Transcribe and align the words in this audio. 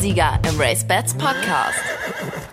Etappensieger 0.00 0.40
im 0.48 0.58
Race 0.58 0.86
Bats 0.86 1.12
Podcast. 1.12 1.78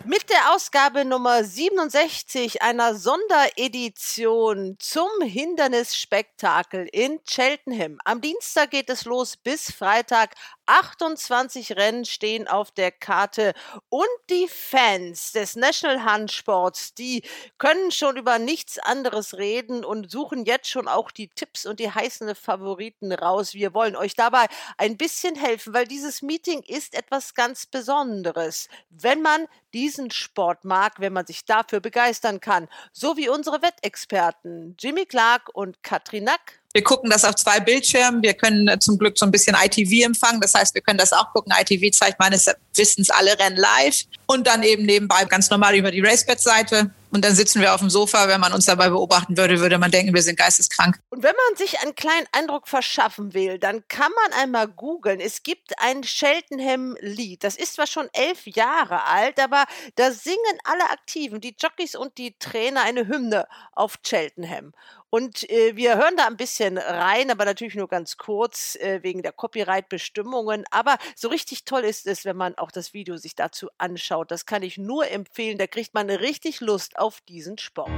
Mit 0.03 0.29
der 0.29 0.53
Ausgabe 0.53 1.05
Nummer 1.05 1.45
67 1.45 2.61
einer 2.61 2.93
Sonderedition 2.95 4.75
zum 4.79 5.07
Hindernisspektakel 5.21 6.89
in 6.91 7.21
Cheltenham. 7.23 7.99
Am 8.03 8.19
Dienstag 8.19 8.71
geht 8.71 8.89
es 8.89 9.05
los 9.05 9.37
bis 9.37 9.71
Freitag. 9.71 10.35
28 10.67 11.75
Rennen 11.75 12.05
stehen 12.05 12.47
auf 12.47 12.71
der 12.71 12.91
Karte 12.91 13.53
und 13.89 14.05
die 14.29 14.47
Fans 14.47 15.31
des 15.31 15.55
National 15.55 16.03
Handsports, 16.03 16.93
die 16.93 17.23
können 17.57 17.91
schon 17.91 18.17
über 18.17 18.37
nichts 18.39 18.77
anderes 18.77 19.37
reden 19.37 19.83
und 19.83 20.11
suchen 20.11 20.45
jetzt 20.45 20.69
schon 20.69 20.87
auch 20.87 21.11
die 21.11 21.29
Tipps 21.29 21.65
und 21.65 21.79
die 21.79 21.91
heißen 21.91 22.35
Favoriten 22.35 23.11
raus. 23.11 23.53
Wir 23.53 23.73
wollen 23.73 23.95
euch 23.95 24.15
dabei 24.15 24.47
ein 24.77 24.97
bisschen 24.97 25.35
helfen, 25.35 25.73
weil 25.73 25.87
dieses 25.87 26.21
Meeting 26.21 26.61
ist 26.63 26.93
etwas 26.93 27.33
ganz 27.33 27.65
Besonderes. 27.65 28.67
Wenn 28.89 29.21
man 29.21 29.47
diesen 29.73 30.11
Sport 30.11 30.65
mag, 30.65 30.99
wenn 30.99 31.13
man 31.13 31.25
sich 31.25 31.45
dafür 31.45 31.79
begeistern 31.79 32.39
kann, 32.39 32.67
so 32.91 33.17
wie 33.17 33.29
unsere 33.29 33.61
Wettexperten 33.61 34.75
Jimmy 34.79 35.05
Clark 35.05 35.49
und 35.53 35.83
Katrin 35.83 36.25
Nack. 36.25 36.61
Wir 36.77 36.83
gucken 36.83 37.09
das 37.09 37.25
auf 37.25 37.33
zwei 37.33 37.59
Bildschirmen. 37.59 38.21
Wir 38.21 38.35
können 38.35 38.67
äh, 38.67 38.77
zum 38.77 38.99
Glück 38.99 39.17
so 39.17 39.25
ein 39.25 39.31
bisschen 39.31 39.55
ITV 39.59 40.05
empfangen. 40.05 40.39
Das 40.39 40.53
heißt, 40.53 40.75
wir 40.75 40.81
können 40.83 40.99
das 40.99 41.11
auch 41.11 41.33
gucken. 41.33 41.51
ITV 41.59 41.89
zeigt 41.91 42.19
meines 42.19 42.45
Wissens 42.75 43.09
alle 43.09 43.31
Rennen 43.39 43.57
live 43.57 44.03
und 44.27 44.45
dann 44.45 44.61
eben 44.61 44.85
nebenbei 44.85 45.25
ganz 45.25 45.49
normal 45.49 45.75
über 45.75 45.89
die 45.89 46.01
RaceBet-Seite. 46.01 46.91
Und 47.17 47.25
dann 47.25 47.33
sitzen 47.33 47.61
wir 47.61 47.73
auf 47.73 47.79
dem 47.79 47.89
Sofa. 47.89 48.27
Wenn 48.27 48.39
man 48.39 48.53
uns 48.53 48.67
dabei 48.67 48.89
beobachten 48.89 49.37
würde, 49.37 49.59
würde 49.59 49.79
man 49.79 49.89
denken, 49.89 50.13
wir 50.13 50.21
sind 50.21 50.37
geisteskrank. 50.37 50.99
Und 51.09 51.23
wenn 51.23 51.33
man 51.33 51.57
sich 51.57 51.79
einen 51.79 51.95
kleinen 51.95 52.27
Eindruck 52.31 52.67
verschaffen 52.67 53.33
will, 53.33 53.57
dann 53.57 53.87
kann 53.87 54.11
man 54.11 54.39
einmal 54.39 54.67
googeln. 54.67 55.19
Es 55.19 55.41
gibt 55.41 55.79
ein 55.79 56.03
Cheltenham-Lied. 56.03 57.43
Das 57.43 57.55
ist 57.55 57.73
zwar 57.73 57.87
schon 57.87 58.07
elf 58.13 58.45
Jahre 58.45 59.05
alt, 59.05 59.39
aber 59.39 59.65
da 59.95 60.11
singen 60.11 60.37
alle 60.63 60.91
Aktiven, 60.91 61.41
die 61.41 61.55
Jockeys 61.57 61.95
und 61.95 62.19
die 62.19 62.37
Trainer, 62.37 62.83
eine 62.83 63.07
Hymne 63.07 63.47
auf 63.71 63.97
Cheltenham. 64.03 64.73
Und 65.09 65.49
äh, 65.49 65.75
wir 65.77 65.95
hören 65.95 66.17
da 66.17 66.27
ein 66.27 66.35
bisschen 66.35 66.77
rein, 66.77 67.31
aber 67.31 67.45
natürlich 67.45 67.75
nur 67.75 67.87
ganz 67.87 68.17
kurz 68.17 68.75
äh, 68.75 68.99
wegen 69.03 69.23
der 69.23 69.31
Copyright-Bestimmungen. 69.31 70.65
Aber 70.69 70.97
so 71.15 71.29
richtig 71.29 71.63
toll 71.63 71.85
ist 71.85 72.07
es, 72.07 72.25
wenn 72.25 72.35
man 72.35 72.57
auch 72.57 72.71
das 72.71 72.93
Video 72.93 73.15
sich 73.15 73.33
dazu 73.33 73.69
anschaut. 73.77 74.31
Das 74.31 74.45
kann 74.45 74.63
ich 74.63 74.77
nur 74.77 75.09
empfehlen. 75.09 75.57
Da 75.57 75.65
kriegt 75.65 75.93
man 75.93 76.09
richtig 76.09 76.59
Lust 76.59 76.99
auf 76.99 77.06
diesen 77.27 77.57
Sport. 77.57 77.89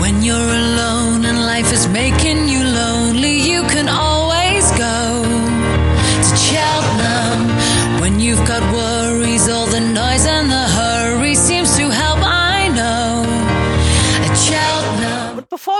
When 0.00 0.22
you're 0.22 0.36
alone 0.36 1.24
and 1.24 1.38
life 1.46 1.72
is 1.72 1.88
making 1.88 2.48
you 2.48 2.64
lonely, 2.64 3.40
you 3.50 3.62
can 3.68 3.88
always 3.88 4.70
go 4.72 5.22
to 6.26 6.36
Cheltenham. 6.36 8.00
When 8.00 8.20
you've 8.20 8.44
got 8.46 8.62
worries, 8.72 9.48
all 9.48 9.66
the 9.66 9.80
noise 9.80 10.26
and 10.26 10.50
the 10.50 10.66
hurry 10.78 11.34
seems 11.34 11.76
to 11.76 11.90
help, 11.90 12.10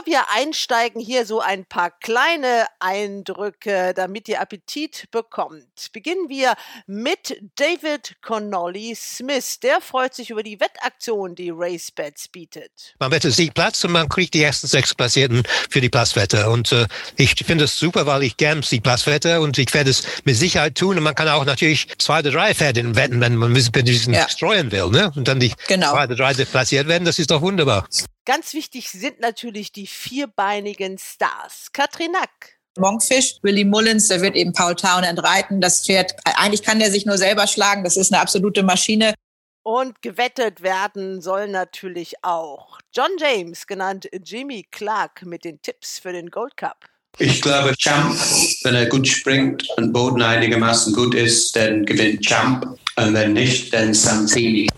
Wir 0.06 0.30
einsteigen, 0.34 1.00
hier 1.00 1.26
so 1.26 1.40
ein 1.40 1.64
paar 1.66 1.90
kleine 1.90 2.66
Eindrücke, 2.78 3.92
damit 3.94 4.28
ihr 4.28 4.40
Appetit 4.40 5.08
bekommt. 5.10 5.92
Beginnen 5.92 6.28
wir 6.28 6.54
mit 6.86 7.36
David 7.56 8.16
Connolly 8.22 8.94
Smith. 8.94 9.60
Der 9.60 9.80
freut 9.80 10.14
sich 10.14 10.30
über 10.30 10.42
die 10.42 10.58
Wettaktion, 10.60 11.34
die 11.34 11.50
RaceBets 11.50 12.28
bietet. 12.28 12.94
Man 12.98 13.10
wettet 13.10 13.34
Siegplatz 13.34 13.84
und 13.84 13.92
man 13.92 14.08
kriegt 14.08 14.34
die 14.34 14.42
ersten 14.42 14.66
sechs 14.68 14.94
Platzierten 14.94 15.42
für 15.68 15.80
die 15.80 15.88
Platzwette. 15.90 16.48
Und 16.50 16.72
äh, 16.72 16.86
ich 17.16 17.34
finde 17.44 17.64
es 17.64 17.78
super, 17.78 18.06
weil 18.06 18.22
ich 18.22 18.36
gern 18.36 18.62
Siegplatz 18.62 19.06
wette 19.06 19.40
und 19.40 19.58
ich 19.58 19.72
werde 19.74 19.90
es 19.90 20.04
mit 20.24 20.36
Sicherheit 20.36 20.76
tun. 20.76 20.96
Und 20.96 21.02
man 21.04 21.14
kann 21.14 21.28
auch 21.28 21.44
natürlich 21.44 21.88
zwei 21.98 22.20
oder 22.20 22.30
drei 22.30 22.54
Pferde 22.54 22.94
wetten, 22.96 23.20
wenn 23.20 23.36
man 23.36 23.50
ein 23.50 23.84
bisschen 23.84 24.14
Ja. 24.14 24.28
streuen 24.28 24.72
will. 24.72 24.88
Ne? 24.90 25.12
Und 25.14 25.28
dann 25.28 25.40
die 25.40 25.52
Genau. 25.68 25.92
zwei 25.92 26.04
oder 26.04 26.16
drei 26.16 26.32
platziert 26.32 26.88
werden, 26.88 27.04
das 27.04 27.18
ist 27.18 27.30
doch 27.30 27.42
wunderbar. 27.42 27.86
Ganz 28.26 28.54
wichtig 28.54 28.90
sind 28.90 29.18
natürlich 29.20 29.72
die 29.72 29.86
vierbeinigen 29.90 30.98
Stars. 30.98 31.70
Katrin 31.72 32.12
Nack. 32.12 32.58
Monkfish, 32.78 33.38
Willy 33.42 33.64
Mullins, 33.64 34.08
der 34.08 34.20
wird 34.20 34.36
eben 34.36 34.52
Paul 34.52 34.74
Townend 34.74 35.22
reiten. 35.22 35.60
Das 35.60 35.84
Pferd, 35.84 36.14
eigentlich 36.24 36.62
kann 36.62 36.78
der 36.78 36.90
sich 36.90 37.04
nur 37.04 37.18
selber 37.18 37.46
schlagen. 37.46 37.84
Das 37.84 37.96
ist 37.96 38.12
eine 38.12 38.22
absolute 38.22 38.62
Maschine. 38.62 39.14
Und 39.62 40.00
gewettet 40.02 40.62
werden 40.62 41.20
soll 41.20 41.48
natürlich 41.48 42.14
auch 42.22 42.78
John 42.94 43.10
James, 43.18 43.66
genannt 43.66 44.08
Jimmy 44.24 44.66
Clark, 44.70 45.26
mit 45.26 45.44
den 45.44 45.60
Tipps 45.60 45.98
für 45.98 46.12
den 46.12 46.30
Gold 46.30 46.56
Cup. 46.56 46.86
Ich 47.18 47.42
glaube, 47.42 47.74
Champ, 47.76 48.16
wenn 48.62 48.74
er 48.74 48.86
gut 48.86 49.06
springt 49.06 49.68
und 49.76 49.92
Boden 49.92 50.22
einigermaßen 50.22 50.94
gut 50.94 51.14
ist, 51.14 51.54
dann 51.54 51.84
gewinnt 51.84 52.24
Champ. 52.24 52.64
Und 52.96 53.14
wenn 53.14 53.34
nicht, 53.34 53.74
dann 53.74 53.92
Santini. 53.92 54.68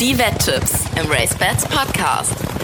Die 0.00 0.18
Wetttipps 0.18 0.84
im 1.00 1.10
Race 1.10 1.34
Bats 1.34 1.64
Podcast. 1.64 2.55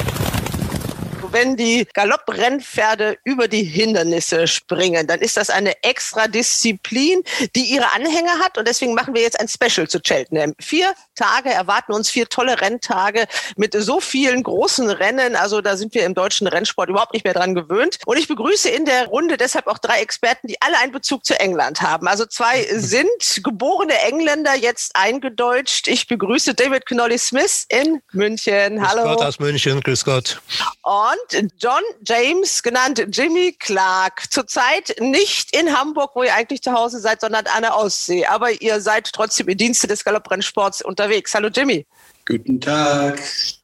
Wenn 1.32 1.56
die 1.56 1.88
Galopprennpferde 1.94 3.16
über 3.24 3.48
die 3.48 3.64
Hindernisse 3.64 4.46
springen, 4.46 5.06
dann 5.06 5.20
ist 5.20 5.38
das 5.38 5.48
eine 5.48 5.82
extra 5.82 6.28
Disziplin, 6.28 7.22
die 7.56 7.64
ihre 7.64 7.90
Anhänger 7.92 8.38
hat. 8.40 8.58
Und 8.58 8.68
deswegen 8.68 8.92
machen 8.92 9.14
wir 9.14 9.22
jetzt 9.22 9.40
ein 9.40 9.48
Special 9.48 9.88
zu 9.88 9.98
Cheltenham. 10.00 10.54
Vier 10.60 10.92
Tage 11.14 11.48
erwarten 11.48 11.94
uns, 11.94 12.10
vier 12.10 12.28
tolle 12.28 12.60
Renntage 12.60 13.24
mit 13.56 13.72
so 13.72 14.00
vielen 14.00 14.42
großen 14.42 14.90
Rennen. 14.90 15.34
Also 15.34 15.62
da 15.62 15.78
sind 15.78 15.94
wir 15.94 16.04
im 16.04 16.12
deutschen 16.12 16.46
Rennsport 16.46 16.90
überhaupt 16.90 17.14
nicht 17.14 17.24
mehr 17.24 17.32
dran 17.32 17.54
gewöhnt. 17.54 17.96
Und 18.04 18.18
ich 18.18 18.28
begrüße 18.28 18.68
in 18.68 18.84
der 18.84 19.06
Runde 19.06 19.38
deshalb 19.38 19.68
auch 19.68 19.78
drei 19.78 20.00
Experten, 20.00 20.48
die 20.48 20.60
alle 20.60 20.78
einen 20.80 20.92
Bezug 20.92 21.24
zu 21.24 21.40
England 21.40 21.80
haben. 21.80 22.08
Also 22.08 22.26
zwei 22.26 22.62
sind 22.76 23.08
geborene 23.42 23.98
Engländer, 24.02 24.54
jetzt 24.54 24.94
eingedeutscht. 24.96 25.88
Ich 25.88 26.06
begrüße 26.06 26.52
David 26.52 26.84
Connolly 26.84 27.16
Smith 27.16 27.64
in 27.70 28.02
München. 28.12 28.76
Grüß 28.76 28.86
Hallo. 28.86 29.16
Gott 29.16 29.24
aus 29.24 29.38
München, 29.38 29.80
grüß 29.80 30.04
Gott. 30.04 30.42
Und 30.82 31.21
John 31.58 31.82
James, 32.06 32.62
genannt 32.62 33.04
Jimmy 33.12 33.56
Clark, 33.58 34.30
zurzeit 34.30 34.96
nicht 35.00 35.56
in 35.56 35.76
Hamburg, 35.76 36.12
wo 36.14 36.22
ihr 36.22 36.34
eigentlich 36.34 36.62
zu 36.62 36.72
Hause 36.72 37.00
seid, 37.00 37.20
sondern 37.20 37.46
an 37.46 37.62
der 37.62 37.76
Ostsee. 37.76 38.26
Aber 38.26 38.50
ihr 38.60 38.80
seid 38.80 39.12
trotzdem 39.12 39.48
im 39.48 39.56
Dienste 39.56 39.86
des 39.86 40.04
Galopprennsports 40.04 40.82
unterwegs. 40.82 41.34
Hallo 41.34 41.48
Jimmy. 41.48 41.86
Guten 42.26 42.60
Tag. 42.60 43.20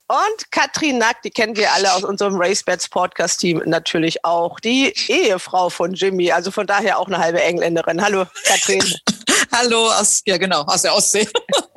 Und 0.08 0.50
Katrin 0.50 0.96
Nack, 0.98 1.20
die 1.22 1.30
kennen 1.30 1.54
wir 1.54 1.70
alle 1.72 1.92
aus 1.92 2.02
unserem 2.02 2.40
RaceBets 2.40 2.88
Podcast-Team 2.88 3.62
natürlich 3.66 4.24
auch. 4.24 4.58
Die 4.58 4.94
Ehefrau 5.08 5.68
von 5.68 5.92
Jimmy, 5.92 6.32
also 6.32 6.50
von 6.50 6.66
daher 6.66 6.98
auch 6.98 7.08
eine 7.08 7.18
halbe 7.18 7.42
Engländerin. 7.42 8.02
Hallo 8.02 8.24
Katrin. 8.44 8.82
Hallo 9.52 9.90
aus, 9.90 10.22
ja 10.26 10.38
genau, 10.38 10.62
aus 10.62 10.82
der 10.82 10.94
Ostsee. 10.94 11.28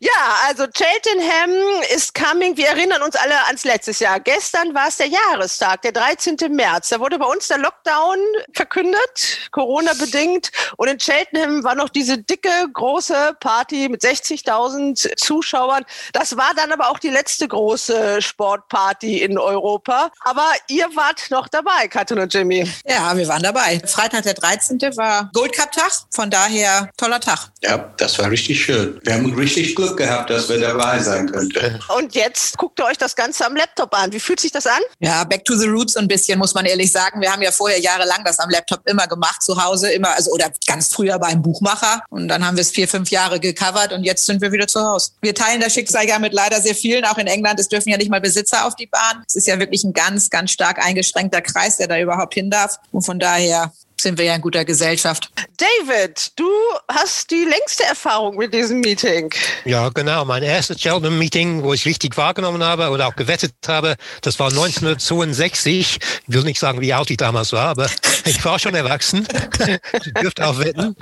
Ja, 0.00 0.36
also 0.46 0.66
Cheltenham 0.66 1.50
ist 1.94 2.14
coming. 2.14 2.56
Wir 2.56 2.68
erinnern 2.68 3.02
uns 3.02 3.16
alle 3.16 3.46
ans 3.46 3.64
letztes 3.64 4.00
Jahr. 4.00 4.20
Gestern 4.20 4.74
war 4.74 4.88
es 4.88 4.96
der 4.96 5.06
Jahrestag, 5.06 5.82
der 5.82 5.92
13. 5.92 6.36
März. 6.50 6.90
Da 6.90 7.00
wurde 7.00 7.18
bei 7.18 7.26
uns 7.26 7.48
der 7.48 7.58
Lockdown 7.58 8.18
verkündet, 8.54 9.48
Corona-bedingt. 9.50 10.50
Und 10.76 10.88
in 10.88 10.98
Cheltenham 10.98 11.64
war 11.64 11.74
noch 11.74 11.88
diese 11.88 12.18
dicke, 12.18 12.50
große 12.72 13.36
Party 13.40 13.88
mit 13.88 14.02
60.000 14.02 15.16
Zuschauern. 15.16 15.84
Das 16.12 16.36
war 16.36 16.52
dann 16.54 16.70
aber 16.72 16.90
auch 16.90 16.98
die 16.98 17.10
letzte 17.10 17.48
große 17.48 18.20
Sportparty 18.20 19.22
in 19.22 19.38
Europa. 19.38 20.10
Aber 20.20 20.46
ihr 20.68 20.86
wart 20.94 21.30
noch 21.30 21.48
dabei, 21.48 21.88
Katrin 21.88 22.18
und 22.20 22.32
Jimmy. 22.32 22.70
Ja, 22.86 23.16
wir 23.16 23.26
waren 23.28 23.42
dabei. 23.42 23.80
Freitag 23.86 24.22
der 24.24 24.34
13. 24.34 24.80
war 24.96 25.30
Gold 25.32 25.54
Cup 25.54 25.72
Tag. 25.72 25.92
Von 26.10 26.30
daher 26.30 26.90
toller 26.96 27.20
Tag. 27.20 27.48
Ja, 27.62 27.78
das 27.96 28.18
war 28.18 28.30
richtig 28.30 28.57
schön. 28.62 29.00
Wir 29.02 29.14
haben 29.14 29.34
richtig 29.34 29.74
Glück 29.74 29.96
gehabt, 29.96 30.30
dass 30.30 30.48
wir 30.48 30.58
dabei 30.58 30.98
sein 31.00 31.30
könnten. 31.30 31.78
Und 31.96 32.14
jetzt 32.14 32.56
guckt 32.58 32.78
ihr 32.80 32.84
euch 32.84 32.98
das 32.98 33.16
Ganze 33.16 33.46
am 33.46 33.56
Laptop 33.56 33.94
an. 33.94 34.12
Wie 34.12 34.20
fühlt 34.20 34.40
sich 34.40 34.52
das 34.52 34.66
an? 34.66 34.80
Ja, 35.00 35.24
back 35.24 35.44
to 35.44 35.54
the 35.54 35.66
roots 35.66 35.96
ein 35.96 36.08
bisschen, 36.08 36.38
muss 36.38 36.54
man 36.54 36.66
ehrlich 36.66 36.92
sagen. 36.92 37.20
Wir 37.20 37.32
haben 37.32 37.42
ja 37.42 37.52
vorher 37.52 37.80
jahrelang 37.80 38.24
das 38.24 38.38
am 38.38 38.50
Laptop 38.50 38.80
immer 38.88 39.06
gemacht, 39.06 39.42
zu 39.42 39.62
Hause, 39.62 39.90
immer, 39.92 40.14
also 40.14 40.30
oder 40.30 40.50
ganz 40.66 40.92
früher 40.92 41.18
beim 41.18 41.42
Buchmacher. 41.42 42.02
Und 42.10 42.28
dann 42.28 42.46
haben 42.46 42.56
wir 42.56 42.62
es 42.62 42.70
vier, 42.70 42.88
fünf 42.88 43.10
Jahre 43.10 43.40
gecovert 43.40 43.92
und 43.92 44.04
jetzt 44.04 44.26
sind 44.26 44.40
wir 44.40 44.52
wieder 44.52 44.66
zu 44.66 44.80
Hause. 44.80 45.12
Wir 45.20 45.34
teilen 45.34 45.60
das 45.60 45.74
Schicksal 45.74 46.06
ja 46.06 46.18
mit 46.18 46.32
leider 46.32 46.60
sehr 46.60 46.74
vielen, 46.74 47.04
auch 47.04 47.18
in 47.18 47.26
England. 47.26 47.60
Es 47.60 47.68
dürfen 47.68 47.90
ja 47.90 47.96
nicht 47.96 48.10
mal 48.10 48.20
Besitzer 48.20 48.66
auf 48.66 48.74
die 48.76 48.86
Bahn. 48.86 49.22
Es 49.26 49.36
ist 49.36 49.46
ja 49.46 49.58
wirklich 49.58 49.84
ein 49.84 49.92
ganz, 49.92 50.30
ganz 50.30 50.50
stark 50.50 50.84
eingeschränkter 50.84 51.40
Kreis, 51.40 51.76
der 51.76 51.88
da 51.88 51.98
überhaupt 51.98 52.34
hin 52.34 52.50
darf. 52.50 52.78
Und 52.92 53.02
von 53.02 53.18
daher 53.18 53.72
sind 54.00 54.18
wir 54.18 54.26
ja 54.26 54.34
in 54.34 54.40
guter 54.40 54.64
Gesellschaft. 54.64 55.30
David, 55.56 56.32
du 56.36 56.48
hast 56.88 57.30
die 57.30 57.44
längste 57.44 57.84
Erfahrung 57.84 58.36
mit 58.36 58.54
diesem 58.54 58.80
Meeting. 58.80 59.30
Ja, 59.64 59.88
genau. 59.88 60.24
Mein 60.24 60.42
erstes 60.42 60.78
Cheltenham-Meeting, 60.78 61.62
wo 61.62 61.72
ich 61.74 61.84
richtig 61.84 62.16
wahrgenommen 62.16 62.62
habe 62.62 62.90
oder 62.90 63.08
auch 63.08 63.16
gewettet 63.16 63.54
habe, 63.66 63.96
das 64.22 64.38
war 64.38 64.48
1962. 64.48 65.98
Ich 66.00 66.34
will 66.34 66.44
nicht 66.44 66.60
sagen, 66.60 66.80
wie 66.80 66.92
alt 66.92 67.10
ich 67.10 67.16
damals 67.16 67.52
war, 67.52 67.68
aber 67.68 67.90
ich 68.24 68.44
war 68.44 68.58
schon 68.58 68.74
erwachsen. 68.74 69.26
ich 70.04 70.12
dürfte 70.14 70.46
auch 70.46 70.58
wetten. 70.58 70.94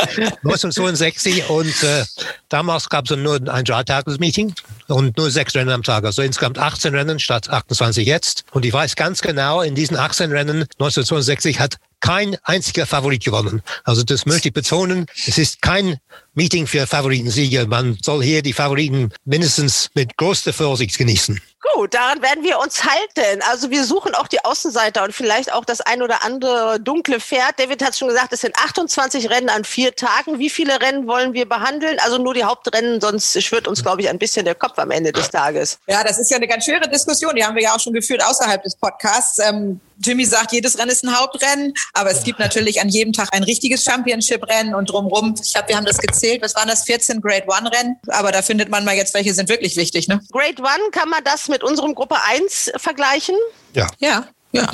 1962 0.44 1.48
und 1.50 1.82
äh, 1.82 2.04
damals 2.48 2.88
gab 2.88 3.10
es 3.10 3.16
nur 3.16 3.40
ein 3.48 3.64
Dreitages-Meeting. 3.64 4.54
Und 4.88 5.16
nur 5.16 5.30
sechs 5.30 5.54
Rennen 5.54 5.70
am 5.70 5.82
Tag. 5.82 6.04
Also 6.04 6.22
insgesamt 6.22 6.58
18 6.58 6.94
Rennen 6.94 7.18
statt 7.18 7.50
28 7.50 8.06
jetzt. 8.06 8.44
Und 8.52 8.64
ich 8.64 8.72
weiß 8.72 8.96
ganz 8.96 9.20
genau, 9.20 9.62
in 9.62 9.74
diesen 9.74 9.96
18 9.96 10.30
Rennen 10.30 10.62
1962 10.78 11.60
hat 11.60 11.76
kein 12.00 12.36
einziger 12.44 12.86
Favorit 12.86 13.24
gewonnen. 13.24 13.62
Also 13.84 14.02
das 14.02 14.26
möchte 14.26 14.48
ich 14.48 14.54
betonen. 14.54 15.06
Es 15.26 15.38
ist 15.38 15.62
kein 15.62 15.98
Meeting 16.34 16.66
für 16.66 16.86
Favoritensiege. 16.86 17.66
Man 17.66 17.98
soll 18.02 18.22
hier 18.22 18.42
die 18.42 18.52
Favoriten 18.52 19.10
mindestens 19.24 19.90
mit 19.94 20.16
größter 20.16 20.52
Vorsicht 20.52 20.98
genießen. 20.98 21.40
Gut, 21.74 21.94
daran 21.94 22.22
werden 22.22 22.44
wir 22.44 22.58
uns 22.58 22.84
halten. 22.84 23.42
Also 23.48 23.70
wir 23.70 23.84
suchen 23.84 24.14
auch 24.14 24.28
die 24.28 24.44
Außenseiter 24.44 25.04
und 25.04 25.12
vielleicht 25.12 25.52
auch 25.52 25.64
das 25.64 25.80
ein 25.80 26.02
oder 26.02 26.24
andere 26.24 26.78
dunkle 26.80 27.20
Pferd. 27.20 27.58
David 27.58 27.84
hat 27.84 27.96
schon 27.96 28.08
gesagt, 28.08 28.32
es 28.32 28.42
sind 28.42 28.54
28 28.56 29.30
Rennen 29.30 29.48
an 29.48 29.64
vier 29.64 29.94
Tagen. 29.94 30.38
Wie 30.38 30.50
viele 30.50 30.80
Rennen 30.80 31.06
wollen 31.06 31.32
wir 31.32 31.48
behandeln? 31.48 31.98
Also 32.00 32.18
nur 32.18 32.34
die 32.34 32.44
Hauptrennen, 32.44 33.00
sonst 33.00 33.42
schwirrt 33.42 33.68
uns, 33.68 33.82
glaube 33.82 34.02
ich, 34.02 34.08
ein 34.08 34.18
bisschen 34.18 34.44
der 34.44 34.54
Kopf 34.54 34.78
am 34.78 34.90
Ende 34.90 35.12
des 35.12 35.30
Tages. 35.30 35.78
Ja, 35.86 36.04
das 36.04 36.18
ist 36.18 36.30
ja 36.30 36.36
eine 36.36 36.46
ganz 36.46 36.64
schwere 36.64 36.88
Diskussion. 36.88 37.34
Die 37.34 37.44
haben 37.44 37.56
wir 37.56 37.62
ja 37.62 37.74
auch 37.74 37.80
schon 37.80 37.92
geführt 37.92 38.22
außerhalb 38.24 38.62
des 38.62 38.76
Podcasts. 38.76 39.38
Ähm, 39.38 39.80
Jimmy 39.98 40.24
sagt, 40.24 40.52
jedes 40.52 40.78
Rennen 40.78 40.90
ist 40.90 41.04
ein 41.04 41.18
Hauptrennen, 41.18 41.72
aber 41.92 42.10
es 42.10 42.22
gibt 42.24 42.38
natürlich 42.38 42.80
an 42.80 42.88
jedem 42.88 43.12
Tag 43.12 43.28
ein 43.32 43.42
richtiges 43.42 43.84
Championship-Rennen 43.84 44.74
und 44.74 44.90
drumrum. 44.90 45.34
Ich 45.42 45.52
glaube, 45.52 45.68
wir 45.68 45.76
haben 45.76 45.86
das 45.86 45.98
gezählt. 45.98 46.42
Was 46.42 46.54
waren 46.54 46.68
das? 46.68 46.84
14 46.84 47.20
Grade 47.20 47.46
One-Rennen. 47.46 47.96
Aber 48.08 48.32
da 48.32 48.42
findet 48.42 48.68
man 48.68 48.84
mal 48.84 48.94
jetzt, 48.94 49.14
welche 49.14 49.34
sind 49.34 49.48
wirklich 49.48 49.76
wichtig, 49.76 50.08
ne? 50.08 50.20
Grade 50.32 50.60
One, 50.60 50.90
kann 50.92 51.08
man 51.08 51.24
das 51.24 51.48
mit 51.48 51.62
unserem 51.62 51.94
Gruppe 51.94 52.16
1 52.24 52.72
vergleichen? 52.76 53.36
Ja. 53.74 53.88
Ja, 53.98 54.28
ja. 54.52 54.68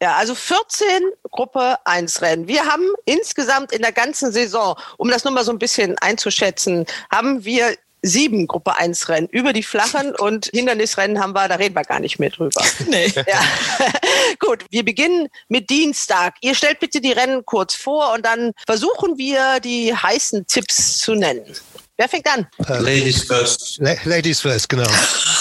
Ja, 0.00 0.14
also 0.14 0.36
14 0.36 0.86
Gruppe 1.32 1.76
1 1.84 2.22
Rennen. 2.22 2.46
Wir 2.46 2.64
haben 2.66 2.84
insgesamt 3.04 3.72
in 3.72 3.82
der 3.82 3.90
ganzen 3.90 4.30
Saison, 4.30 4.76
um 4.96 5.10
das 5.10 5.24
nur 5.24 5.32
mal 5.32 5.44
so 5.44 5.50
ein 5.50 5.58
bisschen 5.58 5.98
einzuschätzen, 5.98 6.86
haben 7.10 7.44
wir 7.44 7.76
sieben 8.02 8.46
Gruppe 8.46 8.76
1 8.76 9.08
Rennen. 9.08 9.28
Über 9.28 9.52
die 9.52 9.62
flachen 9.62 10.14
und 10.16 10.46
Hindernisrennen 10.46 11.20
haben 11.20 11.32
wir, 11.34 11.48
da 11.48 11.56
reden 11.56 11.74
wir 11.74 11.82
gar 11.84 12.00
nicht 12.00 12.18
mehr 12.18 12.30
drüber. 12.30 12.62
Nee. 12.88 13.12
Ja. 13.14 13.42
Gut, 14.38 14.64
wir 14.70 14.84
beginnen 14.84 15.28
mit 15.48 15.68
Dienstag. 15.70 16.34
Ihr 16.40 16.54
stellt 16.54 16.78
bitte 16.80 17.00
die 17.00 17.12
Rennen 17.12 17.44
kurz 17.44 17.74
vor 17.74 18.12
und 18.14 18.24
dann 18.24 18.52
versuchen 18.66 19.18
wir 19.18 19.60
die 19.60 19.94
heißen 19.94 20.46
Tipps 20.46 20.98
zu 20.98 21.14
nennen. 21.14 21.44
Wer 21.96 22.08
fängt 22.08 22.26
an? 22.28 22.46
Ladies 22.68 23.24
first. 23.24 23.78
La- 23.80 23.96
Ladies 24.04 24.40
first, 24.40 24.68
genau. 24.68 24.88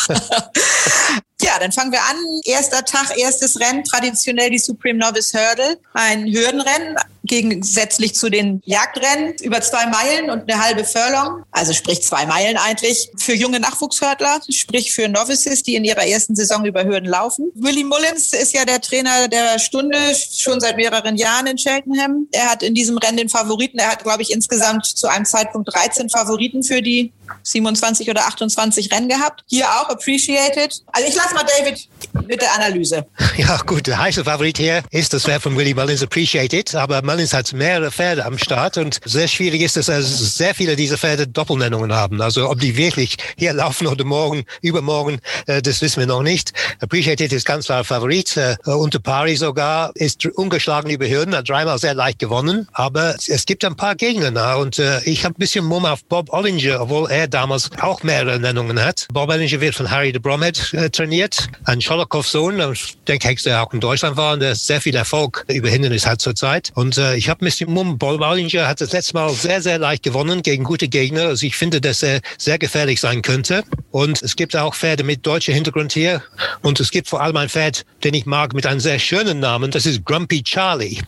Ja, 1.41 1.59
dann 1.59 1.71
fangen 1.71 1.91
wir 1.91 2.01
an. 2.01 2.15
Erster 2.45 2.83
Tag, 2.83 3.15
erstes 3.17 3.59
Rennen, 3.59 3.83
traditionell 3.83 4.49
die 4.49 4.57
Supreme 4.57 4.97
Novice 4.97 5.33
Hurdle. 5.33 5.79
Ein 5.93 6.25
Hürdenrennen, 6.25 6.97
gegensätzlich 7.27 8.15
zu 8.15 8.29
den 8.29 8.61
Jagdrennen, 8.65 9.35
über 9.41 9.61
zwei 9.61 9.85
Meilen 9.85 10.29
und 10.31 10.51
eine 10.51 10.63
halbe 10.63 10.83
Furlong. 10.83 11.43
Also 11.51 11.73
sprich 11.73 12.01
zwei 12.01 12.25
Meilen 12.25 12.57
eigentlich. 12.57 13.11
Für 13.17 13.35
junge 13.35 13.59
Nachwuchshördler, 13.59 14.41
sprich 14.49 14.93
für 14.93 15.07
Novices, 15.07 15.61
die 15.61 15.75
in 15.75 15.85
ihrer 15.85 16.07
ersten 16.07 16.35
Saison 16.35 16.65
über 16.65 16.83
Hürden 16.83 17.09
laufen. 17.09 17.51
Willie 17.53 17.85
Mullins 17.85 18.33
ist 18.33 18.53
ja 18.53 18.65
der 18.65 18.81
Trainer 18.81 19.27
der 19.27 19.59
Stunde, 19.59 19.97
schon 20.33 20.59
seit 20.59 20.77
mehreren 20.77 21.17
Jahren 21.17 21.47
in 21.47 21.57
Cheltenham. 21.57 22.27
Er 22.31 22.49
hat 22.49 22.63
in 22.63 22.73
diesem 22.73 22.97
Rennen 22.97 23.17
den 23.17 23.29
Favoriten. 23.29 23.77
Er 23.77 23.91
hat, 23.91 24.03
glaube 24.03 24.23
ich, 24.23 24.31
insgesamt 24.31 24.85
zu 24.85 25.07
einem 25.07 25.25
Zeitpunkt 25.25 25.71
13 25.73 26.09
Favoriten 26.09 26.63
für 26.63 26.81
die 26.81 27.13
27 27.43 28.09
oder 28.09 28.27
28 28.27 28.91
Rennen 28.91 29.09
gehabt. 29.09 29.43
Hier 29.47 29.65
auch 29.65 29.89
appreciated. 29.89 30.81
Also 30.91 31.07
ich 31.07 31.15
lasse 31.15 31.33
mal 31.33 31.43
David 31.43 31.87
mit 32.27 32.41
der 32.41 32.53
Analyse. 32.53 33.05
Ja, 33.37 33.57
gut, 33.57 33.85
der 33.85 33.99
heiße 33.99 34.23
Favorit 34.23 34.57
hier 34.57 34.81
ist 34.89 35.13
das 35.13 35.25
Pferd 35.25 35.43
von 35.43 35.55
Willie 35.55 35.75
Mullins 35.75 36.01
Appreciated, 36.01 36.73
aber 36.73 37.03
Mullins 37.03 37.33
hat 37.33 37.53
mehrere 37.53 37.91
Pferde 37.91 38.25
am 38.25 38.39
Start 38.39 38.77
und 38.77 38.99
sehr 39.05 39.27
schwierig 39.27 39.61
ist, 39.61 39.77
dass 39.77 39.89
er 39.89 40.01
sehr 40.01 40.55
viele 40.55 40.75
dieser 40.75 40.97
Pferde 40.97 41.27
Doppelnennungen 41.27 41.93
haben. 41.93 42.19
Also 42.19 42.49
ob 42.49 42.59
die 42.59 42.75
wirklich 42.75 43.17
hier 43.37 43.53
laufen 43.53 43.85
oder 43.85 44.03
morgen, 44.05 44.43
übermorgen, 44.61 45.19
äh, 45.45 45.61
das 45.61 45.81
wissen 45.81 45.99
wir 45.99 46.07
noch 46.07 46.23
nicht. 46.23 46.51
Appreciated 46.79 47.31
ist 47.31 47.45
ganz 47.45 47.65
klar 47.65 47.83
Favorit. 47.83 48.35
Äh, 48.37 48.55
unter 48.65 48.99
Pari 48.99 49.35
sogar 49.35 49.91
ist 49.93 50.25
ungeschlagen 50.25 50.89
über 50.89 51.07
Hürden, 51.07 51.35
hat 51.35 51.47
dreimal 51.47 51.77
sehr 51.77 51.93
leicht 51.93 52.17
gewonnen, 52.17 52.67
aber 52.73 53.15
es 53.27 53.45
gibt 53.45 53.63
ein 53.65 53.75
paar 53.75 53.95
Gegner 53.95 54.31
nah 54.31 54.55
und 54.55 54.79
äh, 54.79 55.01
ich 55.03 55.25
habe 55.25 55.35
ein 55.35 55.39
bisschen 55.39 55.65
Mumm 55.65 55.85
auf 55.85 56.03
Bob 56.05 56.33
Ollinger, 56.33 56.81
obwohl 56.81 57.11
er 57.11 57.16
damals 57.25 57.71
auch 57.81 58.03
mehrere 58.03 58.39
Nennungen 58.39 58.79
hat. 58.79 59.07
Bob 59.11 59.29
Ollinger 59.29 59.59
wird 59.61 59.73
von 59.73 59.89
Harry 59.89 60.11
de 60.11 60.21
Bromhead 60.21 60.73
äh, 60.73 60.91
trainiert, 60.91 61.47
ein 61.63 61.81
Scholokow-Sohn, 61.81 62.61
ich 62.73 62.97
denke, 63.07 63.35
der 63.43 63.63
auch 63.63 63.73
in 63.73 63.79
Deutschland 63.79 64.15
war 64.17 64.33
und 64.33 64.41
der 64.41 64.53
sehr 64.53 64.79
viel 64.79 64.95
Erfolg 64.95 65.43
über 65.47 65.69
Hindernis 65.69 66.05
hat 66.05 66.21
zurzeit. 66.21 66.71
Und 66.75 66.99
äh, 66.99 67.15
ich 67.15 67.29
habe 67.29 67.47
bisschen 67.47 67.71
Mumm. 67.71 67.97
Bob 67.97 68.19
Ollinger 68.19 68.67
hat 68.67 68.81
das 68.81 68.91
letzte 68.91 69.13
Mal 69.13 69.29
sehr, 69.29 69.61
sehr 69.61 69.79
leicht 69.79 70.03
gewonnen 70.03 70.43
gegen 70.43 70.65
gute 70.65 70.89
Gegner. 70.89 71.27
Also 71.27 71.45
ich 71.45 71.55
finde, 71.55 71.79
dass 71.79 72.03
er 72.03 72.19
sehr 72.37 72.59
gefährlich 72.59 72.99
sein 72.99 73.21
könnte. 73.21 73.63
Und 73.91 74.21
es 74.21 74.35
gibt 74.35 74.55
auch 74.55 74.75
Pferde 74.75 75.05
mit 75.05 75.25
deutscher 75.25 75.53
Hintergrund 75.53 75.93
hier. 75.93 76.21
Und 76.61 76.79
es 76.81 76.91
gibt 76.91 77.07
vor 77.07 77.21
allem 77.21 77.37
ein 77.37 77.47
Pferd, 77.47 77.85
den 78.03 78.13
ich 78.13 78.25
mag, 78.25 78.53
mit 78.53 78.65
einem 78.65 78.81
sehr 78.81 78.99
schönen 78.99 79.39
Namen. 79.39 79.71
Das 79.71 79.85
ist 79.85 80.03
Grumpy 80.03 80.43
Charlie. 80.43 80.99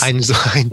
Ein, 0.00 0.22
so 0.22 0.34
ein, 0.54 0.70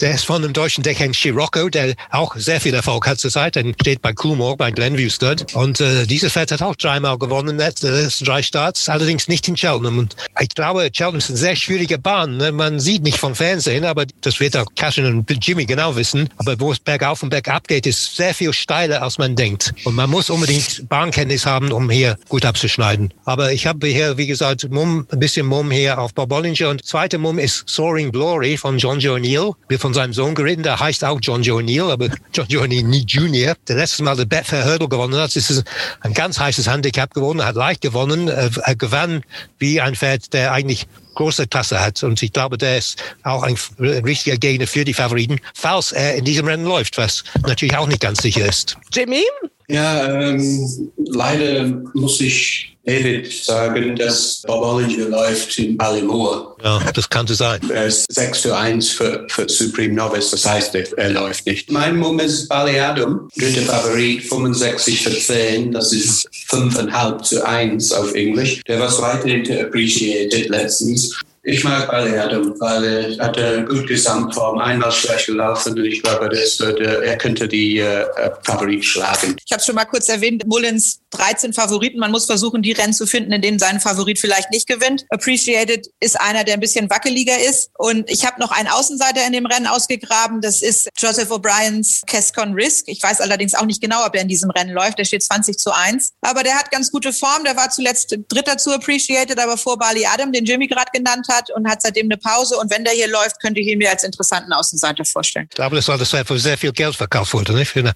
der 0.00 0.14
ist 0.14 0.24
von 0.24 0.42
dem 0.42 0.52
deutschen 0.52 0.82
Deckhand 0.82 1.14
Scirocco, 1.14 1.68
der 1.68 1.94
auch 2.10 2.36
sehr 2.36 2.60
viel 2.60 2.74
Erfolg 2.74 3.06
hat 3.06 3.18
zurzeit. 3.18 3.56
Er 3.56 3.64
steht 3.80 4.02
bei 4.02 4.12
Coolmore, 4.12 4.56
bei 4.56 4.70
Glenview 4.70 5.10
Stud. 5.10 5.54
Und 5.54 5.80
äh, 5.80 6.06
dieses 6.06 6.32
Pferd 6.32 6.52
hat 6.52 6.62
auch 6.62 6.76
dreimal 6.76 7.18
gewonnen, 7.18 7.58
die 7.58 7.64
letzten 7.64 8.24
drei 8.24 8.42
Starts, 8.42 8.88
allerdings 8.88 9.28
nicht 9.28 9.46
in 9.48 9.54
Cheltenham. 9.56 9.98
Und 9.98 10.16
ich 10.40 10.48
glaube, 10.50 10.90
Cheltenham 10.90 11.18
ist 11.18 11.30
eine 11.30 11.38
sehr 11.38 11.56
schwierige 11.56 11.98
Bahn. 11.98 12.38
Ne? 12.38 12.52
Man 12.52 12.80
sieht 12.80 13.02
nicht 13.02 13.18
vom 13.18 13.34
Fernsehen, 13.34 13.84
aber 13.84 14.06
das 14.22 14.40
wird 14.40 14.56
auch 14.56 14.66
Catherine 14.76 15.08
und 15.08 15.46
Jimmy 15.46 15.66
genau 15.66 15.96
wissen. 15.96 16.28
Aber 16.38 16.58
wo 16.58 16.72
es 16.72 16.78
bergauf 16.78 17.22
und 17.22 17.30
bergab 17.30 17.68
geht, 17.68 17.86
ist 17.86 18.16
sehr 18.16 18.34
viel 18.34 18.52
steiler, 18.52 19.02
als 19.02 19.18
man 19.18 19.36
denkt. 19.36 19.74
Und 19.84 19.94
man 19.94 20.08
muss 20.08 20.30
unbedingt 20.30 20.88
Bahnkenntnis 20.88 21.46
haben, 21.46 21.72
um 21.72 21.90
hier 21.90 22.16
gut 22.28 22.44
abzuschneiden. 22.44 23.12
Aber 23.24 23.52
ich 23.52 23.66
habe 23.66 23.86
hier, 23.86 24.16
wie 24.16 24.26
gesagt, 24.26 24.68
Mumm, 24.70 25.06
ein 25.10 25.18
bisschen 25.18 25.46
Mumm 25.46 25.70
hier 25.70 25.98
auf 25.98 26.14
Bob 26.14 26.30
Bollinger. 26.30 26.70
Und 26.70 26.86
zweite 26.86 27.18
Mumm 27.18 27.38
ist 27.38 27.68
Soaring 27.68 28.12
Glory 28.12 28.56
von 28.56 28.78
John 28.78 29.00
Joe 29.00 29.18
O'Neill. 29.18 29.49
Wird 29.68 29.80
von 29.80 29.94
seinem 29.94 30.12
Sohn 30.12 30.34
geritten, 30.34 30.62
der 30.62 30.80
heißt 30.80 31.04
auch 31.04 31.18
John 31.20 31.42
Joe 31.42 31.62
O'Neill, 31.62 31.90
aber 31.90 32.08
John 32.34 32.46
Joe 32.48 32.64
O'Neill 32.64 33.04
Jr., 33.06 33.54
der 33.68 33.76
letztes 33.76 34.00
Mal 34.00 34.16
der 34.16 34.24
Betfair 34.24 34.64
Hurdle 34.64 34.88
gewonnen 34.88 35.14
hat. 35.14 35.34
Das 35.34 35.50
ist 35.50 35.64
ein 36.00 36.14
ganz 36.14 36.38
heißes 36.38 36.68
Handicap 36.68 37.14
gewonnen, 37.14 37.44
hat 37.44 37.56
leicht 37.56 37.80
gewonnen, 37.80 38.28
er 38.28 38.50
gewann 38.76 39.22
wie 39.58 39.80
ein 39.80 39.94
Pferd, 39.94 40.32
der 40.32 40.52
eigentlich 40.52 40.86
große 41.14 41.46
Klasse 41.46 41.80
hat. 41.80 42.02
Und 42.02 42.22
ich 42.22 42.32
glaube, 42.32 42.58
der 42.58 42.78
ist 42.78 43.02
auch 43.22 43.42
ein 43.42 43.56
richtiger 43.78 44.36
Gegner 44.36 44.66
für 44.66 44.84
die 44.84 44.94
Favoriten, 44.94 45.40
falls 45.54 45.92
er 45.92 46.14
in 46.14 46.24
diesem 46.24 46.46
Rennen 46.46 46.64
läuft, 46.64 46.98
was 46.98 47.24
natürlich 47.46 47.76
auch 47.76 47.86
nicht 47.86 48.00
ganz 48.00 48.22
sicher 48.22 48.46
ist. 48.46 48.76
Jimmy? 48.92 49.24
Ja, 49.70 50.20
ähm, 50.20 50.90
leider 50.96 51.82
muss 51.94 52.20
ich 52.20 52.70
David 52.84 53.30
sagen, 53.32 53.94
dass 53.94 54.42
Bob 54.46 54.64
Ollinger 54.64 55.08
läuft 55.08 55.58
in 55.58 55.76
Ballymore. 55.76 56.56
Ja, 56.64 56.80
das 56.92 57.08
könnte 57.08 57.34
sein. 57.34 57.60
Er 57.70 57.86
ist 57.86 58.12
6 58.12 58.42
zu 58.42 58.56
1 58.56 58.90
für, 58.90 59.26
für 59.28 59.48
Supreme 59.48 59.94
Novice, 59.94 60.30
das 60.30 60.46
heißt, 60.46 60.74
er, 60.74 61.10
läuft 61.10 61.46
nicht. 61.46 61.70
Mein 61.70 61.96
Mumm 61.96 62.18
ist 62.20 62.48
Ballyadam, 62.48 63.28
dritter 63.36 63.62
Favorit, 63.62 64.22
65 64.24 65.02
für 65.02 65.10
10, 65.10 65.72
das 65.72 65.92
ist 65.92 66.28
5,5 66.48 67.22
zu 67.22 67.46
1 67.46 67.92
auf 67.92 68.14
Englisch. 68.14 68.62
Der 68.66 68.80
war 68.80 68.88
zweite 68.88 69.66
appreciated 69.66 70.48
letztens. 70.48 71.14
Ich 71.42 71.64
mag 71.64 71.90
Ballyadam, 71.90 72.54
weil 72.60 72.84
er 72.84 73.24
hatte 73.24 73.64
gut 73.64 73.86
Gesamtform, 73.86 74.58
einmal 74.58 74.92
schlecht 74.92 75.26
gelaufen 75.26 75.78
und 75.78 75.84
ich 75.86 76.02
glaube, 76.02 76.28
das 76.28 76.60
würde, 76.60 77.02
er 77.02 77.16
könnte 77.16 77.48
die 77.48 77.78
äh, 77.78 78.06
Favorit 78.42 78.84
schlagen. 78.84 79.36
Ich 79.44 79.52
habe 79.52 79.62
schon 79.62 79.74
mal 79.74 79.86
kurz 79.86 80.10
erwähnt, 80.10 80.46
Mullins 80.46 81.00
13 81.10 81.54
Favoriten. 81.54 81.98
Man 81.98 82.10
muss 82.10 82.26
versuchen, 82.26 82.62
die 82.62 82.72
Rennen 82.72 82.92
zu 82.92 83.06
finden, 83.06 83.32
in 83.32 83.40
denen 83.40 83.58
sein 83.58 83.80
Favorit 83.80 84.18
vielleicht 84.18 84.50
nicht 84.50 84.66
gewinnt. 84.66 85.06
Appreciated 85.08 85.88
ist 85.98 86.20
einer, 86.20 86.44
der 86.44 86.54
ein 86.54 86.60
bisschen 86.60 86.90
wackeliger 86.90 87.38
ist. 87.40 87.70
Und 87.78 88.08
ich 88.10 88.26
habe 88.26 88.38
noch 88.38 88.50
einen 88.50 88.68
Außenseiter 88.68 89.26
in 89.26 89.32
dem 89.32 89.46
Rennen 89.46 89.66
ausgegraben. 89.66 90.42
Das 90.42 90.60
ist 90.60 90.90
Joseph 90.98 91.30
O'Briens 91.30 92.02
Cascon 92.06 92.52
Risk. 92.52 92.86
Ich 92.88 93.02
weiß 93.02 93.20
allerdings 93.20 93.54
auch 93.54 93.64
nicht 93.64 93.80
genau, 93.80 94.04
ob 94.06 94.14
er 94.14 94.22
in 94.22 94.28
diesem 94.28 94.50
Rennen 94.50 94.72
läuft. 94.72 94.98
Der 94.98 95.04
steht 95.04 95.22
20 95.22 95.58
zu 95.58 95.74
1. 95.74 96.12
Aber 96.20 96.42
der 96.42 96.58
hat 96.58 96.70
ganz 96.70 96.92
gute 96.92 97.12
Form. 97.12 97.44
Der 97.44 97.56
war 97.56 97.70
zuletzt 97.70 98.16
Dritter 98.28 98.58
zu 98.58 98.72
Appreciated, 98.72 99.38
aber 99.38 99.56
vor 99.56 99.78
Bali 99.78 100.04
Adam, 100.06 100.32
den 100.32 100.44
Jimmy 100.44 100.66
gerade 100.66 100.90
genannt 100.92 101.26
hat 101.30 101.50
und 101.50 101.68
hat 101.68 101.82
seitdem 101.82 102.06
eine 102.06 102.16
Pause. 102.18 102.56
Und 102.56 102.70
wenn 102.70 102.84
der 102.84 102.92
hier 102.92 103.08
läuft, 103.08 103.40
könnte 103.40 103.60
ich 103.60 103.66
ihn 103.68 103.78
mir 103.78 103.90
als 103.90 104.04
interessanten 104.04 104.52
Außenseiter 104.52 105.04
vorstellen. 105.04 105.46
Ich 105.50 105.56
glaube, 105.56 105.76
das 105.76 105.88
war 105.88 105.96
das 105.96 106.10
für 106.10 106.38
sehr 106.38 106.58
viel 106.58 106.72
Geld 106.72 106.96
verkauft 106.96 107.32
wurde, 107.32 107.52
nicht? 107.54 107.70
Für 107.70 107.80
eine. 107.80 107.94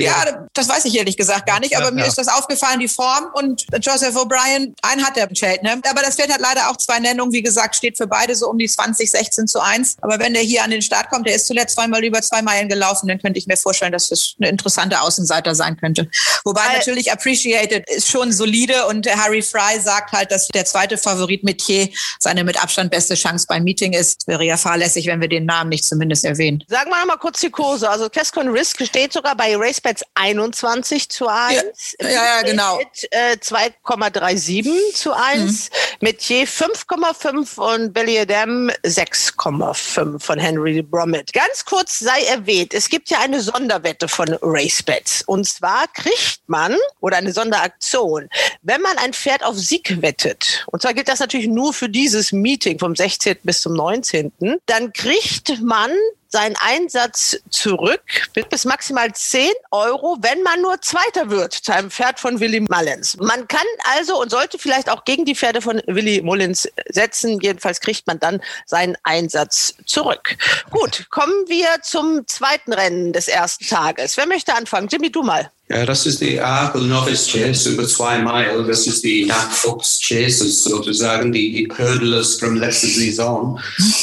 Ja, 0.00 0.46
das 0.52 0.68
weiß 0.68 0.84
ich 0.86 0.96
ehrlich 0.96 1.16
gesagt 1.16 1.46
gar 1.46 1.60
nicht, 1.60 1.76
aber 1.76 1.86
Ja, 1.86 1.90
mir 1.92 2.00
ja. 2.02 2.06
ist 2.06 2.18
das 2.18 2.28
aufgefallen, 2.28 2.80
die 2.80 2.88
Form. 2.88 3.26
Und 3.34 3.64
Joseph 3.80 4.14
O'Brien, 4.16 4.74
einen 4.82 5.06
hat 5.06 5.16
der 5.16 5.28
im 5.28 5.34
Cheltenham. 5.34 5.80
Aber 5.88 6.02
das 6.02 6.16
Pferd 6.16 6.32
hat 6.32 6.40
leider 6.40 6.68
auch 6.70 6.76
zwei 6.76 6.98
Nennungen. 6.98 7.32
Wie 7.32 7.42
gesagt, 7.42 7.76
steht 7.76 7.96
für 7.96 8.06
beide 8.06 8.34
so 8.34 8.48
um 8.50 8.58
die 8.58 8.68
20, 8.68 9.10
16 9.10 9.46
zu 9.46 9.60
1. 9.60 9.96
Aber 10.00 10.18
wenn 10.18 10.34
der 10.34 10.42
hier 10.42 10.62
an 10.64 10.70
den 10.70 10.82
Start 10.82 11.10
kommt, 11.10 11.26
der 11.26 11.34
ist 11.36 11.46
zuletzt 11.46 11.74
zweimal 11.76 12.04
über 12.04 12.20
zwei 12.22 12.42
Meilen 12.42 12.68
gelaufen, 12.68 13.08
dann 13.08 13.18
könnte 13.20 13.38
ich 13.38 13.46
mir 13.46 13.56
vorstellen, 13.56 13.92
dass 13.92 14.08
das 14.08 14.34
eine 14.40 14.48
interessante 14.50 15.00
Außenseiter 15.00 15.54
sein 15.54 15.76
könnte. 15.76 16.08
Wobei 16.44 16.60
Weil- 16.62 16.78
natürlich 16.78 17.12
Appreciated 17.12 17.88
ist 17.90 18.08
schon 18.08 18.32
solide 18.32 18.86
und 18.86 19.06
Harry 19.16 19.42
Fry 19.42 19.80
sagt 19.80 20.12
halt, 20.12 20.30
dass 20.30 20.48
der 20.48 20.64
zweite 20.64 20.98
Favorit 20.98 21.44
Metier 21.44 21.88
seine 22.18 22.44
mit 22.44 22.62
Abstand 22.64 22.90
beste 22.90 23.14
Chance 23.14 23.46
beim 23.48 23.62
Meeting 23.62 23.92
ist. 23.92 24.26
Wäre 24.26 24.44
ja 24.44 24.56
fahrlässig, 24.56 25.06
wenn 25.06 25.20
wir 25.20 25.28
den 25.28 25.44
Namen 25.44 25.68
nicht 25.70 25.84
zumindest 25.84 26.24
erwähnen. 26.24 26.64
Sagen 26.68 26.90
wir 26.90 26.98
noch 26.98 27.06
mal 27.06 27.16
kurz 27.16 27.40
die 27.40 27.50
Kurse. 27.50 27.88
Also 27.88 28.08
Cascon 28.08 28.48
Risk 28.48 28.84
steht 28.86 29.12
sogar 29.12 29.36
bei 29.36 29.54
RaceBets 29.54 30.02
21 30.14 31.10
zu 31.10 31.28
1. 31.28 31.96
Ja, 32.00 32.08
ja, 32.08 32.14
ja 32.14 32.42
genau. 32.42 32.78
Mit 32.78 33.08
äh, 33.10 33.36
2,37 33.38 34.94
zu 34.94 35.12
1. 35.12 35.40
Mhm. 35.40 35.76
Metier 36.00 36.46
5,5 36.46 37.74
und 37.74 37.92
Belly 37.92 38.18
Adam 38.18 38.70
6,5 38.84 40.18
von 40.18 40.38
Henry 40.38 40.82
Bromit. 40.82 41.32
Ganz 41.32 41.64
kurz 41.64 41.98
sei 41.98 42.22
erwähnt, 42.24 42.74
es 42.74 42.88
gibt 42.88 43.10
ja 43.10 43.18
eine 43.20 43.40
Sonderwette 43.40 44.08
von 44.08 44.36
RaceBets. 44.40 45.22
Und 45.26 45.46
zwar 45.46 45.86
kriegt 45.88 46.40
man, 46.46 46.76
oder 47.00 47.18
eine 47.18 47.32
Sonderaktion, 47.32 48.28
wenn 48.62 48.80
man 48.80 48.96
ein 48.98 49.12
Pferd 49.12 49.44
auf 49.44 49.56
Sieg 49.56 50.00
wettet, 50.02 50.64
und 50.66 50.82
zwar 50.82 50.94
gilt 50.94 51.08
das 51.08 51.20
natürlich 51.20 51.48
nur 51.48 51.72
für 51.72 51.88
dieses 51.88 52.32
Meeting 52.32 52.53
vom 52.78 52.94
16. 52.94 53.36
bis 53.42 53.60
zum 53.60 53.74
19., 53.74 54.32
dann 54.66 54.92
kriegt 54.92 55.60
man 55.62 55.90
seinen 56.34 56.56
Einsatz 56.58 57.36
zurück 57.48 58.02
bis 58.50 58.64
maximal 58.64 59.12
10 59.12 59.52
Euro, 59.70 60.16
wenn 60.20 60.42
man 60.42 60.60
nur 60.62 60.80
Zweiter 60.80 61.30
wird 61.30 61.52
zu 61.52 61.72
einem 61.72 61.92
Pferd 61.92 62.18
von 62.18 62.40
Willy 62.40 62.58
Mullins. 62.58 63.16
Man 63.20 63.46
kann 63.46 63.66
also 63.96 64.20
und 64.20 64.30
sollte 64.30 64.58
vielleicht 64.58 64.90
auch 64.90 65.04
gegen 65.04 65.24
die 65.24 65.36
Pferde 65.36 65.62
von 65.62 65.80
Willy 65.86 66.22
Mullins 66.22 66.68
setzen. 66.88 67.38
Jedenfalls 67.40 67.80
kriegt 67.80 68.08
man 68.08 68.18
dann 68.18 68.40
seinen 68.66 68.96
Einsatz 69.04 69.74
zurück. 69.86 70.36
Gut, 70.70 71.06
kommen 71.08 71.46
wir 71.46 71.68
zum 71.82 72.26
zweiten 72.26 72.72
Rennen 72.72 73.12
des 73.12 73.28
ersten 73.28 73.66
Tages. 73.66 74.16
Wer 74.16 74.26
möchte 74.26 74.54
anfangen? 74.54 74.88
Jimmy, 74.88 75.12
du 75.12 75.22
mal. 75.22 75.52
Ja, 75.70 75.86
das 75.86 76.04
ist 76.04 76.20
die 76.20 76.38
Arkle 76.38 76.82
Novice 76.82 77.26
Chase 77.26 77.70
über 77.70 77.88
zwei 77.88 78.18
Meilen. 78.18 78.66
Das 78.66 78.86
ist 78.86 79.02
die 79.02 79.24
Nachwuchs 79.24 79.98
Chases 79.98 80.62
sozusagen, 80.62 81.32
die 81.32 81.66
Hurdlers 81.78 82.34
vom 82.34 82.56
letzten 82.56 82.88
Saison. 82.88 83.58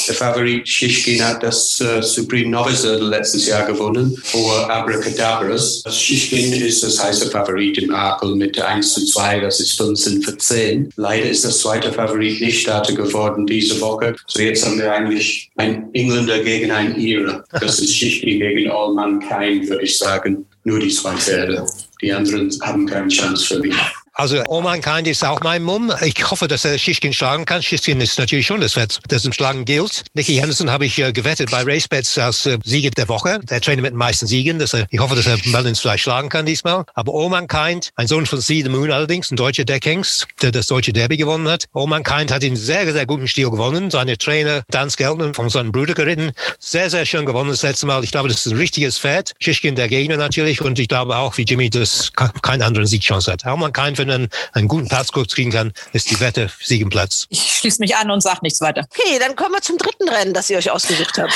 Der 0.07 0.15
Favorit 0.15 0.67
Shishkin 0.67 1.23
hat 1.23 1.43
das 1.43 1.79
uh, 1.79 2.01
Supreme 2.01 2.49
Novice 2.49 2.83
Hurdle 2.83 3.09
letztes 3.09 3.45
Jahr 3.45 3.63
gewonnen 3.67 4.17
vor 4.23 4.67
Abracadabras. 4.71 5.83
Shishkin 5.87 6.51
ist 6.51 6.81
das 6.81 7.01
heiße 7.01 7.29
Favorit 7.29 7.77
im 7.77 7.93
Arkle 7.93 8.35
mit 8.35 8.59
1 8.59 8.95
zu 8.95 9.05
2, 9.05 9.41
das 9.41 9.59
ist 9.59 9.73
15 9.73 10.23
für 10.23 10.35
10. 10.35 10.89
Leider 10.95 11.29
ist 11.29 11.45
das 11.45 11.59
zweite 11.59 11.93
Favorit 11.93 12.41
nicht 12.41 12.61
Starter 12.61 12.93
geworden 12.93 13.45
diese 13.45 13.79
Woche. 13.79 14.15
So 14.25 14.41
jetzt 14.41 14.65
haben 14.65 14.79
wir 14.79 14.91
eigentlich 14.91 15.51
ein 15.57 15.93
Engländer 15.93 16.39
gegen 16.39 16.71
ein 16.71 16.99
Ire. 16.99 17.43
Das 17.51 17.77
ist 17.77 17.95
Shishkin 17.95 18.39
gegen 18.39 18.71
All 18.71 18.95
Mankind, 18.95 19.69
würde 19.69 19.83
ich 19.83 19.95
sagen 19.95 20.47
nur 20.63 20.79
die 20.79 20.89
zwei 20.89 21.15
Pferde. 21.15 21.65
Die 22.01 22.11
anderen 22.11 22.51
haben 22.61 22.85
keine 22.85 23.07
Chance 23.09 23.45
für 23.45 23.59
mich. 23.59 23.75
Also 24.13 24.43
Oman 24.49 24.81
Kind 24.81 25.07
ist 25.07 25.23
auch 25.23 25.39
mein 25.41 25.63
Mumm. 25.63 25.91
Ich 26.01 26.29
hoffe, 26.29 26.49
dass 26.49 26.65
er 26.65 26.77
Schischkin 26.77 27.13
schlagen 27.13 27.45
kann. 27.45 27.63
Schischkin 27.63 28.01
ist 28.01 28.19
natürlich 28.19 28.45
schon 28.45 28.59
das 28.59 28.73
Pferd, 28.73 28.99
das 29.07 29.23
im 29.23 29.31
Schlagen 29.31 29.63
gilt. 29.63 30.03
Nicky 30.13 30.35
Henderson 30.35 30.69
habe 30.69 30.85
ich 30.85 30.99
äh, 30.99 31.13
gewettet 31.13 31.49
bei 31.49 31.63
RaceBets 31.63 32.17
als 32.17 32.45
äh, 32.45 32.57
Sieger 32.63 32.89
der 32.89 33.07
Woche. 33.07 33.39
Der 33.49 33.61
Trainer 33.61 33.81
mit 33.81 33.91
den 33.91 33.97
meisten 33.97 34.27
Siegen. 34.27 34.59
Dass 34.59 34.73
er, 34.73 34.85
ich 34.89 34.99
hoffe, 34.99 35.15
dass 35.15 35.27
er 35.27 35.37
Mullins 35.45 35.79
vielleicht 35.79 36.03
schlagen 36.03 36.27
kann 36.27 36.45
diesmal. 36.45 36.83
Aber 36.93 37.13
Oman 37.13 37.47
Kind, 37.47 37.91
ein 37.95 38.07
Sohn 38.07 38.25
von 38.25 38.41
See 38.41 38.61
the 38.61 38.69
Moon 38.69 38.91
allerdings, 38.91 39.31
ein 39.31 39.37
deutscher 39.37 39.63
Deckhengst, 39.63 40.27
der 40.41 40.51
das 40.51 40.67
deutsche 40.67 40.91
Derby 40.91 41.15
gewonnen 41.15 41.47
hat. 41.47 41.65
Oman 41.73 42.03
Kind 42.03 42.31
hat 42.31 42.43
in 42.43 42.57
sehr, 42.57 42.91
sehr 42.91 43.05
guten 43.05 43.29
Stil 43.29 43.49
gewonnen. 43.49 43.91
Seine 43.91 44.17
Trainer 44.17 44.63
Dan 44.69 44.89
Skelton 44.89 45.33
von 45.33 45.49
seinem 45.49 45.71
Bruder 45.71 45.93
geritten. 45.93 46.33
Sehr, 46.59 46.89
sehr 46.89 47.05
schön 47.05 47.25
gewonnen 47.25 47.49
das 47.49 47.61
letzte 47.61 47.85
Mal. 47.85 48.03
Ich 48.03 48.11
glaube, 48.11 48.27
das 48.27 48.45
ist 48.45 48.51
ein 48.51 48.57
richtiges 48.57 48.99
Pferd. 48.99 49.31
Schischkin 49.39 49.75
der 49.75 49.87
Gegner 49.87 50.17
natürlich. 50.17 50.61
Und 50.61 50.79
ich 50.79 50.89
glaube 50.89 51.15
auch, 51.15 51.37
wie 51.37 51.43
Jimmy, 51.43 51.69
dass 51.69 52.11
kein 52.13 52.61
anderen 52.61 52.87
Siegchance 52.87 53.31
hat. 53.31 53.45
Oman 53.45 53.71
Kind 53.71 54.00
für 54.01 54.13
einen, 54.13 54.29
einen 54.53 54.67
guten 54.67 54.87
Platzkurs 54.87 55.27
kriegen 55.29 55.51
kann, 55.51 55.73
ist 55.93 56.09
die 56.09 56.19
Wette 56.19 56.49
Siegenplatz. 56.63 57.27
Ich 57.29 57.57
schließe 57.57 57.79
mich 57.81 57.95
an 57.95 58.09
und 58.11 58.21
sage 58.21 58.39
nichts 58.41 58.61
weiter. 58.61 58.85
Okay, 58.89 59.19
dann 59.19 59.35
kommen 59.35 59.53
wir 59.53 59.61
zum 59.61 59.77
dritten 59.77 60.09
Rennen, 60.09 60.33
das 60.33 60.49
ihr 60.49 60.57
euch 60.57 60.71
ausgesucht 60.71 61.17
habt. 61.17 61.33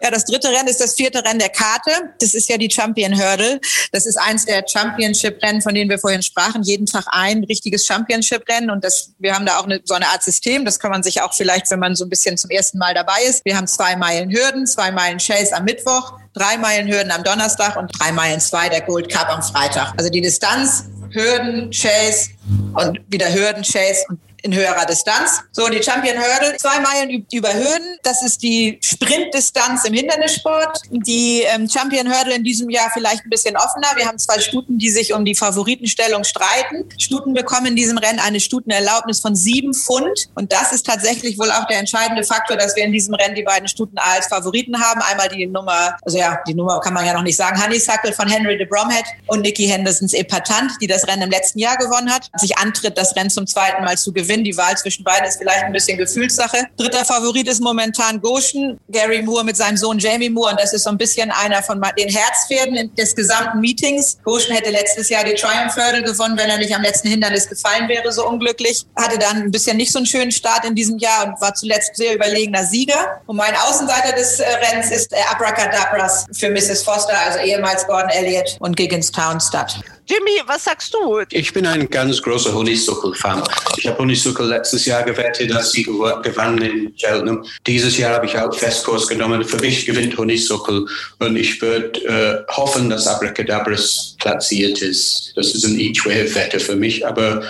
Ja, 0.00 0.10
das 0.10 0.24
dritte 0.24 0.48
Rennen 0.48 0.68
ist 0.68 0.80
das 0.80 0.94
vierte 0.94 1.22
Rennen 1.24 1.38
der 1.38 1.50
Karte. 1.50 1.90
Das 2.20 2.34
ist 2.34 2.48
ja 2.48 2.56
die 2.56 2.70
Champion 2.70 3.14
Hurdle. 3.18 3.60
Das 3.92 4.06
ist 4.06 4.16
eins 4.16 4.46
der 4.46 4.64
Championship-Rennen, 4.66 5.62
von 5.62 5.74
denen 5.74 5.90
wir 5.90 5.98
vorhin 5.98 6.22
sprachen. 6.22 6.62
Jeden 6.62 6.86
Tag 6.86 7.04
ein 7.08 7.44
richtiges 7.44 7.86
Championship-Rennen. 7.86 8.70
Und 8.70 8.84
das, 8.84 9.12
wir 9.18 9.34
haben 9.34 9.46
da 9.46 9.58
auch 9.58 9.64
eine, 9.64 9.80
so 9.84 9.94
eine 9.94 10.08
Art 10.08 10.22
System. 10.22 10.64
Das 10.64 10.78
kann 10.78 10.90
man 10.90 11.02
sich 11.02 11.20
auch 11.22 11.34
vielleicht, 11.34 11.70
wenn 11.70 11.80
man 11.80 11.94
so 11.94 12.04
ein 12.04 12.10
bisschen 12.10 12.36
zum 12.38 12.50
ersten 12.50 12.78
Mal 12.78 12.94
dabei 12.94 13.22
ist. 13.28 13.44
Wir 13.44 13.56
haben 13.56 13.66
zwei 13.66 13.96
Meilen 13.96 14.30
Hürden, 14.30 14.66
zwei 14.66 14.90
Meilen 14.90 15.18
Chase 15.18 15.54
am 15.54 15.64
Mittwoch, 15.64 16.14
drei 16.34 16.56
Meilen 16.58 16.88
Hürden 16.88 17.10
am 17.10 17.24
Donnerstag 17.24 17.76
und 17.76 17.90
drei 17.98 18.12
Meilen 18.12 18.40
zwei 18.40 18.68
der 18.68 18.82
Gold 18.82 19.10
Cup 19.10 19.28
am 19.28 19.42
Freitag. 19.42 19.92
Also 19.96 20.10
die 20.10 20.20
Distanz 20.20 20.84
Hürden, 21.16 21.70
Chase 21.70 22.30
und 22.74 23.00
wieder 23.08 23.32
Hürden, 23.32 23.62
Chase 23.62 24.04
und 24.08 24.20
in 24.46 24.54
höherer 24.54 24.86
Distanz. 24.86 25.42
So, 25.52 25.68
die 25.68 25.82
Champion 25.82 26.16
Hurdle, 26.16 26.56
zwei 26.56 26.78
Meilen 26.80 27.26
über 27.32 27.52
Hürden. 27.52 27.98
Das 28.02 28.22
ist 28.22 28.42
die 28.42 28.78
Sprintdistanz 28.82 29.84
im 29.84 29.94
Hindernissport. 29.94 30.78
Die 30.90 31.42
ähm, 31.42 31.68
Champion 31.68 32.08
Hurdle 32.08 32.34
in 32.34 32.44
diesem 32.44 32.70
Jahr 32.70 32.90
vielleicht 32.94 33.24
ein 33.24 33.30
bisschen 33.30 33.56
offener. 33.56 33.88
Wir 33.96 34.06
haben 34.06 34.18
zwei 34.18 34.40
Stuten, 34.40 34.78
die 34.78 34.90
sich 34.90 35.12
um 35.12 35.24
die 35.24 35.34
Favoritenstellung 35.34 36.24
streiten. 36.24 36.88
Stuten 36.98 37.34
bekommen 37.34 37.66
in 37.66 37.76
diesem 37.76 37.98
Rennen 37.98 38.20
eine 38.20 38.40
Stutenerlaubnis 38.40 39.20
von 39.20 39.34
sieben 39.34 39.74
Pfund. 39.74 40.28
Und 40.34 40.52
das 40.52 40.72
ist 40.72 40.86
tatsächlich 40.86 41.38
wohl 41.38 41.50
auch 41.50 41.66
der 41.66 41.78
entscheidende 41.78 42.22
Faktor, 42.22 42.56
dass 42.56 42.76
wir 42.76 42.84
in 42.84 42.92
diesem 42.92 43.14
Rennen 43.14 43.34
die 43.34 43.42
beiden 43.42 43.68
Stuten 43.68 43.98
als 43.98 44.28
Favoriten 44.28 44.80
haben. 44.80 45.00
Einmal 45.02 45.28
die 45.28 45.46
Nummer, 45.46 45.96
also 46.02 46.18
ja, 46.18 46.38
die 46.46 46.54
Nummer 46.54 46.80
kann 46.80 46.94
man 46.94 47.04
ja 47.04 47.12
noch 47.12 47.22
nicht 47.22 47.36
sagen, 47.36 47.60
Honeysuckle 47.62 48.12
von 48.12 48.28
Henry 48.28 48.56
de 48.56 48.66
Bromhead 48.66 49.04
und 49.26 49.40
Nikki 49.40 49.66
Hendersons 49.66 50.14
Epatant, 50.14 50.72
die 50.80 50.86
das 50.86 51.06
Rennen 51.08 51.22
im 51.22 51.30
letzten 51.30 51.58
Jahr 51.58 51.76
gewonnen 51.76 52.12
hat. 52.12 52.30
Sich 52.36 52.56
antritt, 52.58 52.96
das 52.96 53.16
Rennen 53.16 53.30
zum 53.30 53.46
zweiten 53.46 53.82
Mal 53.82 53.98
zu 53.98 54.12
gewinnen. 54.12 54.35
Die 54.44 54.56
Wahl 54.56 54.76
zwischen 54.76 55.04
beiden 55.04 55.26
ist 55.26 55.38
vielleicht 55.38 55.64
ein 55.64 55.72
bisschen 55.72 55.98
Gefühlssache. 55.98 56.64
Dritter 56.76 57.04
Favorit 57.04 57.48
ist 57.48 57.60
momentan 57.60 58.20
Goshen, 58.20 58.78
Gary 58.88 59.22
Moore 59.22 59.44
mit 59.44 59.56
seinem 59.56 59.76
Sohn 59.76 59.98
Jamie 59.98 60.30
Moore. 60.30 60.52
Und 60.52 60.60
das 60.60 60.72
ist 60.72 60.84
so 60.84 60.90
ein 60.90 60.98
bisschen 60.98 61.30
einer 61.30 61.62
von 61.62 61.82
den 61.98 62.08
Herzpferden 62.08 62.94
des 62.94 63.14
gesamten 63.14 63.60
Meetings. 63.60 64.18
Goshen 64.24 64.54
hätte 64.54 64.70
letztes 64.70 65.08
Jahr 65.08 65.24
die 65.24 65.34
Triumph 65.34 65.76
Hurdle 65.76 66.02
gewonnen, 66.02 66.36
wenn 66.36 66.50
er 66.50 66.58
nicht 66.58 66.74
am 66.74 66.82
letzten 66.82 67.08
Hindernis 67.08 67.48
gefallen 67.48 67.88
wäre, 67.88 68.12
so 68.12 68.26
unglücklich. 68.26 68.84
Hatte 68.96 69.18
dann 69.18 69.42
ein 69.42 69.50
bisschen 69.50 69.76
nicht 69.76 69.92
so 69.92 69.98
einen 69.98 70.06
schönen 70.06 70.32
Start 70.32 70.64
in 70.64 70.74
diesem 70.74 70.98
Jahr 70.98 71.26
und 71.26 71.40
war 71.40 71.54
zuletzt 71.54 71.96
sehr 71.96 72.14
überlegener 72.14 72.64
Sieger. 72.64 73.20
Und 73.26 73.36
mein 73.36 73.54
Außenseiter 73.54 74.12
des 74.16 74.40
äh, 74.40 74.46
Rennens 74.48 74.90
ist 74.90 75.12
äh, 75.12 75.16
Abracadabras 75.30 76.26
für 76.32 76.50
Mrs. 76.50 76.82
Foster, 76.82 77.18
also 77.26 77.38
ehemals 77.40 77.86
Gordon 77.86 78.10
Elliott 78.10 78.56
und 78.60 78.76
Giggins 78.76 79.10
Townstadt. 79.10 79.80
Jimmy, 80.08 80.40
was 80.46 80.64
sagst 80.64 80.94
du? 80.94 81.20
Ich 81.30 81.52
bin 81.52 81.66
ein 81.66 81.90
ganz 81.90 82.22
großer 82.22 82.54
Honeysuckle-Fan. 82.54 83.42
Ich 83.76 83.88
habe 83.88 83.98
Honeysuckle 83.98 84.46
letztes 84.46 84.84
Jahr 84.84 85.02
gewettet, 85.02 85.52
als 85.52 85.72
sie 85.72 85.82
gewann 85.82 86.58
in 86.58 86.94
Cheltenham. 86.94 87.44
Dieses 87.66 87.98
Jahr 87.98 88.14
habe 88.14 88.26
ich 88.26 88.38
auch 88.38 88.54
Festkurs 88.54 89.08
genommen. 89.08 89.44
Für 89.44 89.58
mich 89.58 89.84
gewinnt 89.84 90.16
Honeysuckle 90.16 90.86
und 91.18 91.36
ich 91.36 91.60
würde 91.60 92.46
äh, 92.48 92.52
hoffen, 92.52 92.88
dass 92.88 93.08
Abracadabras 93.08 94.16
platziert 94.20 94.80
ist. 94.80 95.32
Das 95.34 95.52
ist 95.52 95.64
ein 95.64 95.78
Each-Way-Wette 95.78 96.60
für 96.60 96.76
mich, 96.76 97.04
aber 97.04 97.42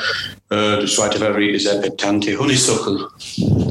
äh, 0.48 0.78
der 0.78 0.86
zweite 0.86 1.18
Favorit 1.18 1.56
ist 1.56 1.66
Epitante 1.66 2.38
Honeysuckle. 2.38 3.08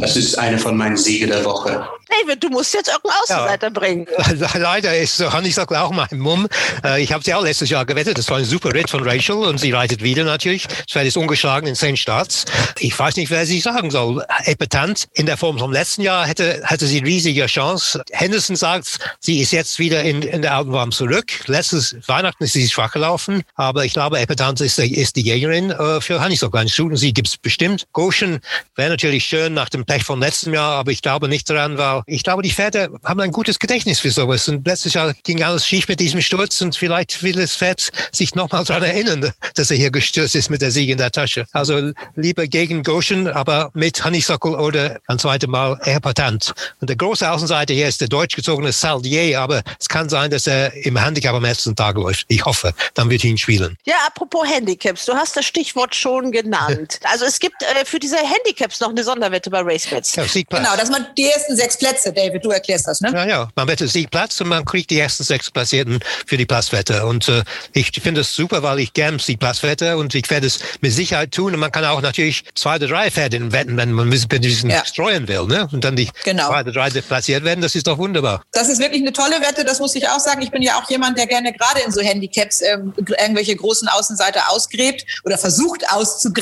Das 0.02 0.18
ist 0.18 0.38
eine 0.38 0.58
von 0.58 0.76
meinen 0.76 0.98
Siegen 0.98 1.30
der 1.30 1.46
Woche. 1.46 1.88
David, 2.08 2.44
du 2.44 2.50
musst 2.50 2.74
jetzt 2.74 2.88
irgendeinen 2.88 3.22
Außenseiter 3.24 3.68
ja. 3.68 3.74
bringen. 3.74 4.08
Leider 4.60 4.98
ist 4.98 5.20
Honeysuckle 5.34 5.82
auch 5.82 5.92
mein 5.92 6.20
Mumm. 6.20 6.48
Äh, 6.84 7.02
ich 7.02 7.14
habe 7.14 7.24
sie 7.24 7.34
auch 7.34 7.44
letztes 7.44 7.70
Jahr 7.70 7.86
gewettet. 7.86 8.18
Das 8.18 8.30
war 8.30 8.38
ein 8.38 8.46
super 8.46 8.74
Ritt 8.74 8.90
von 8.90 9.08
Rachel 9.08 9.38
und 9.38 9.58
sie 9.58 9.72
reitet 9.72 10.04
wieder 10.04 10.24
natürlich. 10.24 10.68
Das 10.68 10.86
Pferd 10.92 11.08
ist 11.08 11.18
ungeschlagen 11.18 11.68
in 11.68 11.76
zehn 11.76 11.98
Starts. 11.98 12.46
Ich 12.80 12.98
weiß 12.98 13.16
nicht, 13.16 13.32
wer 13.32 13.46
sie 13.46 13.60
sagen 13.60 13.90
soll. 13.90 14.24
Epitant 14.44 15.06
in 15.14 15.26
der 15.26 15.38
Form 15.38 15.58
vom 15.58 15.72
letzten 15.72 16.02
Jahr 16.02 16.28
hätte, 16.28 16.62
hätte 16.66 16.86
sie 16.86 17.00
riesige 17.00 17.46
Chance. 17.48 18.04
Henderson 18.12 18.56
sagt, 18.56 19.00
sie 19.20 19.40
ist 19.40 19.52
jetzt 19.52 19.80
wieder 19.80 20.04
in, 20.04 20.22
in 20.22 20.42
der 20.42 20.56
Alpenwarm 20.56 20.92
zurück. 20.92 21.32
Letztes 21.48 21.96
Weihnachten 22.08 22.44
ist 22.44 22.54
sie 22.54 22.68
schwach 22.68 22.92
gelaufen, 22.92 23.44
aber 23.56 23.86
ich 23.86 23.94
glaube, 23.94 24.20
Epitant 24.20 24.62
ist, 24.62 24.78
ist 24.78 25.16
die 25.16 25.24
Jägerin 25.24 25.72
äh, 25.72 26.02
für 26.02 26.22
Honeysuckle. 26.24 26.65
Ein 26.66 26.70
Stutensieg 26.70 27.14
gibt 27.14 27.28
es 27.28 27.38
bestimmt. 27.38 27.86
Goshen 27.94 28.40
wäre 28.76 28.90
natürlich 28.90 29.24
schön 29.24 29.54
nach 29.54 29.70
dem 29.70 29.86
Pech 29.86 30.04
vom 30.04 30.20
letzten 30.20 30.52
Jahr, 30.52 30.72
aber 30.78 30.92
ich 30.92 31.04
glaube 31.04 31.28
nicht 31.28 31.48
daran, 31.48 31.78
weil 31.78 32.02
ich 32.08 32.24
glaube, 32.24 32.42
die 32.42 32.50
Pferde 32.50 32.90
haben 33.04 33.20
ein 33.20 33.32
gutes 33.32 33.60
Gedächtnis 33.60 34.00
für 34.00 34.10
sowas. 34.10 34.48
Und 34.48 34.66
letztes 34.66 34.96
Jahr 34.96 35.14
ging 35.24 35.44
alles 35.44 35.68
schief 35.68 35.88
mit 35.88 36.00
diesem 36.00 36.22
Sturz 36.22 36.60
und 36.62 36.76
vielleicht 36.76 37.22
will 37.22 37.34
das 37.34 37.56
Pferd 37.56 37.92
sich 38.12 38.34
nochmal 38.34 38.64
daran 38.64 38.82
erinnern, 38.82 39.32
dass 39.54 39.70
er 39.70 39.78
hier 39.78 39.92
gestürzt 39.92 40.34
ist 40.34 40.50
mit 40.50 40.64
der 40.64 40.72
Sieg 40.72 40.90
in 40.90 40.98
der 40.98 41.12
Tasche. 41.12 41.46
Also 41.52 41.92
lieber 42.16 42.48
gegen 42.48 42.82
Goshen, 42.82 43.28
aber 43.28 43.70
mit 43.76 44.04
Honeysuckle 44.04 44.58
oder 44.58 45.00
ein 45.06 45.20
zweites 45.20 45.48
Mal 45.48 45.80
eher 45.86 46.00
patent. 46.00 46.52
Und 46.82 46.90
der 46.90 46.98
große 46.98 47.30
Außenseiter 47.30 47.76
hier 47.76 47.88
ist 47.88 48.02
der 48.02 48.08
deutsch 48.08 48.36
gezogene 48.36 48.72
Saldier, 48.72 49.40
aber 49.40 49.62
es 49.80 49.88
kann 49.88 50.10
sein, 50.10 50.32
dass 50.32 50.48
er 50.48 50.74
im 50.84 50.98
Handicap 50.98 51.36
am 51.36 51.46
ersten 51.46 51.76
Tag 51.76 51.96
läuft. 51.98 52.26
Ich 52.28 52.44
hoffe, 52.44 52.74
dann 52.96 53.12
wird 53.12 53.24
ihn 53.24 53.38
spielen. 53.38 53.78
Ja, 53.86 53.98
apropos 54.08 54.48
Handicaps, 54.48 55.06
du 55.06 55.14
hast 55.14 55.38
das 55.38 55.46
Stichwort 55.46 55.94
schon 55.94 56.32
genannt. 56.32 56.55
Also 57.04 57.26
es 57.26 57.40
gibt 57.40 57.62
äh, 57.64 57.86
für 57.86 58.00
diese 58.00 58.18
Handicaps 58.18 58.80
noch 58.80 58.90
eine 58.90 59.04
Sonderwette 59.04 59.50
bei 59.50 59.62
RaceBets. 59.62 60.16
Ja, 60.16 60.24
genau, 60.50 60.76
dass 60.76 60.90
man 60.90 61.08
die 61.18 61.30
ersten 61.30 61.56
sechs 61.56 61.78
Plätze, 61.78 62.12
David, 62.14 62.44
du 62.44 62.52
erklärst 62.52 62.88
das, 62.88 63.02
ne? 63.02 63.12
Ja, 63.14 63.26
ja. 63.26 63.50
Man 63.56 63.68
wettet 63.68 63.90
Siegplatz 63.90 64.40
und 64.42 64.50
man 64.50 64.66
kriegt 64.66 64.90
die 64.90 65.00
ersten 65.00 65.24
sechs 65.24 65.52
Platzierten 65.52 66.00
für 66.26 66.38
die 66.38 66.46
Platzwette. 66.46 67.06
Und 67.06 67.28
äh, 67.30 67.44
ich 67.74 67.92
finde 68.02 68.22
es 68.22 68.34
super, 68.34 68.64
weil 68.64 68.80
ich 68.80 68.94
gern 68.94 69.20
Siegplatz 69.20 69.64
wette 69.64 69.98
und 69.98 70.16
ich 70.16 70.30
werde 70.30 70.48
es 70.48 70.60
mit 70.82 70.94
Sicherheit 70.94 71.32
tun. 71.32 71.54
Und 71.54 71.60
man 71.60 71.72
kann 71.72 71.86
auch 71.86 72.02
natürlich 72.02 72.44
zwei 72.56 72.76
oder 72.76 72.88
drei 72.88 73.12
Pferde 73.12 73.52
wetten, 73.52 73.78
wenn 73.78 73.92
man 73.92 74.08
ein 74.08 74.30
bisschen 74.30 74.70
ja. 74.70 74.86
streuen 74.86 75.28
will, 75.28 75.46
ne? 75.46 75.68
Und 75.72 75.84
dann 75.84 75.96
die 75.96 76.10
genau. 76.24 76.48
zwei 76.50 76.62
oder 76.62 76.72
drei 76.72 76.90
platziert 77.02 77.44
werden, 77.44 77.62
das 77.62 77.76
ist 77.76 77.88
doch 77.88 77.98
wunderbar. 77.98 78.44
Das 78.52 78.70
ist 78.70 78.80
wirklich 78.80 79.02
eine 79.02 79.14
tolle 79.14 79.42
Wette, 79.42 79.66
das 79.66 79.80
muss 79.80 79.96
ich 79.96 80.08
auch 80.08 80.20
sagen. 80.20 80.42
Ich 80.42 80.52
bin 80.52 80.62
ja 80.62 80.80
auch 80.80 80.90
jemand, 80.90 81.18
der 81.18 81.28
gerne 81.28 81.52
gerade 81.54 81.82
in 81.82 81.92
so 81.92 82.02
Handicaps 82.02 82.62
ähm, 82.62 82.94
irgendwelche 82.98 83.56
großen 83.56 83.88
Außenseiter 83.88 84.52
ausgräbt 84.52 85.06
oder 85.24 85.38
versucht 85.38 85.90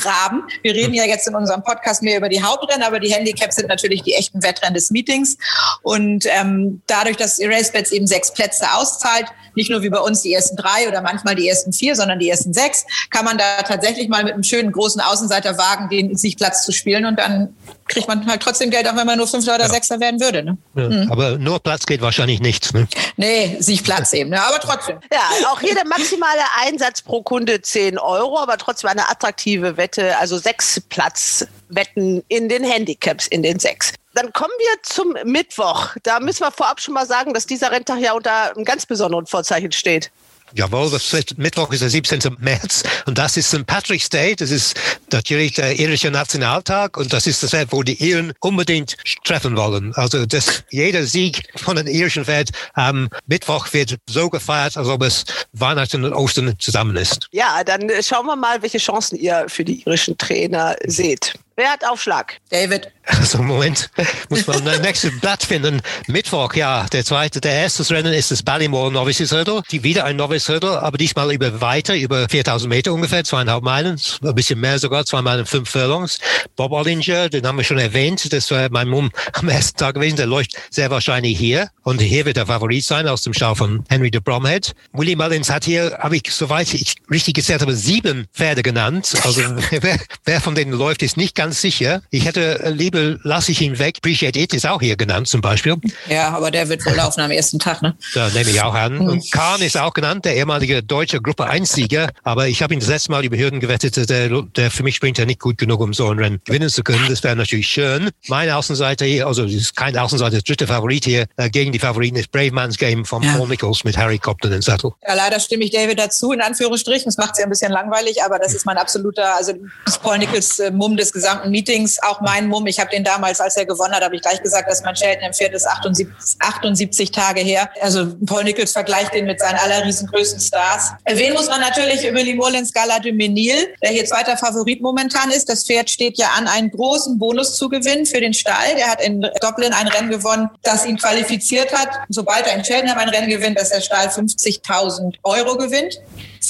auszugraben. 0.03 0.43
Wir 0.61 0.73
reden 0.73 0.93
ja 0.93 1.05
jetzt 1.05 1.27
in 1.27 1.35
unserem 1.35 1.63
Podcast 1.63 2.03
mehr 2.03 2.17
über 2.17 2.29
die 2.29 2.41
Hauptrennen, 2.41 2.83
aber 2.83 2.99
die 2.99 3.13
Handicaps 3.13 3.55
sind 3.55 3.67
natürlich 3.67 4.03
die 4.03 4.13
echten 4.13 4.43
Wettrennen 4.43 4.73
des 4.73 4.91
Meetings. 4.91 5.37
Und 5.81 6.25
ähm, 6.27 6.81
dadurch, 6.87 7.17
dass 7.17 7.39
RaceBets 7.39 7.91
eben 7.91 8.07
sechs 8.07 8.33
Plätze 8.33 8.65
auszahlt, 8.73 9.27
nicht 9.55 9.69
nur 9.69 9.81
wie 9.81 9.89
bei 9.89 9.99
uns 9.99 10.21
die 10.21 10.33
ersten 10.33 10.55
drei 10.55 10.87
oder 10.87 11.01
manchmal 11.01 11.35
die 11.35 11.47
ersten 11.47 11.73
vier, 11.73 11.95
sondern 11.95 12.19
die 12.19 12.29
ersten 12.29 12.53
sechs, 12.53 12.85
kann 13.09 13.25
man 13.25 13.37
da 13.37 13.63
tatsächlich 13.63 14.09
mal 14.09 14.23
mit 14.23 14.33
einem 14.33 14.43
schönen 14.43 14.71
großen 14.71 15.01
Außenseiter 15.01 15.57
wagen, 15.57 15.89
den 15.89 16.15
sich 16.15 16.37
Platz 16.37 16.65
zu 16.65 16.71
spielen 16.71 17.05
und 17.05 17.19
dann 17.19 17.55
kriegt 17.87 18.07
man 18.07 18.25
halt 18.25 18.41
trotzdem 18.41 18.69
Geld, 18.69 18.87
auch 18.87 18.95
wenn 18.95 19.05
man 19.05 19.17
nur 19.17 19.27
Fünfter 19.27 19.55
oder 19.55 19.65
ja. 19.65 19.69
Sechster 19.69 19.99
werden 19.99 20.19
würde. 20.19 20.43
Ne? 20.43 20.57
Ja, 20.75 20.89
mhm. 20.89 21.11
Aber 21.11 21.37
nur 21.37 21.59
Platz 21.59 21.85
geht 21.85 22.01
wahrscheinlich 22.01 22.39
nichts. 22.39 22.73
Ne? 22.73 22.87
Nee, 23.17 23.57
sich 23.59 23.83
Platz 23.83 24.13
eben, 24.13 24.29
ne? 24.29 24.41
aber 24.41 24.59
trotzdem. 24.59 24.99
Ja, 25.11 25.47
auch 25.51 25.59
hier 25.59 25.75
der 25.75 25.85
maximale 25.85 26.41
Einsatz 26.65 27.01
pro 27.01 27.21
Kunde 27.21 27.61
10 27.61 27.97
Euro, 27.97 28.39
aber 28.39 28.57
trotzdem 28.57 28.89
eine 28.89 29.09
attraktive 29.09 29.77
Wette, 29.77 30.17
also 30.17 30.37
sechs 30.37 30.81
Platzwetten 30.89 32.23
in 32.27 32.49
den 32.49 32.63
Handicaps, 32.63 33.27
in 33.27 33.43
den 33.43 33.59
sechs. 33.59 33.93
Dann 34.13 34.31
kommen 34.31 34.53
wir 34.57 34.83
zum 34.83 35.15
Mittwoch. 35.25 35.95
Da 36.03 36.19
müssen 36.19 36.41
wir 36.41 36.51
vorab 36.51 36.79
schon 36.79 36.93
mal 36.93 37.07
sagen, 37.07 37.33
dass 37.33 37.45
dieser 37.45 37.71
Renntag 37.71 37.99
ja 37.99 38.13
unter 38.13 38.55
einem 38.55 38.63
ganz 38.63 38.85
besonderen 38.85 39.25
Vorzeichen 39.25 39.71
steht. 39.71 40.11
Jawohl, 40.55 40.91
das 40.91 41.11
Mittwoch 41.37 41.71
ist 41.71 41.81
der 41.81 41.89
17. 41.89 42.37
März 42.39 42.83
und 43.07 43.17
das 43.17 43.37
ist 43.37 43.49
St. 43.49 43.65
Patrick's 43.65 44.09
Day. 44.09 44.35
Das 44.35 44.51
ist 44.51 44.79
natürlich 45.11 45.53
der 45.53 45.79
irische 45.79 46.11
Nationaltag 46.11 46.95
und 46.97 47.11
das 47.11 47.25
ist 47.25 47.41
das 47.41 47.49
Fest, 47.49 47.69
wo 47.71 47.81
die 47.81 47.95
Iren 47.95 48.33
unbedingt 48.39 48.95
treffen 49.23 49.57
wollen. 49.57 49.95
Also 49.95 50.27
das, 50.27 50.63
jeder 50.69 51.05
Sieg 51.05 51.47
von 51.55 51.75
den 51.75 51.87
irischen 51.87 52.25
Pferd 52.25 52.51
am 52.73 53.09
Mittwoch 53.25 53.73
wird 53.73 53.97
so 54.07 54.29
gefeiert, 54.29 54.77
als 54.77 54.87
ob 54.87 55.01
es 55.01 55.25
Weihnachten 55.53 56.05
und 56.05 56.13
Ostern 56.13 56.53
zusammen 56.59 56.97
ist. 56.97 57.29
Ja, 57.31 57.63
dann 57.63 57.89
schauen 58.03 58.27
wir 58.27 58.35
mal, 58.35 58.61
welche 58.61 58.77
Chancen 58.77 59.17
ihr 59.17 59.45
für 59.47 59.65
die 59.65 59.81
irischen 59.81 60.19
Trainer 60.19 60.75
seht. 60.85 61.33
Wer 61.55 61.69
hat 61.69 61.85
Aufschlag? 61.85 62.39
David. 62.49 62.91
Also 63.05 63.41
Moment, 63.43 63.89
muss 64.29 64.47
man 64.47 64.65
ein 64.65 64.81
nächstes 64.81 65.19
Blatt 65.19 65.43
finden. 65.43 65.81
Mittwoch, 66.07 66.53
ja, 66.53 66.85
der 66.85 67.03
zweite, 67.03 67.41
der 67.41 67.51
erste 67.51 67.87
Rennen 67.93 68.13
ist 68.13 68.31
das 68.31 68.43
Ballymore 68.43 68.91
Novices 68.91 69.31
Hurdle. 69.33 69.61
Die 69.71 69.83
wieder 69.83 70.05
ein 70.05 70.15
Novice 70.15 70.47
Hurdle, 70.47 70.81
aber 70.81 70.97
diesmal 70.97 71.33
über 71.33 71.59
weiter, 71.59 71.95
über 71.95 72.29
4000 72.29 72.69
Meter 72.69 72.93
ungefähr, 72.93 73.25
zweieinhalb 73.25 73.61
Meilen, 73.61 73.99
ein 74.23 74.35
bisschen 74.35 74.59
mehr 74.59 74.79
sogar, 74.79 75.05
zwei 75.05 75.21
Meilen, 75.21 75.45
fünf 75.45 75.69
Furlongs. 75.69 76.19
Bob 76.55 76.71
Ollinger, 76.71 77.27
den 77.27 77.45
haben 77.45 77.57
wir 77.57 77.65
schon 77.65 77.77
erwähnt, 77.77 78.31
das 78.31 78.49
war 78.51 78.69
mein 78.71 78.87
Mumm 78.87 79.11
am 79.33 79.49
ersten 79.49 79.77
Tag 79.77 79.95
gewesen, 79.95 80.15
der 80.15 80.27
läuft 80.27 80.55
sehr 80.69 80.89
wahrscheinlich 80.89 81.37
hier 81.37 81.69
und 81.83 82.01
hier 82.01 82.25
wird 82.25 82.37
der 82.37 82.45
Favorit 82.45 82.85
sein 82.85 83.07
aus 83.07 83.23
dem 83.23 83.33
Stall 83.33 83.55
von 83.55 83.83
Henry 83.89 84.11
de 84.11 84.21
Bromhead. 84.21 84.73
Willie 84.93 85.17
Mullins 85.17 85.49
hat 85.49 85.65
hier, 85.65 85.97
habe 85.99 86.15
ich, 86.15 86.23
soweit 86.29 86.73
ich 86.73 86.95
richtig 87.11 87.35
gezählt 87.35 87.61
habe, 87.61 87.75
sieben 87.75 88.27
Pferde 88.33 88.63
genannt. 88.63 89.13
Also 89.23 89.41
wer, 89.71 89.99
wer 90.23 90.41
von 90.41 90.55
denen 90.55 90.71
läuft, 90.71 91.03
ist 91.03 91.17
nicht 91.17 91.35
ganz 91.35 91.42
ganz 91.43 91.59
sicher. 91.59 92.01
Ich 92.09 92.25
hätte 92.25 92.61
äh, 92.61 92.69
lieber 92.69 93.17
lasse 93.23 93.51
ich 93.51 93.61
ihn 93.61 93.77
weg. 93.77 93.95
Appreciate 93.97 94.39
It 94.39 94.53
ist 94.53 94.65
auch 94.65 94.79
hier 94.79 94.95
genannt 94.95 95.27
zum 95.27 95.41
Beispiel. 95.41 95.75
Ja, 96.07 96.29
aber 96.29 96.51
der 96.51 96.69
wird 96.69 96.85
wohl 96.85 96.93
laufen 96.93 97.19
am 97.19 97.31
ersten 97.31 97.59
Tag, 97.59 97.81
ne? 97.81 97.97
Da 98.13 98.29
nehme 98.29 98.49
ich 98.49 98.61
auch 98.61 98.73
an. 98.73 98.97
Und 98.99 99.29
Kahn 99.31 99.61
ist 99.61 99.77
auch 99.77 99.93
genannt, 99.93 100.23
der 100.23 100.37
ehemalige 100.37 100.81
deutsche 100.81 101.21
Gruppe 101.21 101.49
1-Sieger. 101.49 102.11
Aber 102.23 102.47
ich 102.47 102.63
habe 102.63 102.73
ihn 102.73 102.79
das 102.79 102.87
letzte 102.87 103.11
Mal 103.11 103.25
über 103.25 103.37
Hürden 103.37 103.59
gewettet. 103.59 104.09
Der, 104.09 104.29
der 104.29 104.71
für 104.71 104.83
mich 104.83 104.95
springt 104.95 105.17
ja 105.17 105.25
nicht 105.25 105.41
gut 105.41 105.57
genug, 105.57 105.81
um 105.81 105.93
so 105.93 106.09
ein 106.09 106.17
Rennen 106.17 106.39
gewinnen 106.45 106.69
zu 106.69 106.81
können. 106.81 107.05
Das 107.09 107.23
wäre 107.23 107.35
natürlich 107.35 107.67
schön. 107.67 108.09
Meine 108.29 108.55
Außenseite 108.55 109.03
hier, 109.03 109.27
also 109.27 109.43
das 109.43 109.53
ist 109.53 109.75
kein 109.75 109.97
Außenseiter, 109.97 110.37
das 110.37 110.43
dritte 110.45 110.67
Favorit 110.67 111.03
hier 111.03 111.25
äh, 111.35 111.49
gegen 111.49 111.73
die 111.73 111.79
Favoriten 111.79 112.15
ist 112.15 112.31
Brave 112.31 112.51
Man's 112.51 112.77
Game 112.77 113.03
von 113.03 113.21
ja. 113.21 113.35
Paul 113.35 113.49
Nichols 113.49 113.83
mit 113.83 113.97
Harry 113.97 114.17
Copton 114.17 114.53
in 114.53 114.61
Sattel. 114.61 114.91
Ja, 115.05 115.13
leider 115.13 115.41
stimme 115.41 115.65
ich 115.65 115.71
David 115.71 115.99
dazu, 115.99 116.31
in 116.31 116.39
Anführungsstrichen. 116.39 117.05
Das 117.05 117.17
macht 117.17 117.33
es 117.33 117.39
ja 117.39 117.45
ein 117.45 117.49
bisschen 117.49 117.73
langweilig, 117.73 118.23
aber 118.23 118.39
das 118.39 118.53
ist 118.53 118.65
mein 118.65 118.77
absoluter, 118.77 119.35
also 119.35 119.53
Paul 120.01 120.19
Nichols 120.19 120.59
äh, 120.59 120.71
Mumm 120.71 120.95
des 120.95 121.11
gesamten 121.11 121.32
gesamten 121.33 121.51
Meetings, 121.51 122.01
auch 122.03 122.21
mein 122.21 122.47
Mumm. 122.47 122.67
Ich 122.67 122.79
habe 122.79 122.89
den 122.89 123.03
damals, 123.03 123.39
als 123.39 123.57
er 123.57 123.65
gewonnen 123.65 123.93
hat, 123.93 124.03
habe 124.03 124.15
ich 124.15 124.21
gleich 124.21 124.41
gesagt, 124.41 124.69
dass 124.69 124.83
mein 124.83 124.95
Shelton 124.95 125.33
Pferd 125.33 125.53
ist 125.53 125.67
78, 125.67 126.37
78 126.39 127.11
Tage 127.11 127.41
her. 127.41 127.69
Also 127.81 128.15
Paul 128.25 128.43
Nichols 128.43 128.71
vergleicht 128.71 129.13
den 129.13 129.25
mit 129.25 129.39
seinen 129.39 129.57
allerriesengrößten 129.57 130.39
Stars. 130.39 130.91
Erwähnen 131.03 131.33
muss 131.33 131.47
man 131.47 131.61
natürlich 131.61 132.07
über 132.07 132.21
Limolens 132.21 132.73
Gala 132.73 132.99
de 132.99 133.11
Menil, 133.11 133.73
der 133.81 133.91
hier 133.91 134.05
zweiter 134.05 134.37
Favorit 134.37 134.81
momentan 134.81 135.31
ist. 135.31 135.49
Das 135.49 135.65
Pferd 135.65 135.89
steht 135.89 136.17
ja 136.17 136.29
an, 136.37 136.47
einen 136.47 136.71
großen 136.71 137.17
Bonus 137.17 137.55
zu 137.57 137.69
gewinnen 137.69 138.05
für 138.05 138.21
den 138.21 138.33
Stall. 138.33 138.75
Der 138.77 138.87
hat 138.87 139.01
in 139.01 139.21
Dublin 139.41 139.73
ein 139.73 139.87
Rennen 139.87 140.09
gewonnen, 140.09 140.49
das 140.61 140.85
ihn 140.85 140.97
qualifiziert 140.97 141.73
hat. 141.73 141.89
Sobald 142.09 142.47
er 142.47 142.55
in 142.55 142.63
Cheltenham 142.63 142.97
ein 142.97 143.09
Rennen 143.09 143.29
gewinnt, 143.29 143.59
dass 143.59 143.69
der 143.69 143.81
Stall 143.81 144.07
50.000 144.07 145.15
Euro 145.23 145.57
gewinnt. 145.57 145.99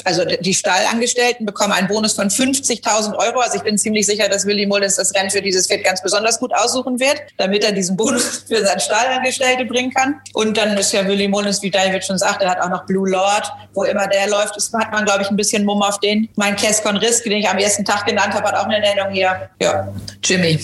Also 0.05 0.25
die 0.25 0.53
Stallangestellten 0.53 1.45
bekommen 1.45 1.73
einen 1.73 1.87
Bonus 1.87 2.13
von 2.13 2.29
50.000 2.29 3.15
Euro. 3.17 3.39
Also 3.39 3.57
ich 3.57 3.63
bin 3.63 3.77
ziemlich 3.77 4.05
sicher, 4.05 4.29
dass 4.29 4.45
Willy 4.45 4.65
Mullins 4.65 4.95
das 4.95 5.13
Rennen 5.15 5.29
für 5.29 5.41
dieses 5.41 5.67
Pferd 5.67 5.83
ganz 5.83 6.01
besonders 6.01 6.39
gut 6.39 6.53
aussuchen 6.53 6.99
wird, 6.99 7.21
damit 7.37 7.63
er 7.63 7.71
diesen 7.71 7.95
Bonus 7.95 8.43
für 8.47 8.65
seinen 8.65 8.79
Stallangestellte 8.79 9.65
bringen 9.65 9.93
kann. 9.93 10.21
Und 10.33 10.57
dann 10.57 10.77
ist 10.77 10.93
ja 10.93 11.07
Willy 11.07 11.27
Mullins, 11.27 11.61
wie 11.61 11.71
David 11.71 12.03
schon 12.03 12.17
sagt, 12.17 12.41
er 12.41 12.51
hat 12.51 12.59
auch 12.59 12.69
noch 12.69 12.85
Blue 12.85 13.09
Lord, 13.09 13.51
wo 13.73 13.83
immer 13.83 14.07
der 14.07 14.29
läuft, 14.29 14.55
das 14.55 14.71
hat 14.73 14.91
man, 14.91 15.05
glaube 15.05 15.23
ich, 15.23 15.29
ein 15.29 15.35
bisschen 15.35 15.65
Mumm 15.65 15.81
auf 15.81 15.99
den. 15.99 16.29
Mein 16.35 16.55
Keskon 16.55 16.97
Risk, 16.97 17.23
den 17.23 17.33
ich 17.33 17.49
am 17.49 17.57
ersten 17.57 17.85
Tag 17.85 18.05
genannt 18.05 18.33
habe, 18.33 18.47
hat 18.47 18.55
auch 18.55 18.65
eine 18.65 18.79
Nennung 18.79 19.11
hier. 19.11 19.49
Ja, 19.59 19.93
Jimmy. 20.23 20.59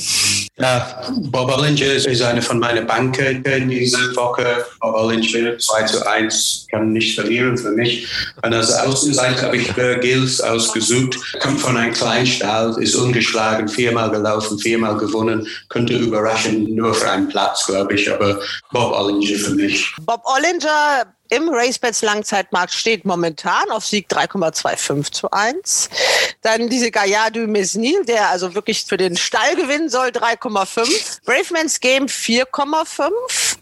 Ja, 0.62 1.02
Bob 1.32 1.58
Ollinger 1.58 1.94
ist 1.94 2.22
eine 2.22 2.42
von 2.42 2.60
meinen 2.60 2.86
Banken 2.86 3.42
diese 3.70 4.14
Woche. 4.16 4.66
Bob 4.82 4.94
Ollinger 4.94 5.58
2 5.58 5.84
zu 5.84 6.06
1 6.06 6.68
kann 6.70 6.92
nicht 6.92 7.16
verlieren 7.16 7.58
für 7.58 7.72
mich. 7.72 8.06
Und 8.44 8.54
als 8.54 8.74
Außenseiter 8.74 9.44
habe 9.44 9.58
ich 9.58 9.74
Burr 9.74 9.96
Gills 9.96 10.42
ausgesucht. 10.42 11.18
Kommt 11.40 11.62
von 11.62 11.78
einem 11.78 11.94
Kleinstall, 11.94 12.76
ist 12.82 12.96
ungeschlagen, 12.96 13.70
viermal 13.70 14.12
gelaufen, 14.12 14.60
viermal 14.60 14.98
gewonnen. 14.98 15.48
Könnte 15.70 15.94
überraschen, 15.94 16.76
nur 16.76 16.94
für 16.94 17.10
einen 17.10 17.30
Platz, 17.30 17.66
glaube 17.66 17.94
ich. 17.94 18.12
Aber 18.12 18.42
Bob 18.74 18.92
Ollinger 18.92 19.40
für 19.40 19.52
mich. 19.52 19.94
Bob 20.02 20.22
Ollinger 20.26 21.06
im 21.30 21.50
RaceBets 21.50 22.02
Langzeitmarkt 22.02 22.74
steht 22.74 23.06
momentan 23.06 23.70
auf 23.72 23.86
Sieg 23.86 24.08
3,25 24.10 25.12
zu 25.12 25.32
1. 25.32 25.90
Dann 26.42 26.70
diese 26.70 26.92
Gaillard 26.92 27.36
du 27.36 27.48
Mesnil, 27.48 28.04
der 28.06 28.30
also 28.30 28.56
wirklich 28.56 28.86
für 28.86 28.98
den 28.98 29.16
Stall 29.16 29.56
gewinnen 29.56 29.90
soll, 29.90 30.08
3,5. 30.10 31.22
Bravemans 31.26 31.80
Game 31.80 32.08
4,5. 32.08 33.12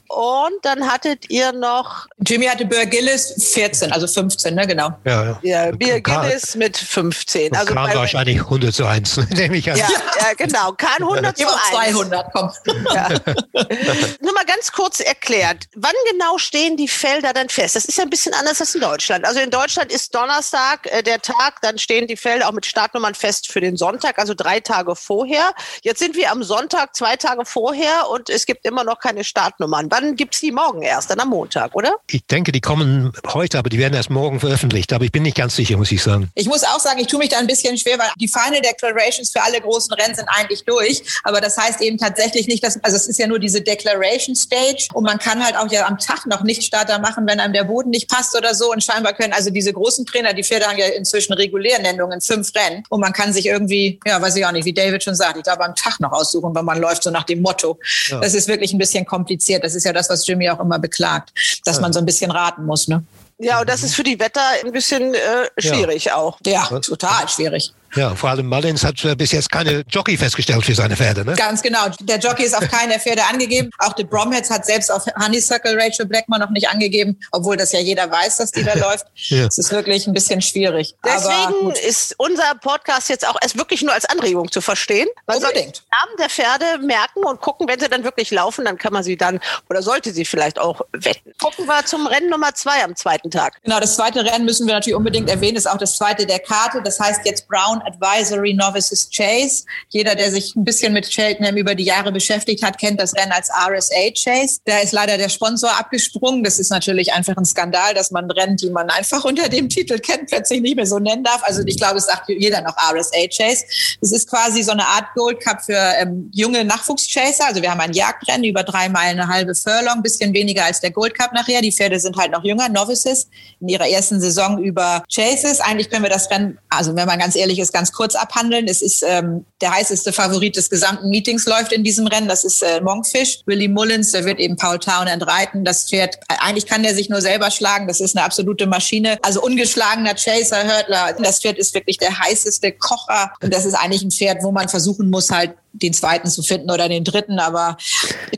Und 0.10 0.54
dann 0.63 0.89
hattet 0.89 1.30
ihr 1.30 1.52
noch. 1.52 2.08
Jimmy 2.26 2.46
hatte 2.46 2.65
Burr 2.65 2.86
Gillis 2.86 3.52
14, 3.54 3.91
also 3.91 4.08
15, 4.08 4.56
ne, 4.56 4.65
genau. 4.65 4.91
Ja, 5.04 5.24
ja. 5.24 5.39
ja 5.41 5.72
Burr 5.72 6.00
Gillis 6.00 6.56
mit 6.56 6.78
15. 6.78 7.56
Also 7.56 7.74
Kahn 7.74 7.93
wahrscheinlich 7.93 8.39
100 8.39 8.74
zu 8.74 8.86
1, 8.86 9.17
nehme 9.32 9.58
ich 9.58 9.70
an. 9.70 9.78
Ja, 9.78 9.88
ja 10.20 10.34
genau. 10.38 10.72
Kahn 10.74 11.04
100 11.04 11.38
zu 11.38 11.48
1. 11.48 11.58
200, 11.72 12.32
komm. 12.34 12.52
Ja. 12.93 13.10
Nur 14.22 14.34
mal 14.34 14.46
ganz 14.46 14.72
kurz 14.72 15.00
erklärt. 15.00 15.65
Wann 15.76 15.93
genau 16.10 16.38
stehen 16.38 16.78
die 16.78 16.88
Felder 16.88 17.34
dann 17.34 17.50
fest? 17.50 17.76
Das 17.76 17.86
ist 17.86 17.98
ja 17.98 18.04
ein 18.04 18.10
bisschen 18.10 18.34
anders 18.34 18.62
als 18.62 18.76
in 18.76 18.82
Deutschland. 18.82 19.26
Also 19.26 19.39
in 19.39 19.52
Deutschland 19.52 19.91
ist 19.91 20.13
Donnerstag 20.15 20.86
äh, 20.86 21.04
der 21.04 21.22
Tag, 21.22 21.62
dann 21.62 21.78
stehen 21.78 22.08
die 22.08 22.17
Felder 22.17 22.48
auch 22.48 22.54
mit 22.54 22.65
Startnummern 22.65 23.15
fest 23.15 23.52
für 23.52 23.62
den 23.62 23.78
Sonntag, 23.78 24.20
also 24.20 24.34
drei 24.34 24.60
Tage 24.60 24.96
vorher. 24.96 25.54
Jetzt 25.82 26.00
sind 26.00 26.15
wir 26.15 26.32
am 26.32 26.43
Sonntag, 26.43 26.96
zwei 26.96 27.15
Tage 27.15 27.46
vorher 27.46 28.10
und 28.10 28.30
es 28.30 28.46
gibt 28.46 28.65
immer 28.65 28.84
noch 28.84 29.00
keine 29.00 29.24
Startnummern 29.24 29.89
wann 29.97 30.15
gibt 30.15 30.36
es 30.36 30.41
die 30.41 30.51
morgen 30.51 30.81
erst? 30.81 31.10
Dann 31.10 31.19
am 31.19 31.29
Montag, 31.29 31.75
oder? 31.75 31.95
Ich 32.10 32.25
denke, 32.25 32.51
die 32.51 32.62
kommen 32.62 33.12
heute, 33.27 33.57
aber 33.57 33.69
die 33.69 33.77
werden 33.77 33.93
erst 33.93 34.10
morgen 34.10 34.39
veröffentlicht. 34.39 34.93
Aber 34.93 35.05
ich 35.05 35.12
bin 35.12 35.23
nicht 35.23 35.38
ganz 35.38 35.55
sicher, 35.55 35.77
muss 35.77 35.91
ich 35.91 36.01
sagen. 36.01 36.29
Ich 36.36 36.47
muss 36.47 36.63
auch 36.63 36.79
sagen, 36.79 36.99
ich 36.99 37.07
tue 37.07 37.19
mich 37.19 37.29
da 37.29 37.39
ein 37.39 37.47
bisschen 37.47 37.77
schwer, 37.77 37.97
weil 37.99 38.07
die 38.19 38.27
Final 38.27 38.62
Declarations 38.62 39.29
für 39.29 39.41
alle 39.41 39.60
großen 39.62 39.93
Rennen 39.93 40.15
sind 40.15 40.27
eigentlich 40.29 40.63
durch. 40.65 41.01
Aber 41.23 41.41
das 41.41 41.57
heißt 41.57 41.81
eben 41.81 41.97
tatsächlich 41.97 42.47
nicht, 42.47 42.63
dass, 42.63 42.83
also 42.83 42.95
es 42.95 43.07
ist 43.07 43.19
ja 43.19 43.27
nur 43.27 43.39
diese 43.39 43.62
Declaration 43.62 44.36
Stage 44.36 44.88
und 44.93 45.03
man 45.03 45.17
kann 45.17 45.43
halt 45.43 45.55
auch 45.57 45.71
ja 45.71 45.88
am 45.88 45.97
Tag 45.97 46.25
noch 46.25 46.43
nicht 46.43 46.63
Starter 46.63 46.99
machen, 46.99 47.25
wenn 47.27 47.39
einem 47.39 47.53
der 47.53 47.63
Boden 47.63 47.89
nicht 47.89 48.10
passt 48.10 48.36
oder 48.38 48.53
so. 48.53 48.71
Und 48.71 48.83
scheinbar 48.83 49.13
können 49.13 49.33
also 49.33 49.49
diese 49.49 49.73
großen 49.73 50.05
Trainer, 50.05 50.33
die 50.33 50.43
Pferde 50.43 50.65
haben 50.65 50.77
ja 50.77 50.88
inzwischen 50.88 51.33
Regulärnennungen, 51.33 52.21
fünf 52.21 52.51
Rennen. 52.55 52.83
Und 52.89 53.01
man 53.01 53.13
kann 53.13 53.33
sich 53.33 53.45
irgendwie, 53.45 53.99
ja, 54.05 54.21
weiß 54.21 54.36
ich 54.36 54.45
auch 54.45 54.51
nicht, 54.51 54.65
wie 54.65 54.73
David 54.73 55.03
schon 55.03 55.15
sagt, 55.15 55.38
ich 55.38 55.43
glaube 55.43 55.65
am 55.65 55.75
Tag 55.75 55.99
noch 55.99 56.12
aussuchen, 56.12 56.53
wenn 56.55 56.65
man 56.65 56.79
läuft, 56.79 57.03
so 57.03 57.10
nach 57.10 57.23
dem 57.23 57.41
Motto. 57.41 57.79
Ja. 58.10 58.19
Das 58.19 58.33
ist 58.33 58.47
wirklich 58.47 58.73
ein 58.73 58.77
bisschen 58.77 59.05
kompliziert. 59.05 59.63
Das 59.63 59.75
ist 59.75 59.87
ja 59.88 59.93
das, 59.93 60.10
was 60.10 60.26
Jimmy 60.28 60.50
auch 60.50 60.60
immer 60.60 60.80
beklagt, 60.80 61.34
dass 61.65 61.82
man 61.82 61.93
so 61.93 62.00
ein 62.00 62.06
bisschen 62.06 62.32
raten 62.32 62.65
muss. 62.65 62.88
Ne? 62.88 63.04
Ja, 63.39 63.60
und 63.60 63.69
das 63.69 63.84
ist 63.84 63.95
für 63.95 64.04
die 64.04 64.19
Wetter 64.19 64.41
ein 64.63 64.71
bisschen 64.71 65.13
äh, 65.13 65.17
schwierig 65.58 66.06
ja. 66.06 66.15
auch. 66.15 66.39
Ja, 66.45 66.65
total 66.80 67.28
schwierig. 67.30 67.73
Ja, 67.95 68.15
vor 68.15 68.30
allem 68.30 68.47
Mullins 68.47 68.84
hat 68.84 69.04
äh, 69.06 69.15
bis 69.15 69.32
jetzt 69.32 69.52
keine 69.52 69.84
Jockey 69.89 70.17
festgestellt 70.17 70.65
für 70.65 70.76
seine 70.76 70.95
Pferde, 70.95 71.26
ne? 71.26 71.34
Ganz 71.34 71.62
genau. 71.62 71.88
Der 72.02 72.19
Jockey 72.19 72.43
ist 72.43 72.56
auf 72.56 72.67
keinen 72.67 72.89
der 72.89 73.00
Pferde 73.00 73.23
angegeben. 73.26 73.69
Auch 73.80 73.93
The 73.97 74.04
Bromheads 74.04 74.50
hat 74.50 74.65
selbst 74.65 74.91
auf 74.91 75.06
Honeysuckle 75.23 75.76
Rachel 75.78 76.06
Blackmore 76.06 76.41
noch 76.41 76.50
nicht 76.50 76.69
angegeben, 76.69 77.19
obwohl 77.32 77.58
das 77.58 77.71
ja 77.71 77.80
jeder 77.80 78.10
weiß, 78.10 78.38
dass 78.38 78.52
die 78.52 78.63
da 78.63 78.73
läuft. 78.78 79.06
Ja. 79.15 79.45
Es 79.45 79.58
ist 79.58 79.71
wirklich 79.71 80.08
ein 80.08 80.13
bisschen 80.13 80.41
schwierig. 80.41 80.95
Deswegen 81.04 81.71
ist 81.88 82.15
unser 82.17 82.56
Podcast 82.62 83.10
jetzt 83.10 83.28
auch 83.28 83.38
erst 83.41 83.58
wirklich 83.58 83.82
nur 83.82 83.93
als 83.93 84.06
Anregung 84.06 84.52
zu 84.52 84.62
verstehen. 84.62 85.08
Man 85.26 85.39
soll 85.39 85.52
die 85.54 85.60
Unbedingt. 85.60 85.84
Namen 85.91 86.17
der 86.19 86.30
Pferde 86.30 86.65
merken 86.86 87.23
und 87.26 87.41
gucken, 87.41 87.67
wenn 87.67 87.80
sie 87.80 87.89
dann 87.89 88.04
wirklich 88.04 88.32
laufen, 88.32 88.65
dann 88.65 88.78
kann 88.78 88.93
man 88.93 89.04
sie 89.04 89.17
dann 89.17 89.39
oder 89.69 89.82
sollte 89.82 90.12
sie 90.12 90.26
vielleicht 90.26 90.60
auch 90.60 90.82
wetten. 90.93 91.32
Gucken 91.41 91.65
wir 91.65 91.86
zum 91.86 92.08
Rennen 92.08 92.30
Nummer 92.30 92.54
zwei 92.54 92.84
am 92.84 92.95
zweiten 92.95 93.32
Tag. 93.32 93.54
Genau, 93.63 93.80
das 93.80 93.95
zweite 93.95 94.23
Rennen 94.23 94.45
müssen 94.45 94.67
wir 94.67 94.73
natürlich 94.73 94.95
unbedingt 94.95 95.30
erwähnen, 95.30 95.58
ist 95.58 95.67
auch 95.69 95.78
das 95.78 95.97
zweite 95.97 96.26
der 96.26 96.39
Karte. 96.39 96.82
Das 96.84 97.00
heißt 97.00 97.21
jetzt 97.26 97.47
Brown 97.47 97.76
Advisory 97.81 98.53
Novices 98.53 99.09
Chase. 99.09 99.65
Jeder, 99.89 100.15
der 100.15 100.31
sich 100.31 100.55
ein 100.55 100.63
bisschen 100.63 100.93
mit 100.93 101.09
Cheltenham 101.09 101.57
über 101.57 101.75
die 101.75 101.83
Jahre 101.83 102.11
beschäftigt 102.11 102.63
hat, 102.63 102.77
kennt 102.77 102.99
das 102.99 103.15
Rennen 103.15 103.31
als 103.31 103.49
RSA 103.49 104.11
Chase. 104.13 104.59
Da 104.65 104.79
ist 104.79 104.93
leider 104.93 105.17
der 105.17 105.29
Sponsor 105.29 105.69
abgesprungen. 105.77 106.43
Das 106.43 106.59
ist 106.59 106.69
natürlich 106.69 107.13
einfach 107.13 107.37
ein 107.37 107.45
Skandal, 107.45 107.93
dass 107.93 108.11
man 108.11 108.29
Rennen, 108.31 108.57
die 108.57 108.69
man 108.69 108.89
einfach 108.89 109.23
unter 109.25 109.49
dem 109.49 109.69
Titel 109.77 109.99
kennt, 109.99 110.27
plötzlich 110.27 110.61
nicht 110.61 110.75
mehr 110.75 110.85
so 110.85 110.99
nennen 110.99 111.23
darf. 111.23 111.41
Also 111.43 111.61
ich 111.65 111.77
glaube, 111.77 111.97
es 111.97 112.05
sagt 112.05 112.29
jeder 112.29 112.61
noch 112.61 112.75
RSA 112.77 113.27
Chase. 113.27 113.65
Das 114.01 114.11
ist 114.11 114.29
quasi 114.29 114.63
so 114.63 114.71
eine 114.71 114.85
Art 114.85 115.13
Gold 115.15 115.39
Cup 115.39 115.63
für 115.63 115.93
ähm, 115.99 116.29
junge 116.33 116.63
Nachwuchschaser. 116.63 117.47
Also 117.47 117.61
wir 117.61 117.71
haben 117.71 117.81
ein 117.81 117.93
Jagdrennen 117.93 118.43
über 118.43 118.63
drei 118.63 118.89
Meilen, 118.89 119.19
eine 119.19 119.27
halbe 119.27 119.55
Furlong, 119.55 120.01
bisschen 120.01 120.33
weniger 120.33 120.65
als 120.65 120.81
der 120.81 120.91
Gold 120.91 121.13
Cup 121.13 121.33
nachher. 121.33 121.61
Die 121.61 121.71
Pferde 121.71 121.99
sind 121.99 122.15
halt 122.17 122.31
noch 122.31 122.43
jünger, 122.43 122.69
Novices, 122.69 123.27
in 123.59 123.69
ihrer 123.69 123.87
ersten 123.87 124.19
Saison 124.19 124.61
über 124.61 125.03
Chases. 125.09 125.59
Eigentlich 125.59 125.89
können 125.89 126.03
wir 126.03 126.09
das 126.09 126.29
Rennen, 126.29 126.57
also 126.69 126.95
wenn 126.95 127.07
man 127.07 127.19
ganz 127.19 127.35
ehrlich 127.35 127.59
ist, 127.59 127.66
ganz 127.71 127.91
kurz 127.91 128.15
abhandeln. 128.15 128.67
Es 128.67 128.82
ist 128.82 129.03
ähm, 129.08 129.45
der 129.62 129.73
heißeste 129.73 130.13
Favorit 130.13 130.56
des 130.56 130.69
gesamten 130.69 131.10
Meetings 131.10 131.45
läuft 131.45 131.71
in 131.71 131.84
diesem 131.84 132.08
Rennen. 132.08 132.27
Das 132.27 132.43
ist 132.43 132.62
äh, 132.62 132.82
Monkfish. 132.82 133.39
Willie 133.45 133.69
Mullins, 133.69 134.12
der 134.12 134.25
wird 134.25 134.39
eben 134.39 134.56
Paul 134.56 134.80
Townend 134.80 135.25
reiten. 135.27 135.63
Das 135.63 135.86
Pferd, 135.86 136.15
äh, 136.27 136.36
eigentlich 136.39 136.65
kann 136.65 136.84
der 136.84 136.95
sich 136.95 137.10
nur 137.10 137.21
selber 137.21 137.51
schlagen. 137.51 137.88
Das 137.88 137.99
ist 137.99 138.15
eine 138.15 138.25
absolute 138.25 138.67
Maschine. 138.67 139.17
Also 139.21 139.41
ungeschlagener 139.41 140.15
Chaser, 140.15 140.63
Hurdler. 140.63 141.13
Das 141.21 141.39
Pferd 141.39 141.58
ist 141.58 141.73
wirklich 141.73 141.97
der 141.97 142.17
heißeste 142.17 142.71
Kocher. 142.73 143.32
Und 143.41 143.53
das 143.53 143.65
ist 143.65 143.73
eigentlich 143.73 144.03
ein 144.03 144.12
Pferd, 144.12 144.43
wo 144.43 144.51
man 144.51 144.69
versuchen 144.69 145.10
muss, 145.10 145.32
halt 145.32 145.56
den 145.73 145.93
zweiten 145.93 146.27
zu 146.30 146.41
finden 146.41 146.71
oder 146.71 146.89
den 146.89 147.03
dritten. 147.03 147.39
Aber 147.39 147.77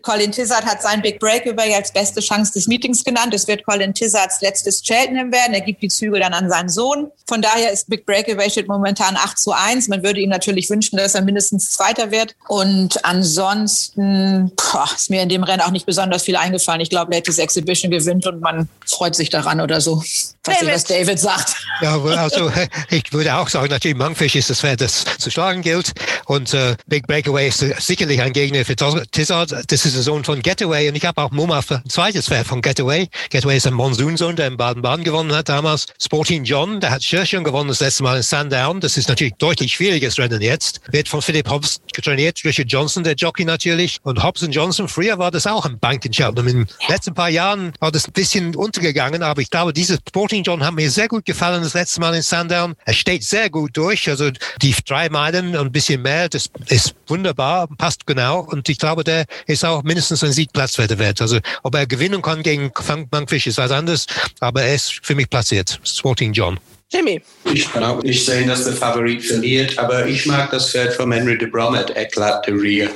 Colin 0.01 0.31
Tizard 0.31 0.65
hat 0.65 0.81
sein 0.81 1.01
Big 1.01 1.19
Breakaway 1.19 1.73
als 1.73 1.91
beste 1.91 2.19
Chance 2.19 2.53
des 2.53 2.67
Meetings 2.67 3.03
genannt. 3.03 3.33
Es 3.33 3.47
wird 3.47 3.65
Colin 3.65 3.93
Tizards 3.93 4.41
letztes 4.41 4.81
Cheltenham 4.81 5.31
werden. 5.31 5.53
Er 5.53 5.61
gibt 5.61 5.81
die 5.81 5.89
Zügel 5.89 6.19
dann 6.19 6.33
an 6.33 6.49
seinen 6.49 6.69
Sohn. 6.69 7.11
Von 7.27 7.41
daher 7.41 7.71
ist 7.71 7.89
Big 7.89 8.05
Breakaway 8.05 8.49
steht 8.49 8.67
momentan 8.67 9.15
8 9.15 9.37
zu 9.37 9.51
1. 9.51 9.87
Man 9.87 10.03
würde 10.03 10.19
ihm 10.19 10.29
natürlich 10.29 10.69
wünschen, 10.69 10.97
dass 10.97 11.15
er 11.15 11.21
mindestens 11.21 11.71
Zweiter 11.71 12.11
wird. 12.11 12.35
Und 12.47 13.03
ansonsten 13.05 14.51
boah, 14.55 14.89
ist 14.95 15.09
mir 15.09 15.23
in 15.23 15.29
dem 15.29 15.43
Rennen 15.43 15.61
auch 15.61 15.71
nicht 15.71 15.85
besonders 15.85 16.23
viel 16.23 16.35
eingefallen. 16.35 16.81
Ich 16.81 16.89
glaube, 16.89 17.13
Latest 17.13 17.39
Exhibition 17.39 17.91
gewinnt 17.91 18.27
und 18.27 18.41
man 18.41 18.69
freut 18.85 19.15
sich 19.15 19.29
daran 19.29 19.61
oder 19.61 19.81
so. 19.81 20.03
Nicht, 20.49 20.65
was 20.65 20.83
David 20.83 21.19
sagt. 21.19 21.55
Ja, 21.81 21.99
also 22.01 22.51
ich 22.89 23.11
würde 23.13 23.35
auch 23.35 23.49
sagen, 23.49 23.69
natürlich 23.69 23.97
Monkfish 23.97 24.35
ist 24.35 24.49
das 24.49 24.61
Pferd, 24.61 24.81
das 24.81 25.05
zu 25.17 25.29
schlagen 25.29 25.61
gilt. 25.61 25.93
Und 26.25 26.53
äh, 26.53 26.75
Big 26.87 27.07
Breakaway 27.07 27.47
ist 27.47 27.59
sicherlich 27.79 28.21
ein 28.21 28.33
Gegner 28.33 28.65
für 28.65 28.75
Tizard. 28.75 29.51
Das 29.51 29.85
ist 29.85 29.95
ein 29.95 30.01
Sohn 30.01 30.23
von 30.23 30.41
Getaway 30.41 30.89
und 30.89 30.95
ich 30.95 31.05
habe 31.05 31.21
auch 31.21 31.31
Muma 31.31 31.61
für 31.61 31.77
ein 31.77 31.89
zweites 31.89 32.27
Pferd 32.27 32.47
von 32.47 32.61
Getaway. 32.61 33.07
Getaway 33.29 33.57
ist 33.57 33.67
ein 33.67 33.73
Monsoon-Sohn, 33.73 34.35
der 34.35 34.47
in 34.47 34.57
Baden-Baden 34.57 35.03
gewonnen 35.03 35.33
hat 35.33 35.49
damals. 35.49 35.87
Sporting 36.01 36.43
John, 36.43 36.79
der 36.79 36.91
hat 36.91 37.03
schon 37.03 37.43
gewonnen 37.43 37.69
das 37.69 37.79
letzte 37.79 38.03
Mal 38.03 38.17
in 38.17 38.23
Sandown. 38.23 38.79
Das 38.79 38.97
ist 38.97 39.09
natürlich 39.09 39.33
deutlich 39.35 39.73
schwieriges 39.73 40.17
Rennen 40.17 40.41
jetzt. 40.41 40.81
Wird 40.91 41.07
von 41.07 41.21
Philip 41.21 41.49
Hobbs 41.49 41.79
getrainiert, 41.93 42.43
Richard 42.43 42.71
Johnson, 42.71 43.03
der 43.03 43.13
Jockey 43.13 43.45
natürlich. 43.45 43.99
Und 44.03 44.23
Hobbs 44.23 44.43
und 44.43 44.51
Johnson, 44.51 44.87
früher 44.87 45.17
war 45.17 45.31
das 45.31 45.47
auch 45.47 45.65
ein 45.65 45.79
Bank 45.79 46.05
in 46.05 46.11
Cheltenham. 46.11 46.47
In 46.47 46.57
den 46.57 46.67
letzten 46.87 47.13
paar 47.13 47.29
Jahren 47.29 47.73
war 47.79 47.91
das 47.91 48.07
ein 48.07 48.13
bisschen 48.13 48.55
untergegangen, 48.55 49.23
aber 49.23 49.41
ich 49.41 49.49
glaube, 49.49 49.73
dieses 49.73 49.99
Sporting 50.07 50.38
John 50.43 50.63
hat 50.63 50.73
mir 50.73 50.89
sehr 50.89 51.07
gut 51.07 51.25
gefallen 51.25 51.63
das 51.63 51.73
letzte 51.73 51.99
Mal 51.99 52.15
in 52.15 52.21
Sandown. 52.21 52.75
Er 52.85 52.93
steht 52.93 53.23
sehr 53.23 53.49
gut 53.49 53.75
durch, 53.75 54.09
also 54.09 54.29
die 54.61 54.75
drei 54.85 55.09
Meilen 55.09 55.55
und 55.55 55.67
ein 55.67 55.71
bisschen 55.71 56.01
mehr, 56.01 56.29
das 56.29 56.49
ist 56.67 56.95
wunderbar, 57.07 57.67
passt 57.77 58.05
genau. 58.05 58.41
Und 58.41 58.69
ich 58.69 58.77
glaube, 58.77 59.03
der 59.03 59.25
ist 59.45 59.65
auch 59.65 59.83
mindestens 59.83 60.23
ein 60.23 60.31
Siegplatzwerte 60.31 60.99
wert. 60.99 61.21
Also 61.21 61.39
ob 61.63 61.75
er 61.75 61.85
gewinnen 61.85 62.21
kann 62.21 62.43
gegen 62.43 62.71
Frank 62.75 63.11
Monkfish 63.11 63.47
ist 63.47 63.57
was 63.57 63.71
anderes, 63.71 64.05
aber 64.39 64.63
er 64.63 64.75
ist 64.75 64.99
für 65.03 65.15
mich 65.15 65.29
platziert. 65.29 65.79
Sporting 65.83 66.33
John. 66.33 66.59
Jimmy. 66.91 67.21
Ich 67.53 67.71
kann 67.71 67.83
auch 67.83 68.01
nicht 68.01 68.25
sehen, 68.25 68.47
dass 68.47 68.63
der 68.63 68.73
Favorit 68.73 69.23
verliert, 69.23 69.77
aber 69.77 70.07
ich 70.07 70.25
mag 70.25 70.49
das 70.49 70.71
Pferd 70.71 70.93
von 70.93 71.11
Henry 71.11 71.37
de 71.37 71.47
Brommet, 71.47 71.95
Eclat 71.95 72.47
de 72.47 72.53
Ria 72.55 72.89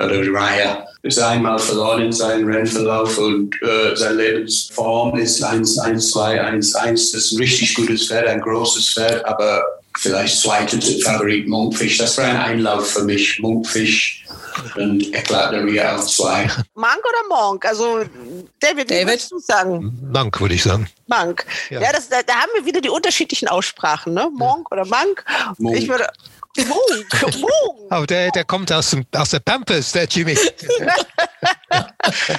oder 0.00 0.20
Raya. 0.32 0.84
Ist 1.02 1.20
einmal 1.20 1.58
verloren 1.60 2.02
in 2.02 2.12
seinem 2.12 2.48
Rennverlauf 2.48 3.16
und 3.18 3.54
äh, 3.62 3.94
seine 3.94 4.16
Lebensform 4.16 5.16
ist 5.16 5.40
1, 5.42 5.78
1, 5.78 6.10
2, 6.10 6.42
1, 6.42 6.74
1. 6.74 7.12
Das 7.12 7.24
ist 7.26 7.32
ein 7.32 7.38
richtig 7.38 7.74
gutes 7.76 8.08
Pferd, 8.08 8.26
ein 8.26 8.40
großes 8.40 8.94
Pferd, 8.94 9.24
aber 9.24 9.62
vielleicht 9.98 10.40
zweiter 10.40 10.78
Favorit 11.02 11.48
Munkfisch. 11.48 11.98
Das 11.98 12.16
war 12.18 12.24
ein 12.24 12.36
Einlauf 12.36 12.90
für 12.90 13.02
mich. 13.04 13.38
Munkfisch 13.40 14.24
und 14.76 15.12
Eclat 15.14 15.52
de 15.52 15.60
Ria 15.60 15.96
auf 15.96 16.06
zwei. 16.06 16.42
Monk 16.74 17.00
oder 17.08 17.28
Monk? 17.36 17.64
Also, 17.64 18.04
David, 18.60 18.90
wie 18.90 18.94
David? 18.94 19.06
würdest 19.08 19.30
du 19.32 19.38
sagen? 19.38 19.98
Monk, 20.12 20.40
würde 20.40 20.54
ich 20.54 20.62
sagen. 20.62 20.88
Monk. 21.06 21.44
Ja, 21.70 21.80
Ja. 21.80 21.92
das, 21.92 22.08
da, 22.08 22.22
da 22.22 22.34
haben 22.34 22.50
wir 22.56 22.64
wieder 22.64 22.80
die 22.80 22.88
unterschiedlichen 22.90 23.48
Aussprachen, 23.48 24.14
ne? 24.14 24.30
Monk 24.34 24.70
oder 24.72 24.84
Monk. 24.86 25.24
Monk. 25.58 25.76
Ich 25.76 25.88
würde. 25.88 26.06
Monk, 26.66 27.38
Monk. 27.38 27.90
Aber 27.90 28.06
der, 28.06 28.30
der 28.30 28.44
kommt 28.44 28.70
aus, 28.72 28.90
dem, 28.90 29.06
aus 29.14 29.30
der 29.30 29.40
Pampers, 29.40 29.92
der 29.92 30.04
Jimmy. 30.04 30.36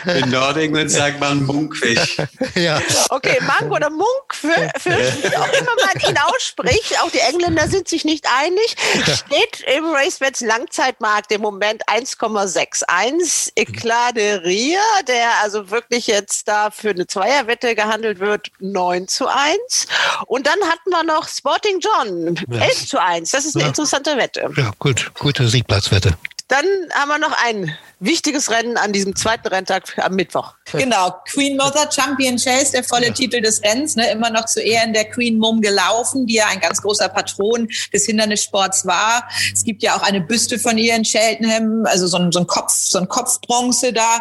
In 0.06 0.30
Nordengland 0.30 0.92
sagt 0.92 1.20
man 1.20 1.44
Munkfisch. 1.44 2.18
ja. 2.56 2.82
Okay, 3.10 3.38
Monk 3.42 3.72
oder 3.72 3.90
Munk, 3.90 4.34
für, 4.34 4.70
für 4.78 4.90
wie 4.90 5.38
auch 5.38 5.54
immer 5.54 5.72
man 5.86 6.10
ihn 6.10 6.18
ausspricht, 6.18 7.02
auch 7.02 7.12
die 7.12 7.20
Engländer 7.20 7.68
sind 7.68 7.88
sich 7.88 8.04
nicht 8.04 8.26
einig, 8.42 8.76
steht 9.04 9.62
im 9.76 9.86
RaceBets 9.94 10.42
Langzeitmarkt 10.42 11.32
im 11.32 11.42
Moment 11.42 11.84
1,61. 11.88 13.52
Eclat 13.56 14.18
de 14.18 14.34
Ria, 14.40 14.82
der 15.08 15.30
also 15.44 15.70
wirklich 15.70 16.08
jetzt 16.08 16.48
da 16.48 16.72
für 16.72 16.90
eine 16.90 17.08
Zweierwette 17.08 17.76
gehandelt 17.76 18.20
wird, 18.20 18.48
9 18.60 19.08
zu 19.08 19.28
1. 19.28 19.88
Und 20.26 20.48
dann 20.48 20.60
hatten 20.70 20.90
wir 20.90 21.04
noch 21.04 21.28
Sporting 21.28 21.80
John, 21.80 22.36
Ja. 22.50 22.62
11 22.66 22.88
zu 22.88 23.02
1. 23.02 23.32
Das 23.32 23.46
ist 23.46 23.56
eine 23.56 23.66
Ja. 23.66 23.74
Interessante 24.10 24.18
Wette. 24.18 24.62
ja, 24.62 24.72
gut, 24.80 25.12
gute 25.16 25.48
Siegplatzwette. 25.48 26.18
Dann 26.48 26.66
haben 26.94 27.10
wir 27.10 27.20
noch 27.20 27.36
ein 27.44 27.78
wichtiges 28.00 28.50
Rennen 28.50 28.78
an 28.78 28.92
diesem 28.92 29.16
zweiten 29.16 29.48
Renntag 29.48 29.98
am 29.98 30.16
Mittwoch. 30.16 30.56
Genau, 30.74 31.16
Queen 31.32 31.58
Mother 31.58 31.90
Champion 31.92 32.38
Chase, 32.38 32.72
der 32.74 32.84
volle 32.84 33.14
Titel 33.14 33.42
des 33.42 33.62
Rennens, 33.64 33.96
ne, 33.96 34.10
immer 34.12 34.30
noch 34.30 34.46
zu 34.46 34.62
Ehren 34.62 34.94
der 34.94 35.06
Queen 35.06 35.38
Mum 35.38 35.62
gelaufen, 35.62 36.26
die 36.26 36.36
ja 36.36 36.48
ein 36.48 36.60
ganz 36.60 36.82
großer 36.82 37.10
Patron 37.10 37.68
des 37.94 38.06
Hindernissports 38.06 38.86
war. 38.86 39.28
Es 39.54 39.64
gibt 39.64 39.84
ja 39.84 39.96
auch 39.96 40.02
eine 40.02 40.22
Büste 40.22 40.60
von 40.60 40.78
ihr 40.78 40.96
in 40.96 41.04
Cheltenham, 41.04 41.86
also 41.86 42.08
so 42.08 42.18
ein, 42.18 42.32
so 42.32 42.40
ein 42.40 42.48
Kopf, 42.48 42.74
so 42.74 43.00
ein 43.00 43.08
Kopfbronze 43.08 43.94
da. 43.94 44.20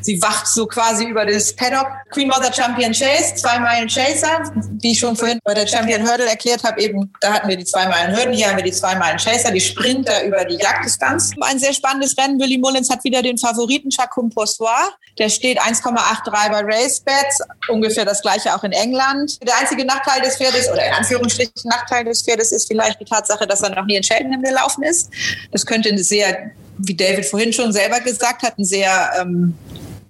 Sie 0.00 0.20
wacht 0.22 0.46
so 0.46 0.66
quasi 0.66 1.04
über 1.04 1.26
das 1.26 1.54
Paddock. 1.54 1.86
Queen 2.10 2.28
Mother 2.28 2.52
Champion 2.52 2.92
Chase, 2.92 3.34
zwei 3.36 3.58
Meilen 3.58 3.88
Chaser, 3.88 4.52
wie 4.80 4.92
ich 4.92 4.98
schon 4.98 5.16
vorhin 5.16 5.38
bei 5.44 5.54
der 5.54 5.66
Champion 5.66 6.06
Hurdle 6.08 6.28
erklärt 6.28 6.64
habe, 6.64 6.80
eben, 6.80 7.12
da 7.20 7.32
hatten 7.32 7.48
wir 7.48 7.56
die 7.56 7.64
zwei 7.64 7.86
Meilen 7.86 8.16
Hürden, 8.16 8.32
hier 8.32 8.48
haben 8.48 8.56
wir 8.56 8.64
die 8.64 8.72
zwei 8.72 8.94
Meilen 8.94 9.18
Chaser, 9.18 9.50
die 9.50 9.60
Sprinter 9.60 10.24
über 10.24 10.44
die 10.44 10.56
Jagddistanz. 10.56 11.32
Ein 11.40 11.58
sehr 11.58 11.72
spannendes 11.72 12.16
Rennen. 12.16 12.40
Willy 12.40 12.58
Mullins 12.58 12.90
hat 12.90 13.04
wieder 13.04 13.22
den 13.22 13.38
Favoriten 13.38 13.90
Chacun 13.90 14.30
Poursoir. 14.30 14.90
Der 15.18 15.28
steht 15.28 15.60
1,83 15.98 16.50
bei 16.50 16.60
RaceBets, 16.60 17.40
ungefähr 17.68 18.04
das 18.04 18.22
gleiche 18.22 18.54
auch 18.54 18.64
in 18.64 18.72
England. 18.72 19.38
Der 19.46 19.56
einzige 19.58 19.84
Nachteil 19.84 20.22
des 20.22 20.36
Pferdes, 20.36 20.68
oder 20.70 20.86
in 20.86 20.92
Anführungsstrichen 20.92 21.52
Nachteil 21.64 22.04
des 22.04 22.22
Pferdes, 22.22 22.52
ist 22.52 22.68
vielleicht 22.68 23.00
die 23.00 23.04
Tatsache, 23.04 23.46
dass 23.46 23.60
er 23.62 23.74
noch 23.74 23.86
nie 23.86 23.96
in 23.96 24.02
Cheltenham 24.02 24.42
gelaufen 24.42 24.82
ist. 24.82 25.10
Das 25.52 25.64
könnte 25.66 25.88
eine 25.88 26.02
sehr, 26.02 26.50
wie 26.78 26.94
David 26.94 27.26
vorhin 27.26 27.52
schon 27.52 27.72
selber 27.72 28.00
gesagt 28.00 28.42
hat, 28.42 28.58
ein 28.58 28.64
sehr 28.64 29.10
ähm, 29.20 29.56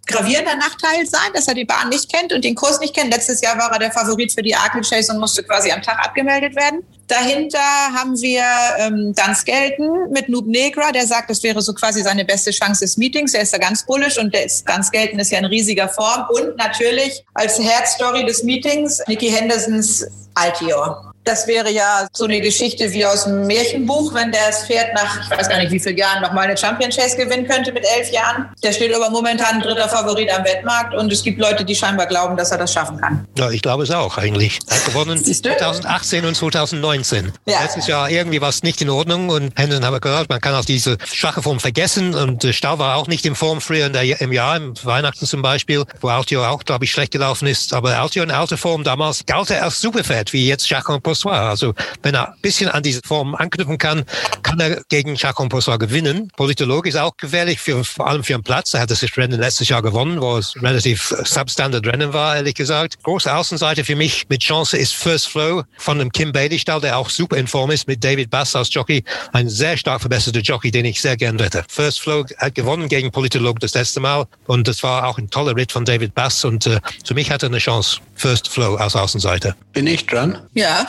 gravierender 0.07 0.57
Nachteil 0.57 1.07
sein, 1.07 1.33
dass 1.35 1.49
er 1.49 1.55
die 1.55 1.65
Bahn 1.65 1.89
nicht 1.89 2.13
kennt 2.13 2.33
und 2.33 2.45
den 2.45 2.55
Kurs 2.55 2.81
nicht 2.81 2.95
kennt. 2.95 3.13
Letztes 3.13 3.41
Jahr 3.41 3.57
war 3.59 3.71
er 3.73 3.79
der 3.79 3.93
Favorit 3.93 4.33
für 4.33 4.43
die 4.43 4.55
Arkle 4.55 4.83
Chase 4.83 5.13
und 5.13 5.21
musste 5.21 5.43
quasi 5.43 5.71
am 5.71 5.83
Tag 5.83 5.99
abgemeldet 6.05 6.57
werden. 6.57 6.83
Dahinter 7.07 7.59
haben 7.59 8.21
wir 8.21 8.45
ähm, 8.79 9.13
Dan 9.15 9.35
Skelton 9.35 10.11
mit 10.13 10.29
Noob 10.29 10.47
Negra, 10.47 10.93
der 10.93 11.07
sagt, 11.07 11.29
das 11.29 11.43
wäre 11.43 11.61
so 11.61 11.75
quasi 11.75 12.03
seine 12.03 12.25
beste 12.25 12.53
Chance 12.53 12.85
des 12.85 12.97
Meetings. 12.97 13.35
Er 13.35 13.43
ist 13.43 13.53
da 13.53 13.59
ganz 13.59 13.85
bullish 13.85 14.19
und 14.19 14.33
der 14.33 14.45
ist, 14.45 14.69
Dan 14.69 14.85
Skelton 14.85 15.19
ist 15.19 15.33
ja 15.33 15.39
in 15.39 15.45
riesiger 15.45 15.89
Form. 15.89 16.27
Und 16.31 16.57
natürlich 16.57 17.25
als 17.35 17.59
Herzstory 17.59 18.25
des 18.25 18.45
Meetings 18.45 19.03
Nicky 19.09 19.29
Hendersons 19.29 20.07
Altior. 20.35 21.10
Das 21.24 21.46
wäre 21.46 21.70
ja 21.70 22.09
so 22.12 22.24
eine 22.24 22.40
Geschichte 22.40 22.90
wie 22.92 23.04
aus 23.04 23.26
einem 23.26 23.46
Märchenbuch, 23.46 24.14
wenn 24.14 24.33
das 24.33 24.66
Pferd 24.66 24.94
nach, 24.94 25.22
ich 25.22 25.30
weiß 25.38 25.48
gar 25.48 25.59
nicht 25.59 25.70
wie 25.70 25.78
vielen 25.78 25.98
Jahren, 25.98 26.22
nochmal 26.22 26.44
eine 26.44 26.56
Champion 26.56 26.90
Chase 26.90 27.16
gewinnen 27.16 27.46
könnte 27.46 27.72
mit 27.72 27.85
elf 27.96 28.11
Jahren. 28.11 28.48
Der 28.62 28.72
steht 28.72 28.94
aber 28.94 29.11
momentan 29.11 29.61
dritter 29.61 29.88
Favorit 29.88 30.30
am 30.33 30.44
Wettmarkt 30.44 30.94
und 30.94 31.12
es 31.12 31.22
gibt 31.22 31.38
Leute, 31.38 31.64
die 31.64 31.74
scheinbar 31.74 32.06
glauben, 32.06 32.37
dass 32.37 32.50
er 32.50 32.59
das 32.59 32.72
schaffen 32.72 32.98
kann. 32.98 33.26
Ja, 33.37 33.50
ich 33.50 33.62
glaube 33.62 33.83
es 33.85 33.90
auch 33.90 34.16
eigentlich. 34.18 34.61
Er 34.66 34.76
hat 34.76 34.85
gewonnen 34.87 35.22
2018 35.24 36.24
und 36.24 36.35
2019. 36.37 37.33
Ja. 37.46 37.62
Letztes 37.62 37.87
Jahr 37.87 38.11
irgendwie 38.11 38.40
war 38.40 38.48
es 38.48 38.62
nicht 38.62 38.80
in 38.80 38.90
Ordnung 38.90 39.28
und 39.28 39.52
Hendon 39.59 39.85
haben 39.85 39.94
wir 39.94 40.00
gehört, 40.00 40.28
man 40.28 40.40
kann 40.40 40.54
auch 40.54 40.64
diese 40.64 40.96
schwache 41.12 41.42
Form 41.42 41.61
vergessen 41.61 42.14
und 42.14 42.44
äh, 42.44 42.52
Stau 42.52 42.78
war 42.78 42.96
auch 42.96 43.06
nicht 43.06 43.26
in 43.26 43.35
Form 43.35 43.61
früher 43.61 43.87
in 43.87 43.92
der, 43.92 44.20
im 44.20 44.33
Jahr, 44.33 44.56
im 44.56 44.74
Weihnachten 44.85 45.26
zum 45.26 45.42
Beispiel, 45.42 45.85
wo 46.00 46.09
Altio 46.09 46.44
auch, 46.44 46.64
glaube 46.64 46.85
ich, 46.85 46.90
schlecht 46.90 47.12
gelaufen 47.12 47.46
ist. 47.46 47.72
Aber 47.72 47.98
Altio 47.98 48.22
in 48.22 48.30
alter 48.30 48.56
Form 48.56 48.85
damals 48.85 49.24
galt 49.26 49.50
er 49.50 49.62
als 49.64 49.80
Superfett, 49.80 50.33
wie 50.33 50.46
jetzt 50.46 50.68
Jacques 50.68 50.90
Possoir. 51.11 51.49
Also 51.49 51.75
wenn 52.03 52.14
er 52.14 52.29
ein 52.29 52.40
bisschen 52.40 52.68
an 52.68 52.85
diese 52.85 53.01
Form 53.05 53.35
anknüpfen 53.35 53.79
kann, 53.79 54.05
kann 54.44 54.61
er 54.61 54.83
gegen 54.88 55.16
Jacques 55.16 55.49
Possoir 55.49 55.79
gewinnen. 55.79 56.31
Politolog 56.37 56.87
ist 56.87 56.96
auch 56.96 57.16
gefährlich, 57.16 57.59
für, 57.59 57.83
vor 57.83 58.07
allem 58.07 58.23
für 58.23 58.35
einen 58.35 58.44
Platz. 58.44 58.75
Er 58.75 58.81
hat 58.81 58.90
das 58.90 59.05
Rennen 59.16 59.40
letztes 59.40 59.68
Jahr 59.68 59.83
gewonnen, 59.83 60.20
wo 60.20 60.37
es 60.37 60.55
relativ 60.62 61.12
substandard 61.25 61.85
Rennen 61.87 62.12
war, 62.12 62.37
ehrlich 62.37 62.55
gesagt. 62.55 63.03
Große 63.03 63.35
Außenseite 63.35 63.85
für 63.85 63.96
mich 63.96 64.29
mit 64.29 64.42
Chance 64.42 64.77
ist 64.77 64.94
First 64.94 65.29
Flow 65.29 65.64
von 65.79 65.99
dem 65.99 66.12
Kim 66.12 66.31
Bailey 66.31 66.59
Stall, 66.61 66.81
der 66.81 66.96
auch 66.96 67.11
super 67.11 67.37
in 67.37 67.49
Form 67.49 67.73
ist, 67.73 67.88
mit 67.88 68.05
David 68.05 68.31
Bass 68.31 68.55
als 68.55 68.73
Jockey. 68.73 69.03
Ein 69.33 69.49
sehr 69.49 69.77
stark 69.77 70.01
verbesserter 70.01 70.40
Jockey, 70.40 70.70
den 70.70 70.85
ich 70.85 71.01
sehr 71.01 71.16
gern 71.16 71.40
wette. 71.40 71.64
First 71.68 72.01
Flow 72.01 72.25
hat 72.38 72.55
gewonnen 72.55 72.88
gegen 72.88 73.11
Politolog 73.11 73.59
das 73.59 73.75
letzte 73.75 73.99
Mal 73.99 74.27
und 74.46 74.68
das 74.68 74.85
war 74.85 75.09
auch 75.09 75.18
ein 75.18 75.29
toller 75.29 75.57
Ritt 75.57 75.73
von 75.73 75.85
David 75.85 76.14
Bass 76.14 76.44
und 76.44 76.66
äh, 76.68 76.79
für 77.05 77.14
mich 77.14 77.33
hat 77.33 77.42
er 77.42 77.49
eine 77.49 77.59
Chance. 77.59 77.99
First 78.14 78.49
Flow 78.49 78.77
als 78.77 78.94
Außenseiter. 78.94 79.57
Bin 79.73 79.87
ich 79.87 80.07
dran? 80.07 80.38
Ja. 80.55 80.88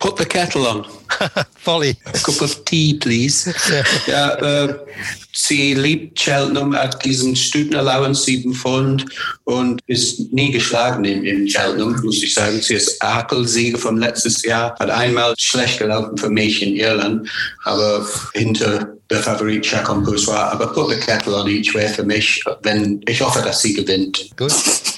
Put 0.00 0.16
the 0.16 0.24
kettle 0.24 0.66
on. 0.66 0.86
Folly. 1.56 1.94
A 2.06 2.18
cup 2.18 2.40
of 2.40 2.64
tea, 2.64 2.98
please. 2.98 3.52
ja, 4.06 4.34
äh, 4.36 4.74
sie 5.32 5.74
liebt 5.74 6.18
Cheltenham, 6.18 6.74
hat 6.74 7.04
diesen 7.04 7.36
Student 7.36 7.76
Allowance 7.76 8.24
7 8.24 8.54
Pfund 8.54 9.04
und 9.44 9.80
ist 9.88 10.32
nie 10.32 10.52
geschlagen 10.52 11.04
in, 11.04 11.24
in 11.24 11.46
Cheltenham, 11.46 12.00
muss 12.02 12.22
ich 12.22 12.32
sagen. 12.32 12.60
Sie 12.62 12.74
ist 12.74 13.00
Akelsieger 13.02 13.76
vom 13.76 13.98
letztes 13.98 14.42
Jahr, 14.42 14.74
hat 14.80 14.88
einmal 14.88 15.34
schlecht 15.36 15.78
gelaufen 15.78 16.16
für 16.16 16.30
mich 16.30 16.62
in 16.62 16.76
Irland, 16.76 17.28
aber 17.64 18.06
hinter 18.32 18.96
der 19.10 19.22
Favorit 19.22 19.64
Chacon 19.64 20.06
war. 20.06 20.52
Aber 20.52 20.68
put 20.68 20.90
the 20.90 20.96
kettle 20.98 21.34
on 21.34 21.48
each 21.48 21.74
way 21.74 21.88
für 21.88 22.04
mich, 22.04 22.42
wenn 22.62 23.02
ich 23.06 23.20
hoffe, 23.20 23.42
dass 23.42 23.60
sie 23.60 23.74
gewinnt. 23.74 24.30
Gut. 24.36 24.52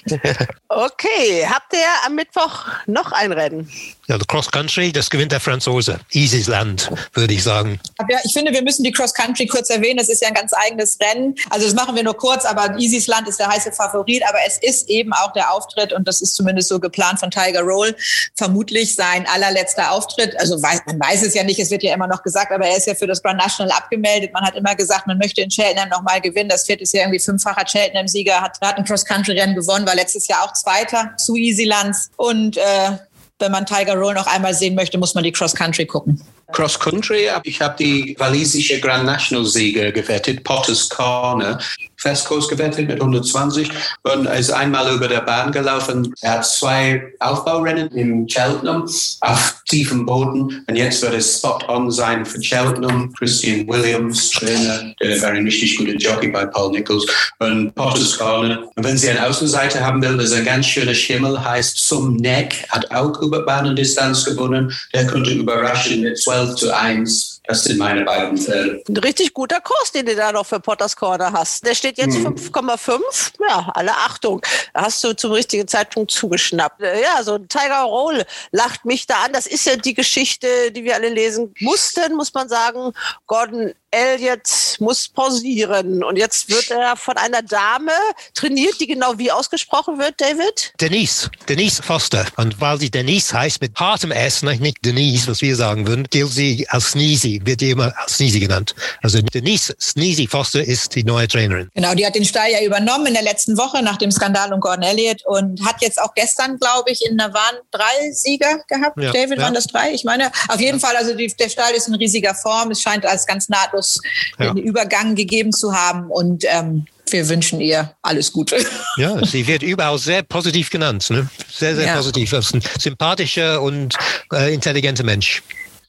okay, 0.69 1.47
habt 1.49 1.73
ihr 1.73 2.07
am 2.07 2.15
Mittwoch 2.15 2.67
noch 2.87 3.13
ein 3.13 3.33
Rennen? 3.33 3.69
Ja, 4.09 4.19
Cross 4.19 4.51
Country, 4.51 4.92
das 4.93 5.11
gewinnt 5.11 5.33
der 5.33 5.41
Franzose. 5.41 6.01
Easys 6.13 6.47
Land, 6.47 6.91
würde 7.15 7.35
ich 7.35 7.43
sagen. 7.43 7.81
Ja, 8.09 8.19
ich 8.25 8.33
finde, 8.33 8.53
wir 8.53 8.63
müssen 8.63 8.83
die 8.83 8.93
Cross 8.93 9.15
Country 9.15 9.47
kurz 9.47 9.71
erwähnen. 9.71 9.99
Das 9.99 10.09
ist 10.09 10.23
ja 10.23 10.29
ein 10.29 10.35
ganz 10.35 10.53
eigenes 10.53 10.99
Rennen. 11.01 11.35
Also 11.51 11.67
das 11.67 11.75
machen 11.75 11.97
wir 11.97 12.03
nur 12.03 12.17
kurz, 12.17 12.45
aber 12.45 12.79
Easys 12.79 13.07
Land 13.07 13.29
ist 13.29 13.39
der 13.39 13.49
heiße 13.49 13.73
Favorit. 13.73 14.23
Aber 14.29 14.39
es 14.47 14.59
ist 14.59 14.89
eben 14.89 15.13
auch 15.13 15.33
der 15.33 15.53
Auftritt, 15.53 15.93
und 15.93 16.07
das 16.07 16.21
ist 16.21 16.35
zumindest 16.35 16.69
so 16.69 16.79
geplant 16.81 17.21
von 17.21 17.31
Tiger 17.31 17.63
Roll, 17.63 17.95
vermutlich 18.35 18.95
sein 18.95 19.27
allerletzter 19.27 19.93
Auftritt. 19.93 20.39
Also 20.39 20.59
man 20.59 21.01
weiß 21.01 21.23
es 21.23 21.35
ja 21.35 21.45
nicht, 21.45 21.59
es 21.59 21.71
wird 21.71 21.83
ja 21.83 21.95
immer 21.95 22.07
noch 22.07 22.23
gesagt, 22.23 22.53
aber 22.53 22.67
er 22.67 22.77
ist 22.77 22.87
ja 22.87 22.95
für 22.95 23.07
das 23.07 23.23
Grand 23.23 23.39
National 23.39 23.73
abgemeldet. 23.73 24.33
Man 24.33 24.45
hat 24.45 24.57
immer 24.57 24.75
gesagt, 24.75 25.07
man 25.07 25.19
möchte 25.19 25.41
in 25.41 25.49
Cheltenham 25.49 25.89
nochmal 25.89 26.21
gewinnen. 26.21 26.49
Das 26.49 26.65
Pferd 26.65 26.81
ist 26.81 26.93
ja 26.93 27.03
irgendwie 27.03 27.21
fünffacher 27.21 27.65
Cheltenham-Sieger, 27.65 28.41
hat, 28.41 28.59
hat 28.61 28.77
ein 28.77 28.85
Cross-Country-Rennen 28.85 29.55
gewonnen, 29.55 29.87
war 29.87 29.95
letztes 29.95 30.29
Jahr 30.29 30.45
auch 30.45 30.53
Zweiter 30.53 31.15
zu 31.17 31.37
Easy 31.37 31.65
Lands. 31.65 32.11
Und 32.17 32.57
äh, 32.57 32.93
wenn 33.39 33.53
man 33.53 33.67
Tiger 33.67 33.95
Roll 33.95 34.15
noch 34.15 34.27
einmal 34.27 34.55
sehen 34.55 34.75
möchte, 34.75 34.99
muss 34.99 35.15
man 35.15 35.25
die 35.25 35.33
Cross 35.33 35.55
Country 35.55 35.87
gucken. 35.87 36.23
Cross 36.53 36.79
Country, 36.79 37.29
ich 37.45 37.61
habe 37.61 37.77
die 37.79 38.15
walisische 38.19 38.79
Grand 38.81 39.07
National 39.07 39.45
Sieger 39.45 39.91
gewettet, 39.91 40.45
Potters 40.45 40.89
Corner. 40.89 41.59
Festkurs 42.03 42.49
gewettet 42.49 42.89
mit 42.89 43.01
120 43.01 43.71
und 44.03 44.27
ist 44.27 44.51
einmal 44.51 44.93
über 44.93 45.07
der 45.07 45.21
Bahn 45.21 45.53
gelaufen. 45.53 46.13
Er 46.21 46.33
hat 46.33 46.47
zwei 46.47 47.13
Aufbaurennen 47.21 47.89
in 47.93 48.27
Cheltenham 48.27 48.89
auf 49.21 49.63
tiefem 49.69 50.05
Boden 50.05 50.65
und 50.67 50.77
jetzt 50.77 51.01
wird 51.03 51.15
es 51.15 51.39
spot 51.39 51.61
on 51.69 51.91
sein 51.91 52.27
für 52.27 52.41
Cheltenham. 52.41 53.13
Christian 53.13 53.69
Williams, 53.69 54.31
Trainer, 54.31 54.93
der 55.01 55.23
war 55.23 55.31
ein 55.31 55.45
richtig 55.45 55.79
guter 55.79 55.95
Jockey 55.95 56.29
bei 56.29 56.45
Paul 56.47 56.73
Nichols 56.73 57.07
und 57.39 57.73
Potters 57.77 58.19
Corner. 58.19 58.69
Und 58.75 58.85
wenn 58.85 58.99
sie 58.99 59.11
eine 59.11 59.27
Außenseite 59.27 59.85
haben 59.85 60.03
will, 60.03 60.19
ist 60.21 60.33
ein 60.33 60.45
ganz 60.45 60.67
schöner 60.67 60.95
Schimmel, 60.95 61.43
heißt 61.43 61.77
Zum 61.77 62.17
Neck, 62.17 62.67
hat 62.71 62.91
auch 62.91 63.21
über 63.23 63.45
Bahnendistanz 63.45 64.25
gewonnen. 64.25 64.73
Der 64.93 65.07
könnte 65.07 65.31
überraschen 65.31 66.03
mit 66.03 66.19
12 66.19 66.57
zu 66.57 66.77
1 66.77 67.32
das 67.45 67.65
sind 67.65 67.79
meine 67.79 68.05
beiden 68.05 68.39
Fälle. 68.39 68.83
Ein 68.89 68.97
richtig 68.99 69.35
guter 69.35 69.61
Kurs, 69.61 69.91
den 69.91 70.07
du 70.07 70.15
da 70.15 70.31
noch 70.31 70.47
für 70.47 70.61
Potters 70.61 70.95
Corner 70.95 71.33
hast. 71.33 71.67
Der 71.67 71.75
steht 71.75 71.99
jetzt 71.99 72.17
hm. 72.17 72.37
5,5. 72.37 73.01
Ja, 73.49 73.71
alle 73.75 73.93
Achtung. 73.93 74.41
Hast 74.75 75.03
du 75.03 75.13
zum 75.15 75.33
richtigen 75.33 75.67
Zeitpunkt 75.67 76.13
zugeschnappt. 76.13 76.81
Ja, 76.81 77.23
so 77.25 77.35
ein 77.35 77.49
Tiger 77.49 77.83
Roll 77.83 78.25
lacht 78.53 78.85
mich 78.85 79.07
da 79.07 79.25
an. 79.25 79.33
Das 79.33 79.47
ist 79.47 79.67
ja 79.67 79.77
die 79.77 79.95
Geschichte, 79.95 80.71
die 80.71 80.85
wir 80.85 80.95
alle 80.95 81.09
lesen 81.09 81.53
mussten, 81.59 82.15
muss 82.15 82.33
man 82.33 82.49
sagen. 82.49 82.93
Gordon 83.27 83.73
Elliot 83.93 84.77
muss 84.81 85.09
pausieren. 85.09 86.03
Und 86.03 86.17
jetzt 86.17 86.49
wird 86.49 86.71
er 86.71 86.97
von 86.97 87.17
einer 87.17 87.43
Dame 87.43 87.93
trainiert, 88.35 88.81
die 88.81 88.87
genau 88.87 89.19
wie 89.19 89.31
ausgesprochen 89.31 89.99
wird, 89.99 90.21
David? 90.21 90.73
Denise. 90.81 91.31
Denise 91.49 91.83
Foster. 91.83 92.27
Und 92.37 92.61
weil 92.61 92.81
sie 92.81 92.91
Denise 92.91 93.33
heißt 93.33 93.61
mit 93.61 93.79
hartem 93.79 94.11
S, 94.11 94.43
nicht 94.43 94.85
Denise, 94.85 95.29
was 95.29 95.43
wir 95.43 95.55
sagen 95.55 95.87
würden, 95.87 96.07
gilt 96.11 96.33
sie 96.33 96.67
als 96.71 96.93
Sneezy, 96.93 97.41
wird 97.45 97.61
die 97.61 97.71
immer 97.71 97.93
als 97.99 98.17
Sneezy 98.17 98.41
genannt. 98.41 98.75
Also 99.03 99.21
Denise 99.21 99.75
Sneezy 99.79 100.27
Foster 100.27 100.65
ist 100.65 100.95
die 100.95 101.05
neue 101.05 101.29
Trainerin. 101.29 101.71
Genau, 101.75 101.95
die 101.95 102.07
hat 102.07 102.15
den 102.15 102.25
Stall 102.25 102.51
ja 102.51 102.63
übernommen 102.63 103.07
in 103.07 103.15
der 103.15 103.23
letzten 103.23 103.59
Woche 103.59 103.83
nach 103.83 103.99
dem 103.99 104.11
Skandal 104.11 104.53
um 104.53 104.61
Gordon 104.61 104.85
Elliott 104.85 105.23
und 105.27 105.65
hat 105.67 105.83
jetzt 105.83 106.01
auch 106.01 106.15
gestern, 106.15 106.59
glaube 106.59 106.91
ich, 106.91 107.05
in 107.05 107.19
der 107.19 107.33
waren 107.35 107.57
drei 107.71 108.11
Sieger 108.13 108.61
gehabt. 108.69 108.99
Ja, 108.99 109.13
David, 109.13 109.39
ja. 109.39 109.45
waren 109.45 109.55
das 109.55 109.67
drei? 109.67 109.93
Ich 109.93 110.05
meine, 110.05 110.31
auf 110.49 110.61
jeden 110.61 110.79
ja. 110.79 110.87
Fall, 110.87 110.97
also 110.97 111.15
die, 111.15 111.27
der 111.27 111.49
Stall 111.49 111.73
ist 111.75 111.89
in 111.89 111.95
riesiger 111.95 112.35
Form. 112.35 112.71
Es 112.71 112.81
scheint 112.81 113.05
als 113.05 113.27
ganz 113.27 113.49
nahtlos 113.49 113.82
Abschluss 113.83 114.01
ja. 114.39 114.51
einen 114.51 114.59
Übergang 114.59 115.15
gegeben 115.15 115.53
zu 115.53 115.75
haben. 115.75 116.11
Und 116.11 116.45
ähm, 116.47 116.87
wir 117.11 117.29
wünschen 117.29 117.61
ihr 117.61 117.95
alles 118.03 118.33
Gute. 118.33 118.57
Ja, 118.97 119.25
sie 119.27 119.47
wird 119.47 119.63
überall 119.63 119.99
sehr 119.99 120.23
positiv 120.23 120.71
genannt. 120.71 121.11
Ne? 121.11 121.29
Sehr, 121.51 121.75
sehr 121.75 121.87
ja. 121.87 121.97
positiv. 121.97 122.33
Ein 122.33 122.63
sympathischer 122.79 123.61
und 123.61 123.97
äh, 124.33 124.55
intelligenter 124.55 125.05
Mensch 125.05 125.43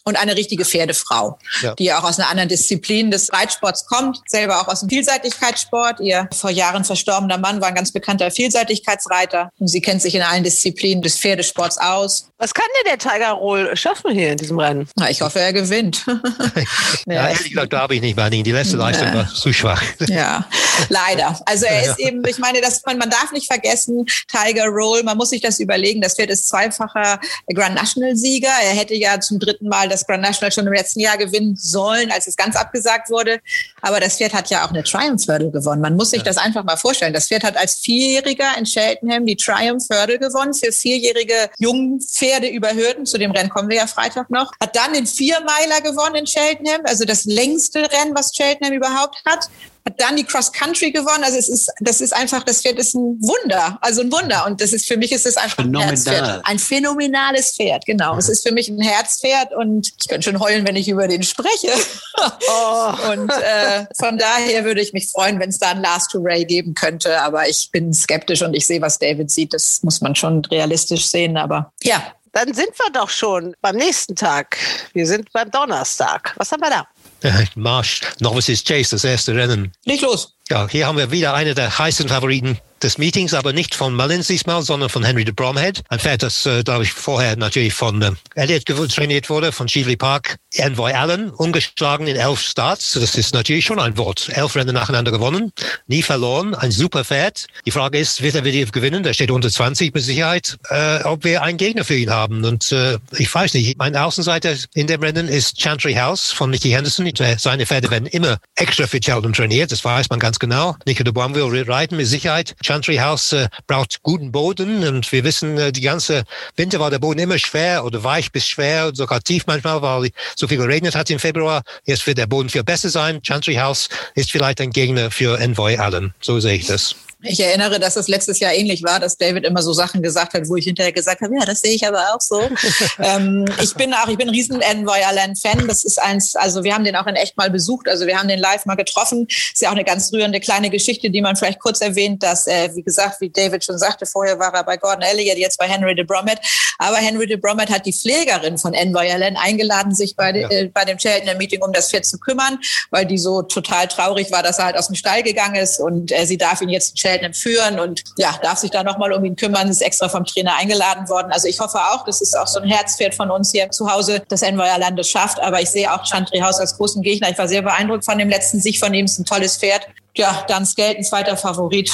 und 0.05 0.17
eine 0.17 0.35
richtige 0.35 0.65
Pferdefrau, 0.65 1.37
ja. 1.61 1.75
die 1.75 1.93
auch 1.93 2.03
aus 2.03 2.19
einer 2.19 2.29
anderen 2.29 2.49
Disziplin 2.49 3.11
des 3.11 3.31
Reitsports 3.31 3.85
kommt, 3.85 4.19
selber 4.27 4.61
auch 4.61 4.67
aus 4.67 4.81
dem 4.81 4.89
Vielseitigkeitssport. 4.89 5.99
Ihr 6.01 6.27
vor 6.33 6.49
Jahren 6.49 6.83
verstorbener 6.83 7.37
Mann 7.37 7.61
war 7.61 7.69
ein 7.69 7.75
ganz 7.75 7.91
bekannter 7.91 8.29
Vielseitigkeitsreiter 8.31 9.49
und 9.59 9.67
sie 9.67 9.81
kennt 9.81 10.01
sich 10.01 10.15
in 10.15 10.21
allen 10.21 10.43
Disziplinen 10.43 11.01
des 11.01 11.17
Pferdesports 11.17 11.77
aus. 11.77 12.29
Was 12.37 12.53
kann 12.53 12.65
denn 12.77 12.91
der 12.91 12.97
Tiger 12.97 13.31
Roll 13.31 13.75
schaffen 13.77 14.11
hier 14.11 14.33
in 14.33 14.37
diesem 14.37 14.59
Rennen? 14.59 14.89
Na, 14.97 15.09
ich 15.09 15.21
hoffe, 15.21 15.39
er 15.39 15.53
gewinnt. 15.53 16.05
ja, 17.07 17.29
ehrlich 17.29 17.51
gesagt, 17.51 17.71
da 17.71 17.79
habe 17.79 17.95
ich 17.95 18.01
nicht 18.01 18.17
mal 18.17 18.33
ihn. 18.33 18.43
Die 18.43 18.51
letzte 18.51 18.75
Leistung 18.75 19.07
ja. 19.07 19.13
war 19.13 19.27
zu 19.33 19.53
schwach. 19.53 19.81
ja, 20.07 20.45
leider. 20.89 21.39
Also 21.45 21.65
er 21.65 21.91
ist 21.91 21.99
eben, 21.99 22.21
ich 22.27 22.39
meine, 22.39 22.59
dass 22.59 22.83
man, 22.85 22.97
man 22.97 23.09
darf 23.09 23.31
nicht 23.31 23.47
vergessen, 23.47 24.05
Tiger 24.27 24.65
Roll, 24.65 25.03
man 25.03 25.15
muss 25.15 25.29
sich 25.29 25.41
das 25.41 25.59
überlegen, 25.59 26.01
das 26.01 26.15
Pferd 26.15 26.29
ist 26.29 26.49
zweifacher 26.49 27.19
Grand 27.53 27.75
National 27.75 28.17
Sieger. 28.17 28.51
Er 28.63 28.75
hätte 28.75 28.95
ja 28.95 29.19
zum 29.21 29.39
dritten 29.39 29.69
Mal 29.69 29.87
das 29.93 30.05
Grand 30.05 30.21
National 30.21 30.51
schon 30.51 30.67
im 30.67 30.73
letzten 30.73 30.99
Jahr 30.99 31.17
gewinnen 31.17 31.55
sollen, 31.55 32.11
als 32.11 32.27
es 32.27 32.35
ganz 32.35 32.55
abgesagt 32.55 33.09
wurde. 33.09 33.39
Aber 33.81 33.99
das 33.99 34.17
Pferd 34.17 34.33
hat 34.33 34.49
ja 34.49 34.65
auch 34.65 34.69
eine 34.69 34.83
Triumph 34.83 35.27
Hurdle 35.27 35.51
gewonnen. 35.51 35.81
Man 35.81 35.95
muss 35.95 36.11
sich 36.11 36.19
ja. 36.19 36.25
das 36.25 36.37
einfach 36.37 36.63
mal 36.63 36.77
vorstellen. 36.77 37.13
Das 37.13 37.27
Pferd 37.27 37.43
hat 37.43 37.57
als 37.57 37.75
Vierjähriger 37.75 38.57
in 38.57 38.65
Cheltenham 38.65 39.25
die 39.25 39.35
Triumph 39.35 39.85
Hurdle 39.89 40.19
gewonnen 40.19 40.53
für 40.53 40.71
vierjährige 40.71 41.49
Jungpferde 41.59 42.47
über 42.47 42.73
Hürden. 42.73 43.05
Zu 43.05 43.17
dem 43.17 43.31
Rennen 43.31 43.49
kommen 43.49 43.69
wir 43.69 43.77
ja 43.77 43.87
Freitag 43.87 44.29
noch. 44.29 44.51
Hat 44.59 44.75
dann 44.75 44.93
den 44.93 45.07
Viermeiler 45.07 45.81
gewonnen 45.81 46.15
in 46.15 46.25
Cheltenham, 46.25 46.81
also 46.85 47.05
das 47.05 47.25
längste 47.25 47.79
Rennen, 47.79 48.13
was 48.15 48.31
Cheltenham 48.31 48.73
überhaupt 48.73 49.21
hat 49.25 49.49
hat 49.85 49.99
dann 49.99 50.15
die 50.15 50.23
Cross 50.23 50.51
Country 50.51 50.91
gewonnen. 50.91 51.23
Also 51.23 51.37
es 51.37 51.49
ist, 51.49 51.71
das 51.79 52.01
ist 52.01 52.13
einfach, 52.13 52.43
das 52.43 52.61
Pferd 52.61 52.79
ist 52.79 52.93
ein 52.95 53.17
Wunder, 53.21 53.77
also 53.81 54.01
ein 54.01 54.11
Wunder. 54.11 54.45
Und 54.45 54.61
das 54.61 54.71
ist 54.73 54.87
für 54.87 54.97
mich 54.97 55.11
ist 55.11 55.25
es 55.25 55.35
einfach 55.35 55.57
Phänomenal. 55.57 55.83
ein 55.83 55.89
Herzpferd, 55.89 56.41
ein 56.45 56.59
phänomenales 56.59 57.55
Pferd. 57.55 57.85
Genau, 57.85 58.17
es 58.17 58.29
ist 58.29 58.47
für 58.47 58.53
mich 58.53 58.69
ein 58.69 58.79
Herzpferd 58.79 59.53
und 59.53 59.91
ich 59.99 60.07
könnte 60.07 60.29
schon 60.29 60.39
heulen, 60.39 60.65
wenn 60.65 60.75
ich 60.75 60.87
über 60.87 61.07
den 61.07 61.23
spreche. 61.23 61.71
Oh. 62.15 63.11
Und 63.11 63.29
äh, 63.29 63.85
von 63.99 64.17
daher 64.17 64.63
würde 64.63 64.81
ich 64.81 64.93
mich 64.93 65.09
freuen, 65.09 65.39
wenn 65.39 65.49
es 65.49 65.59
da 65.59 65.71
ein 65.71 65.81
Last 65.81 66.11
to 66.11 66.19
Ray 66.21 66.45
geben 66.45 66.73
könnte. 66.73 67.19
Aber 67.21 67.47
ich 67.49 67.69
bin 67.71 67.93
skeptisch 67.93 68.41
und 68.41 68.53
ich 68.53 68.65
sehe, 68.65 68.81
was 68.81 68.99
David 68.99 69.31
sieht. 69.31 69.53
Das 69.53 69.81
muss 69.83 69.99
man 70.01 70.15
schon 70.15 70.45
realistisch 70.45 71.07
sehen. 71.07 71.37
Aber 71.37 71.71
ja. 71.81 72.01
Dann 72.31 72.51
sind 72.53 72.69
wir 72.79 72.91
doch 72.91 73.09
schon 73.09 73.55
beim 73.61 73.75
nächsten 73.75 74.15
Tag. 74.15 74.57
Wir 74.93 75.05
sind 75.05 75.31
beim 75.33 75.51
Donnerstag. 75.51 76.33
Was 76.37 76.51
haben 76.51 76.61
wir 76.61 76.71
da? 76.71 76.87
Marsch, 77.55 78.01
Novices 78.19 78.63
Chase, 78.63 78.91
das 78.91 79.03
erste 79.03 79.35
Rennen. 79.35 79.71
Nicht 79.85 80.01
los. 80.01 80.35
Ja, 80.49 80.67
hier 80.67 80.87
haben 80.87 80.97
wir 80.97 81.11
wieder 81.11 81.33
eine 81.33 81.55
der 81.55 81.77
heißen 81.77 82.09
Favoriten 82.09 82.59
des 82.83 82.97
Meetings, 82.97 83.33
aber 83.33 83.53
nicht 83.53 83.75
von 83.75 83.95
Mullins 83.95 84.27
diesmal, 84.27 84.61
sondern 84.61 84.89
von 84.89 85.03
Henry 85.03 85.23
de 85.23 85.33
Bromhead. 85.33 85.83
Ein 85.89 85.99
Pferd, 85.99 86.23
das, 86.23 86.45
äh, 86.45 86.63
glaube 86.63 86.83
ich, 86.83 86.91
vorher 86.91 87.35
natürlich 87.35 87.73
von 87.73 88.01
äh, 88.01 88.11
Elliott 88.35 88.65
trainiert 88.65 89.29
wurde, 89.29 89.51
von 89.51 89.67
Cheveley 89.67 89.95
Park. 89.95 90.37
Envoy 90.55 90.91
Allen, 90.91 91.31
ungeschlagen 91.31 92.07
in 92.07 92.15
elf 92.15 92.39
Starts. 92.39 92.93
Das 92.93 93.15
ist 93.15 93.33
natürlich 93.33 93.65
schon 93.65 93.79
ein 93.79 93.97
Wort. 93.97 94.29
Elf 94.33 94.55
Rennen 94.55 94.75
nacheinander 94.75 95.11
gewonnen, 95.11 95.51
nie 95.87 96.03
verloren, 96.03 96.53
ein 96.53 96.71
super 96.71 97.03
Pferd. 97.03 97.47
Die 97.65 97.71
Frage 97.71 97.97
ist, 97.97 98.21
wird 98.21 98.35
er 98.35 98.43
wieder 98.43 98.69
gewinnen? 98.71 99.03
Der 99.03 99.13
steht 99.13 99.31
unter 99.31 99.49
20 99.49 99.93
mit 99.93 100.03
Sicherheit, 100.03 100.57
äh, 100.69 101.03
ob 101.03 101.23
wir 101.23 101.41
einen 101.41 101.57
Gegner 101.57 101.83
für 101.83 101.95
ihn 101.95 102.11
haben. 102.11 102.45
Und 102.45 102.71
äh, 102.71 102.99
ich 103.17 103.33
weiß 103.33 103.53
nicht, 103.55 103.77
mein 103.77 103.95
Außenseiter 103.95 104.55
in 104.73 104.87
dem 104.87 105.01
Rennen 105.01 105.27
ist 105.27 105.59
Chantry 105.59 105.95
House 105.95 106.31
von 106.31 106.49
Nicky 106.49 106.69
Henderson. 106.69 107.11
Seine 107.37 107.65
Pferde 107.65 107.89
werden 107.89 108.07
immer 108.07 108.37
extra 108.55 108.85
für 108.87 108.99
Cheltenham 108.99 109.33
trainiert, 109.33 109.71
das 109.71 109.83
weiß 109.83 110.09
man 110.09 110.19
ganz 110.19 110.37
genau. 110.37 110.75
Nicky 110.85 111.03
de 111.03 111.13
Bois 111.13 111.33
will 111.33 111.63
reiten 111.63 111.97
mit 111.97 112.07
Sicherheit. 112.07 112.55
Chantry 112.73 112.97
House 112.97 113.33
äh, 113.33 113.49
braucht 113.67 114.01
guten 114.01 114.31
Boden 114.31 114.83
und 114.87 115.11
wir 115.11 115.23
wissen, 115.23 115.59
äh, 115.59 115.71
die 115.71 115.81
ganze 115.81 116.23
Winter 116.55 116.79
war 116.79 116.89
der 116.89 116.97
Boden 116.97 117.19
immer 117.19 117.37
schwer 117.37 117.85
oder 117.85 118.03
weich 118.03 118.31
bis 118.31 118.47
schwer, 118.47 118.89
sogar 118.95 119.21
tief 119.21 119.43
manchmal, 119.45 119.83
weil 119.83 120.09
so 120.35 120.47
viel 120.47 120.57
geregnet 120.57 120.95
hat 120.95 121.07
im 121.11 121.19
Februar. 121.19 121.61
Jetzt 121.85 122.07
wird 122.07 122.17
der 122.17 122.25
Boden 122.25 122.49
viel 122.49 122.63
besser 122.63 122.89
sein. 122.89 123.21
Chantry 123.21 123.55
House 123.55 123.89
ist 124.15 124.31
vielleicht 124.31 124.59
ein 124.59 124.71
Gegner 124.71 125.11
für 125.11 125.39
Envoy 125.39 125.77
Allen. 125.77 126.15
So 126.19 126.39
sehe 126.39 126.55
ich 126.55 126.65
das. 126.65 126.95
Ich 127.25 127.39
erinnere, 127.39 127.79
dass 127.79 127.95
es 127.95 128.09
letztes 128.09 128.39
Jahr 128.39 128.53
ähnlich 128.53 128.83
war, 128.83 128.99
dass 128.99 129.17
David 129.17 129.45
immer 129.45 129.61
so 129.61 129.71
Sachen 129.71 130.01
gesagt 130.01 130.33
hat, 130.33 130.47
wo 130.49 130.57
ich 130.57 130.65
hinterher 130.65 130.91
gesagt 130.91 131.21
habe, 131.21 131.33
ja, 131.35 131.45
das 131.45 131.61
sehe 131.61 131.71
ich 131.73 131.87
aber 131.87 132.13
auch 132.13 132.19
so. 132.19 132.41
ähm, 132.99 133.45
ich 133.61 133.73
bin 133.75 133.93
auch, 133.93 134.07
ich 134.07 134.17
bin 134.17 134.27
ein 134.27 134.33
riesen 134.33 134.61
Envoy 134.61 135.01
Allen 135.03 135.35
Fan. 135.35 135.65
Das 135.67 135.85
ist 135.85 136.01
eins, 136.01 136.35
also 136.35 136.63
wir 136.63 136.73
haben 136.73 136.83
den 136.83 136.95
auch 136.97 137.07
in 137.07 137.15
echt 137.15 137.37
mal 137.37 137.49
besucht. 137.49 137.87
Also 137.87 138.05
wir 138.07 138.17
haben 138.17 138.27
den 138.27 138.39
live 138.39 138.65
mal 138.65 138.75
getroffen. 138.75 139.27
Ist 139.29 139.61
ja 139.61 139.69
auch 139.69 139.73
eine 139.73 139.85
ganz 139.85 140.11
rührende 140.11 140.39
kleine 140.41 140.69
Geschichte, 140.69 141.09
die 141.09 141.21
man 141.21 141.35
vielleicht 141.35 141.59
kurz 141.59 141.79
erwähnt, 141.79 142.23
dass, 142.23 142.47
äh, 142.47 142.69
wie 142.75 142.83
gesagt, 142.83 143.21
wie 143.21 143.29
David 143.29 143.63
schon 143.63 143.77
sagte, 143.77 144.05
vorher 144.05 144.37
war 144.37 144.53
er 144.53 144.63
bei 144.63 144.75
Gordon 144.75 145.03
Elliott, 145.03 145.37
jetzt 145.37 145.57
bei 145.57 145.67
Henry 145.67 145.95
de 145.95 146.03
Bromhead. 146.03 146.39
Aber 146.77 146.97
Henry 146.97 147.27
de 147.27 147.37
Bromhead 147.37 147.69
hat 147.69 147.85
die 147.85 147.93
Pflegerin 147.93 148.57
von 148.57 148.73
Envoy 148.73 149.09
Allen 149.09 149.37
eingeladen, 149.37 149.95
sich 149.95 150.15
bei, 150.15 150.35
ja. 150.35 150.49
äh, 150.49 150.69
bei 150.73 150.83
dem 150.83 150.97
Cheltenham 150.97 151.37
Meeting 151.37 151.61
um 151.61 151.71
das 151.71 151.89
Pferd 151.89 152.05
zu 152.05 152.19
kümmern, 152.19 152.59
weil 152.91 153.05
die 153.05 153.17
so 153.17 153.43
total 153.43 153.87
traurig 153.87 154.31
war, 154.31 154.43
dass 154.43 154.59
er 154.59 154.65
halt 154.65 154.77
aus 154.77 154.87
dem 154.87 154.95
Stall 154.95 155.23
gegangen 155.23 155.55
ist 155.55 155.79
und 155.79 156.11
äh, 156.11 156.25
sie 156.25 156.37
darf 156.37 156.61
ihn 156.61 156.69
jetzt 156.69 156.97
Cheltenham 157.13 157.33
führen 157.33 157.79
und 157.79 158.03
ja, 158.17 158.35
darf 158.41 158.59
sich 158.59 158.71
da 158.71 158.83
nochmal 158.83 159.11
um 159.13 159.23
ihn 159.23 159.35
kümmern, 159.35 159.69
ist 159.69 159.81
extra 159.81 160.09
vom 160.09 160.25
Trainer 160.25 160.55
eingeladen 160.57 161.07
worden. 161.09 161.31
Also 161.31 161.47
ich 161.47 161.59
hoffe 161.59 161.77
auch, 161.77 162.05
das 162.05 162.21
ist 162.21 162.37
auch 162.37 162.47
so 162.47 162.59
ein 162.59 162.67
Herzpferd 162.67 163.15
von 163.15 163.29
uns 163.31 163.51
hier 163.51 163.69
zu 163.71 163.91
Hause, 163.91 164.23
dass 164.27 164.41
Envoyer 164.41 164.77
Landes 164.77 165.09
schafft. 165.09 165.39
Aber 165.39 165.61
ich 165.61 165.69
sehe 165.69 165.91
auch 165.91 166.05
Chantry 166.05 166.39
House 166.39 166.59
als 166.59 166.77
großen 166.77 167.01
Gegner. 167.01 167.29
Ich 167.29 167.37
war 167.37 167.47
sehr 167.47 167.61
beeindruckt 167.61 168.05
von 168.05 168.17
dem 168.17 168.29
letzten 168.29 168.59
Sieg 168.59 168.79
von 168.79 168.93
ihm. 168.93 169.05
Ist 169.05 169.19
ein 169.19 169.25
tolles 169.25 169.57
Pferd 169.57 169.87
ja, 170.15 170.45
dann 170.47 170.65
Skate 170.65 170.97
ein 170.97 171.03
zweiter 171.03 171.35
Favorit. 171.35 171.91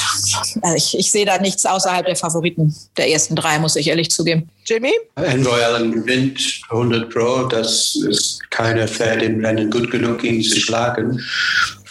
Also 0.60 0.76
ich, 0.76 0.98
ich 0.98 1.10
sehe 1.10 1.24
da 1.24 1.38
nichts 1.38 1.64
außerhalb 1.64 2.04
der 2.04 2.16
Favoriten 2.16 2.74
der 2.96 3.10
ersten 3.10 3.34
drei, 3.34 3.58
muss 3.58 3.76
ich 3.76 3.88
ehrlich 3.88 4.10
zugeben. 4.10 4.48
Jimmy? 4.66 4.92
Envoy 5.16 5.62
Allen 5.62 5.92
gewinnt 5.92 6.60
100 6.68 7.08
Pro. 7.10 7.44
Das 7.44 7.96
ist 8.08 8.40
keine 8.50 8.86
Pferd 8.86 9.22
im 9.22 9.44
Rennen 9.44 9.70
gut 9.70 9.90
genug, 9.90 10.22
ihn 10.22 10.42
zu 10.42 10.60
schlagen. 10.60 11.22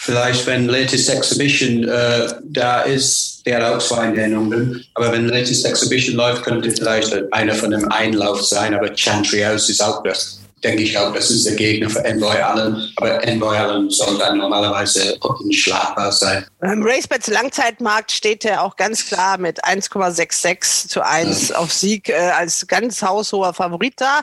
Vielleicht, 0.01 0.47
wenn 0.47 0.69
Latest 0.69 1.09
Exhibition 1.09 1.83
äh, 1.83 2.33
da 2.45 2.83
ist, 2.83 3.41
wäre 3.43 3.75
auch 3.75 3.79
zwei 3.79 4.07
Nennungen. 4.07 4.85
Aber 4.93 5.11
wenn 5.11 5.27
Latest 5.27 5.65
Exhibition 5.65 6.15
läuft, 6.15 6.43
könnte 6.43 6.71
vielleicht 6.71 7.13
einer 7.33 7.53
von 7.53 7.71
dem 7.71 7.91
Einlauf 7.91 8.41
sein. 8.41 8.73
Aber 8.73 8.95
Chantry 8.95 9.41
House 9.41 9.67
ist 9.67 9.83
auch 9.83 10.01
das 10.03 10.39
denke 10.63 10.83
ich 10.83 10.97
auch, 10.97 11.13
das 11.13 11.29
ist 11.31 11.45
der 11.45 11.55
Gegner 11.55 11.89
für 11.89 12.03
Envoy 12.03 12.37
Allen. 12.37 12.91
Aber 12.95 13.23
Envoy 13.23 13.57
Allen 13.57 13.89
soll 13.89 14.17
dann 14.17 14.37
normalerweise 14.37 15.17
unschlagbar 15.19 16.11
sein. 16.11 16.45
Im 16.61 16.83
RaceBets 16.83 17.27
Langzeitmarkt 17.27 18.11
steht 18.11 18.45
er 18.45 18.63
auch 18.63 18.75
ganz 18.75 19.05
klar 19.05 19.37
mit 19.37 19.63
1,66 19.63 20.89
zu 20.89 21.05
1 21.05 21.49
ja. 21.49 21.55
auf 21.55 21.71
Sieg 21.71 22.09
äh, 22.09 22.13
als 22.15 22.67
ganz 22.67 23.01
haushoher 23.01 23.53
Favorit 23.53 23.93
da. 23.97 24.21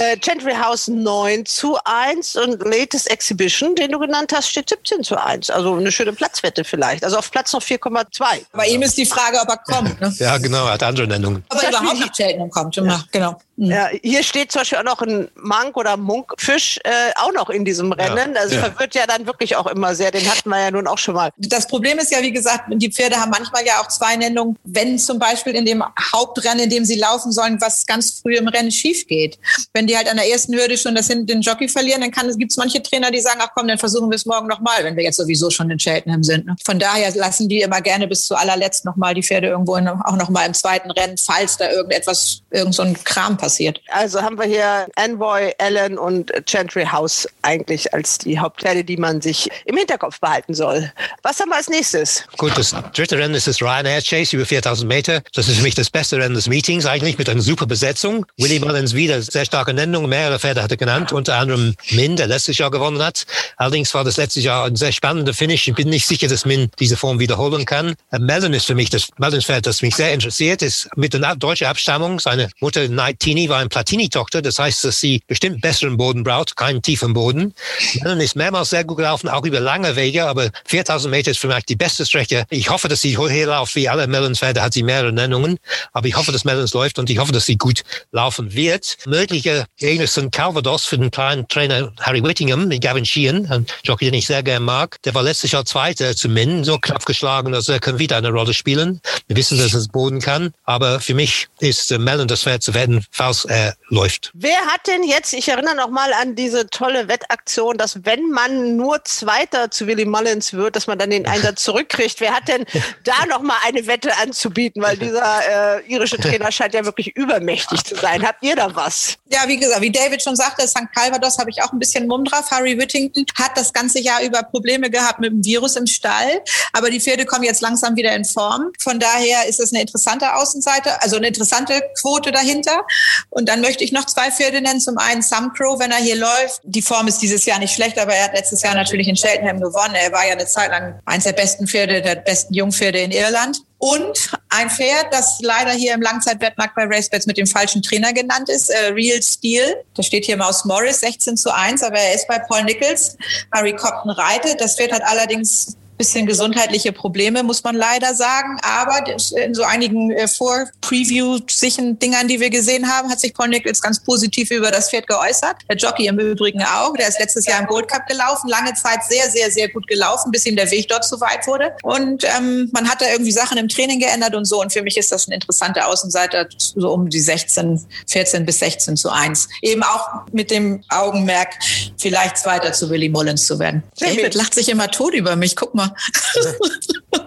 Äh, 0.00 0.16
Gentry 0.16 0.54
House 0.54 0.88
9 0.88 1.46
zu 1.46 1.78
1 1.84 2.36
und 2.36 2.62
Latest 2.64 3.10
Exhibition, 3.10 3.74
den 3.74 3.92
du 3.92 3.98
genannt 3.98 4.32
hast, 4.34 4.48
steht 4.48 4.68
17 4.68 5.04
zu 5.04 5.16
1. 5.16 5.50
Also 5.50 5.74
eine 5.74 5.92
schöne 5.92 6.12
Platzwette 6.12 6.64
vielleicht. 6.64 7.04
Also 7.04 7.18
auf 7.18 7.30
Platz 7.30 7.52
noch 7.52 7.62
4,2. 7.62 8.24
Bei 8.52 8.66
ihm 8.66 8.82
ist 8.82 8.98
die 8.98 9.06
Frage, 9.06 9.38
ob 9.40 9.48
er 9.48 9.58
kommt. 9.58 10.00
Ne? 10.00 10.12
Ja, 10.18 10.38
genau, 10.38 10.66
er 10.66 10.72
hat 10.72 10.82
andere 10.82 11.06
Nennungen. 11.06 11.44
Aber 11.48 11.68
überhaupt 11.68 11.98
nicht 11.98 12.12
Cheltenham 12.12 12.50
kommt. 12.50 12.76
Ja. 12.76 13.04
Genau. 13.12 13.36
Mhm. 13.56 13.70
Ja, 13.70 13.88
hier 14.02 14.22
steht 14.22 14.50
zum 14.50 14.60
Beispiel 14.60 14.78
auch 14.78 14.84
noch 14.84 15.02
ein 15.02 15.28
Mank 15.52 15.76
oder 15.76 15.98
Munkfisch 15.98 16.80
äh, 16.82 17.12
auch 17.16 17.32
noch 17.32 17.50
in 17.50 17.66
diesem 17.66 17.92
Rennen. 17.92 18.34
Ja. 18.34 18.40
Also 18.40 18.54
ja. 18.54 18.62
verwirrt 18.62 18.94
ja 18.94 19.06
dann 19.06 19.26
wirklich 19.26 19.54
auch 19.54 19.66
immer 19.66 19.94
sehr. 19.94 20.10
Den 20.10 20.26
hatten 20.26 20.48
wir 20.48 20.58
ja 20.58 20.70
nun 20.70 20.86
auch 20.86 20.96
schon 20.96 21.14
mal. 21.14 21.28
Das 21.36 21.66
Problem 21.66 21.98
ist 21.98 22.10
ja, 22.10 22.22
wie 22.22 22.32
gesagt, 22.32 22.64
die 22.70 22.90
Pferde 22.90 23.16
haben 23.16 23.30
manchmal 23.30 23.66
ja 23.66 23.74
auch 23.80 23.88
zwei 23.88 24.16
Nennungen. 24.16 24.56
Wenn 24.64 24.98
zum 24.98 25.18
Beispiel 25.18 25.54
in 25.54 25.66
dem 25.66 25.84
Hauptrennen, 26.14 26.60
in 26.60 26.70
dem 26.70 26.86
sie 26.86 26.98
laufen 26.98 27.32
sollen, 27.32 27.60
was 27.60 27.84
ganz 27.84 28.20
früh 28.20 28.36
im 28.36 28.48
Rennen 28.48 28.70
schief 28.70 29.06
geht. 29.06 29.38
Wenn 29.74 29.86
die 29.86 29.94
halt 29.94 30.08
an 30.08 30.16
der 30.16 30.30
ersten 30.30 30.54
Hürde 30.54 30.78
schon 30.78 30.94
das, 30.94 31.08
den 31.08 31.42
Jockey 31.42 31.68
verlieren, 31.68 32.00
dann 32.00 32.38
gibt 32.38 32.52
es 32.52 32.56
manche 32.56 32.82
Trainer, 32.82 33.10
die 33.10 33.20
sagen, 33.20 33.40
ach 33.42 33.50
komm, 33.54 33.68
dann 33.68 33.78
versuchen 33.78 34.08
wir 34.10 34.16
es 34.16 34.24
morgen 34.24 34.46
nochmal, 34.46 34.82
wenn 34.84 34.96
wir 34.96 35.04
jetzt 35.04 35.16
sowieso 35.16 35.50
schon 35.50 35.70
in 35.70 35.76
Cheltenham 35.76 36.22
sind. 36.22 36.46
Ne? 36.46 36.56
Von 36.64 36.78
daher 36.78 37.14
lassen 37.14 37.50
die 37.50 37.60
immer 37.60 37.82
gerne 37.82 38.08
bis 38.08 38.24
zu 38.24 38.34
allerletzt 38.36 38.86
nochmal 38.86 39.12
die 39.12 39.22
Pferde 39.22 39.48
irgendwo 39.48 39.76
in, 39.76 39.86
auch 39.86 40.16
nochmal 40.16 40.46
im 40.46 40.54
zweiten 40.54 40.90
Rennen, 40.90 41.18
falls 41.18 41.58
da 41.58 41.70
irgendetwas, 41.70 42.40
irgend 42.50 42.74
so 42.74 42.82
ein 42.82 42.94
Kram 43.04 43.36
passiert. 43.36 43.82
Also 43.90 44.22
haben 44.22 44.38
wir 44.38 44.46
hier 44.46 44.86
Envoy, 44.96 45.41
Allen 45.58 45.98
und 45.98 46.32
Chantry 46.48 46.84
House 46.84 47.28
eigentlich 47.42 47.92
als 47.92 48.18
die 48.18 48.38
Hauptpferde, 48.38 48.84
die 48.84 48.96
man 48.96 49.20
sich 49.20 49.48
im 49.64 49.76
Hinterkopf 49.76 50.20
behalten 50.20 50.54
soll. 50.54 50.90
Was 51.22 51.40
haben 51.40 51.50
wir 51.50 51.56
als 51.56 51.68
nächstes? 51.68 52.24
Gut, 52.36 52.56
das 52.56 52.74
dritte 52.94 53.18
Rennen 53.18 53.34
ist 53.34 53.46
das 53.46 53.60
Ryanair 53.60 54.02
Chase 54.02 54.36
über 54.36 54.46
4000 54.46 54.88
Meter. 54.88 55.22
Das 55.34 55.48
ist 55.48 55.56
für 55.56 55.62
mich 55.62 55.74
das 55.74 55.90
beste 55.90 56.18
Rennen 56.18 56.34
des 56.34 56.48
Meetings 56.48 56.86
eigentlich 56.86 57.18
mit 57.18 57.28
einer 57.28 57.42
super 57.42 57.66
Besetzung. 57.66 58.26
Willie 58.36 58.60
Mullins 58.60 58.94
wieder 58.94 59.20
sehr 59.22 59.44
starke 59.44 59.74
Nennung, 59.74 60.08
mehrere 60.08 60.38
Pferde 60.38 60.62
hat 60.62 60.70
er 60.70 60.76
genannt, 60.76 61.12
unter 61.12 61.36
anderem 61.36 61.74
Min, 61.90 62.16
der 62.16 62.26
letztes 62.26 62.58
Jahr 62.58 62.70
gewonnen 62.70 63.02
hat. 63.02 63.26
Allerdings 63.56 63.92
war 63.94 64.04
das 64.04 64.16
letztes 64.16 64.44
Jahr 64.44 64.64
ein 64.64 64.76
sehr 64.76 64.92
spannender 64.92 65.34
Finish. 65.34 65.68
Ich 65.68 65.74
bin 65.74 65.88
nicht 65.88 66.06
sicher, 66.06 66.28
dass 66.28 66.44
Min 66.44 66.70
diese 66.78 66.96
Form 66.96 67.18
wiederholen 67.18 67.64
kann. 67.64 67.94
Äh, 68.10 68.18
Mellon 68.18 68.52
ist 68.52 68.66
für 68.66 68.74
mich 68.74 68.90
das 68.90 69.08
Mellons 69.18 69.44
Pferd, 69.44 69.66
das 69.66 69.82
mich 69.82 69.94
sehr 69.96 70.12
interessiert, 70.12 70.62
ist 70.62 70.88
mit 70.96 71.14
einer 71.14 71.36
deutschen 71.36 71.66
Abstammung. 71.66 72.20
Seine 72.20 72.48
Mutter 72.60 72.88
Night 72.88 73.20
Tini 73.20 73.48
war 73.48 73.58
ein 73.58 73.68
Platini-Tochter. 73.68 74.42
Das 74.42 74.58
heißt, 74.58 74.84
dass 74.84 75.00
sie 75.00 75.22
bestimmt 75.32 75.62
besseren 75.62 75.96
Boden 75.96 76.24
braucht, 76.24 76.56
keinen 76.56 76.82
tiefen 76.82 77.14
Boden. 77.14 77.54
Mellon 78.02 78.20
ist 78.20 78.36
mehrmals 78.36 78.68
sehr 78.68 78.84
gut 78.84 78.98
gelaufen, 78.98 79.30
auch 79.30 79.46
über 79.46 79.60
lange 79.60 79.96
Wege, 79.96 80.26
aber 80.26 80.50
4000 80.66 81.10
Meter 81.10 81.30
ist 81.30 81.40
für 81.40 81.48
mich 81.48 81.64
die 81.64 81.74
beste 81.74 82.04
Strecke. 82.04 82.44
Ich 82.50 82.68
hoffe, 82.68 82.88
dass 82.88 83.00
sie 83.00 83.16
hier 83.16 83.46
läuft, 83.46 83.74
wie 83.74 83.88
alle 83.88 84.06
Mellons-Pferde 84.06 84.60
hat 84.60 84.74
sie 84.74 84.82
mehrere 84.82 85.10
Nennungen, 85.10 85.58
aber 85.94 86.06
ich 86.06 86.16
hoffe, 86.16 86.32
dass 86.32 86.44
Mellons 86.44 86.74
läuft 86.74 86.98
und 86.98 87.08
ich 87.08 87.16
hoffe, 87.16 87.32
dass 87.32 87.46
sie 87.46 87.56
gut 87.56 87.82
laufen 88.10 88.52
wird. 88.52 88.98
Mögliche 89.06 89.64
Gegner 89.78 90.06
sind 90.06 90.32
Calvados 90.32 90.84
für 90.84 90.98
den 90.98 91.10
kleinen 91.10 91.48
Trainer 91.48 91.90
Harry 92.00 92.22
Whittingham, 92.22 92.68
Gavin 92.78 93.06
Sheehan, 93.06 93.46
ein 93.46 93.66
Jockey, 93.84 94.04
den 94.04 94.14
ich 94.14 94.26
sehr 94.26 94.42
gerne 94.42 94.60
mag. 94.60 95.00
Der 95.04 95.14
war 95.14 95.22
letztes 95.22 95.52
Jahr 95.52 95.64
Zweiter 95.64 96.14
zu 96.14 96.28
Min, 96.28 96.62
so 96.62 96.76
knapp 96.76 97.06
geschlagen, 97.06 97.52
dass 97.52 97.70
er 97.70 97.80
kann 97.80 97.98
wieder 97.98 98.18
eine 98.18 98.28
Rolle 98.28 98.52
spielen. 98.52 99.00
Wir 99.28 99.36
wissen, 99.36 99.56
dass 99.56 99.72
es 99.72 99.88
Boden 99.88 100.20
kann, 100.20 100.52
aber 100.64 101.00
für 101.00 101.14
mich 101.14 101.48
ist 101.60 101.90
Mellon 101.98 102.28
das 102.28 102.42
Pferd 102.42 102.62
zu 102.62 102.74
werden, 102.74 103.02
falls 103.10 103.46
er 103.46 103.76
läuft. 103.88 104.30
Wer 104.34 104.58
hat 104.66 104.86
denn 104.86 105.04
jetzt, 105.04 105.21
ich 105.30 105.48
erinnere 105.48 105.76
noch 105.76 105.90
mal 105.90 106.12
an 106.12 106.34
diese 106.34 106.68
tolle 106.68 107.08
Wettaktion, 107.08 107.76
dass 107.76 108.04
wenn 108.04 108.30
man 108.30 108.76
nur 108.76 109.04
Zweiter 109.04 109.70
zu 109.70 109.86
Willy 109.86 110.04
Mullins 110.04 110.52
wird, 110.52 110.76
dass 110.76 110.86
man 110.86 110.98
dann 110.98 111.10
den 111.10 111.26
Einsatz 111.26 111.62
zurückkriegt. 111.64 112.20
Wer 112.20 112.34
hat 112.34 112.48
denn 112.48 112.64
da 113.04 113.26
noch 113.28 113.42
mal 113.42 113.56
eine 113.64 113.86
Wette 113.86 114.16
anzubieten? 114.18 114.82
Weil 114.82 114.96
dieser 114.96 115.78
äh, 115.78 115.86
irische 115.86 116.16
Trainer 116.16 116.50
scheint 116.50 116.74
ja 116.74 116.84
wirklich 116.84 117.16
übermächtig 117.16 117.84
zu 117.84 117.94
sein. 117.94 118.26
Habt 118.26 118.42
ihr 118.42 118.56
da 118.56 118.74
was? 118.74 119.16
Ja, 119.30 119.46
wie 119.46 119.58
gesagt, 119.58 119.80
wie 119.80 119.92
David 119.92 120.22
schon 120.22 120.36
sagte, 120.36 120.66
St. 120.66 120.92
Calvados 120.94 121.38
habe 121.38 121.50
ich 121.50 121.62
auch 121.62 121.72
ein 121.72 121.78
bisschen 121.78 122.06
Mumm 122.06 122.24
drauf. 122.24 122.50
Harry 122.50 122.78
Whittington 122.78 123.24
hat 123.38 123.56
das 123.56 123.72
ganze 123.72 124.00
Jahr 124.00 124.22
über 124.22 124.42
Probleme 124.42 124.90
gehabt 124.90 125.20
mit 125.20 125.30
dem 125.30 125.44
Virus 125.44 125.76
im 125.76 125.86
Stall, 125.86 126.42
aber 126.72 126.90
die 126.90 127.00
Pferde 127.00 127.26
kommen 127.26 127.44
jetzt 127.44 127.60
langsam 127.60 127.96
wieder 127.96 128.14
in 128.14 128.24
Form. 128.24 128.72
Von 128.78 128.98
daher 128.98 129.46
ist 129.46 129.60
es 129.60 129.72
eine 129.72 129.82
interessante 129.82 130.34
Außenseite, 130.34 131.02
also 131.02 131.16
eine 131.16 131.28
interessante 131.28 131.82
Quote 132.00 132.32
dahinter. 132.32 132.84
Und 133.30 133.48
dann 133.48 133.60
möchte 133.60 133.84
ich 133.84 133.92
noch 133.92 134.06
zwei 134.06 134.30
Pferde 134.30 134.60
nennen. 134.60 134.80
Zum 134.80 134.98
einen 134.98 135.11
Sam 135.20 135.52
Crow, 135.52 135.78
wenn 135.78 135.90
er 135.90 135.98
hier 135.98 136.16
läuft. 136.16 136.60
Die 136.62 136.80
Form 136.80 137.08
ist 137.08 137.20
dieses 137.20 137.44
Jahr 137.44 137.58
nicht 137.58 137.74
schlecht, 137.74 137.98
aber 137.98 138.14
er 138.14 138.24
hat 138.24 138.34
letztes 138.34 138.62
Jahr 138.62 138.74
natürlich 138.74 139.08
in 139.08 139.16
Cheltenham 139.16 139.60
gewonnen. 139.60 139.94
Er 139.94 140.12
war 140.12 140.24
ja 140.24 140.32
eine 140.32 140.46
Zeit 140.46 140.70
lang 140.70 141.00
eins 141.04 141.24
der 141.24 141.32
besten 141.32 141.66
Pferde, 141.66 142.00
der 142.00 142.16
besten 142.16 142.54
Jungpferde 142.54 143.00
in 143.00 143.10
Irland. 143.10 143.58
Und 143.78 144.30
ein 144.48 144.70
Pferd, 144.70 145.08
das 145.10 145.40
leider 145.42 145.72
hier 145.72 145.94
im 145.94 146.02
Langzeitwettmarkt 146.02 146.76
bei 146.76 146.84
RaceBets 146.84 147.26
mit 147.26 147.36
dem 147.36 147.48
falschen 147.48 147.82
Trainer 147.82 148.12
genannt 148.12 148.48
ist, 148.48 148.70
äh, 148.70 148.92
Real 148.92 149.20
Steel. 149.20 149.82
Das 149.96 150.06
steht 150.06 150.24
hier 150.24 150.36
Maus 150.36 150.64
Morris, 150.64 151.00
16 151.00 151.36
zu 151.36 151.52
1, 151.52 151.82
aber 151.82 151.98
er 151.98 152.14
ist 152.14 152.28
bei 152.28 152.38
Paul 152.38 152.62
Nichols. 152.62 153.16
Harry 153.52 153.74
Copton 153.74 154.12
reitet. 154.12 154.60
Das 154.60 154.76
Pferd 154.76 154.92
hat 154.92 155.02
allerdings 155.02 155.76
bisschen 156.02 156.26
gesundheitliche 156.26 156.92
Probleme, 156.92 157.44
muss 157.44 157.62
man 157.62 157.76
leider 157.76 158.14
sagen. 158.16 158.58
Aber 158.62 159.06
in 159.36 159.54
so 159.54 159.62
einigen 159.62 160.10
äh, 160.10 160.26
Vor-Preview-sichen 160.26 161.96
Dingern, 162.00 162.26
die 162.26 162.40
wir 162.40 162.50
gesehen 162.50 162.90
haben, 162.90 163.08
hat 163.08 163.20
sich 163.20 163.32
Paul 163.32 163.48
Nichols 163.48 163.80
ganz 163.80 164.02
positiv 164.02 164.50
über 164.50 164.72
das 164.72 164.90
Pferd 164.90 165.06
geäußert. 165.06 165.58
Der 165.68 165.76
Jockey 165.76 166.06
im 166.08 166.18
Übrigen 166.18 166.60
auch. 166.62 166.94
Der 166.94 167.06
ist 167.06 167.20
letztes 167.20 167.46
Jahr 167.46 167.60
im 167.60 167.66
Gold 167.66 167.86
Cup 167.86 168.08
gelaufen, 168.08 168.48
lange 168.48 168.74
Zeit 168.74 169.04
sehr, 169.08 169.30
sehr, 169.30 169.52
sehr 169.52 169.68
gut 169.68 169.86
gelaufen, 169.86 170.32
bis 170.32 170.44
ihm 170.44 170.56
der 170.56 170.68
Weg 170.72 170.88
dort 170.88 171.04
zu 171.04 171.20
weit 171.20 171.46
wurde. 171.46 171.72
Und 171.82 172.24
ähm, 172.24 172.68
man 172.72 172.88
hat 172.90 173.00
da 173.00 173.08
irgendwie 173.08 173.32
Sachen 173.32 173.58
im 173.58 173.68
Training 173.68 174.00
geändert 174.00 174.34
und 174.34 174.44
so. 174.44 174.60
Und 174.60 174.72
für 174.72 174.82
mich 174.82 174.96
ist 174.96 175.12
das 175.12 175.28
ein 175.28 175.32
interessanter 175.32 175.86
Außenseiter, 175.86 176.48
so 176.58 176.92
um 176.92 177.08
die 177.10 177.20
16, 177.20 177.80
14 178.08 178.44
bis 178.44 178.58
16 178.58 178.96
zu 178.96 179.10
1. 179.10 179.48
Eben 179.62 179.84
auch 179.84 180.08
mit 180.32 180.50
dem 180.50 180.82
Augenmerk, 180.88 181.50
vielleicht 181.96 182.38
Zweiter 182.38 182.72
zu 182.72 182.90
Willy 182.90 183.08
Mullins 183.08 183.46
zu 183.46 183.60
werden. 183.60 183.84
David 184.00 184.34
lacht 184.34 184.54
sich 184.54 184.68
immer 184.68 184.90
tot 184.90 185.14
über 185.14 185.36
mich. 185.36 185.54
Guck 185.54 185.76
mal. 185.76 185.91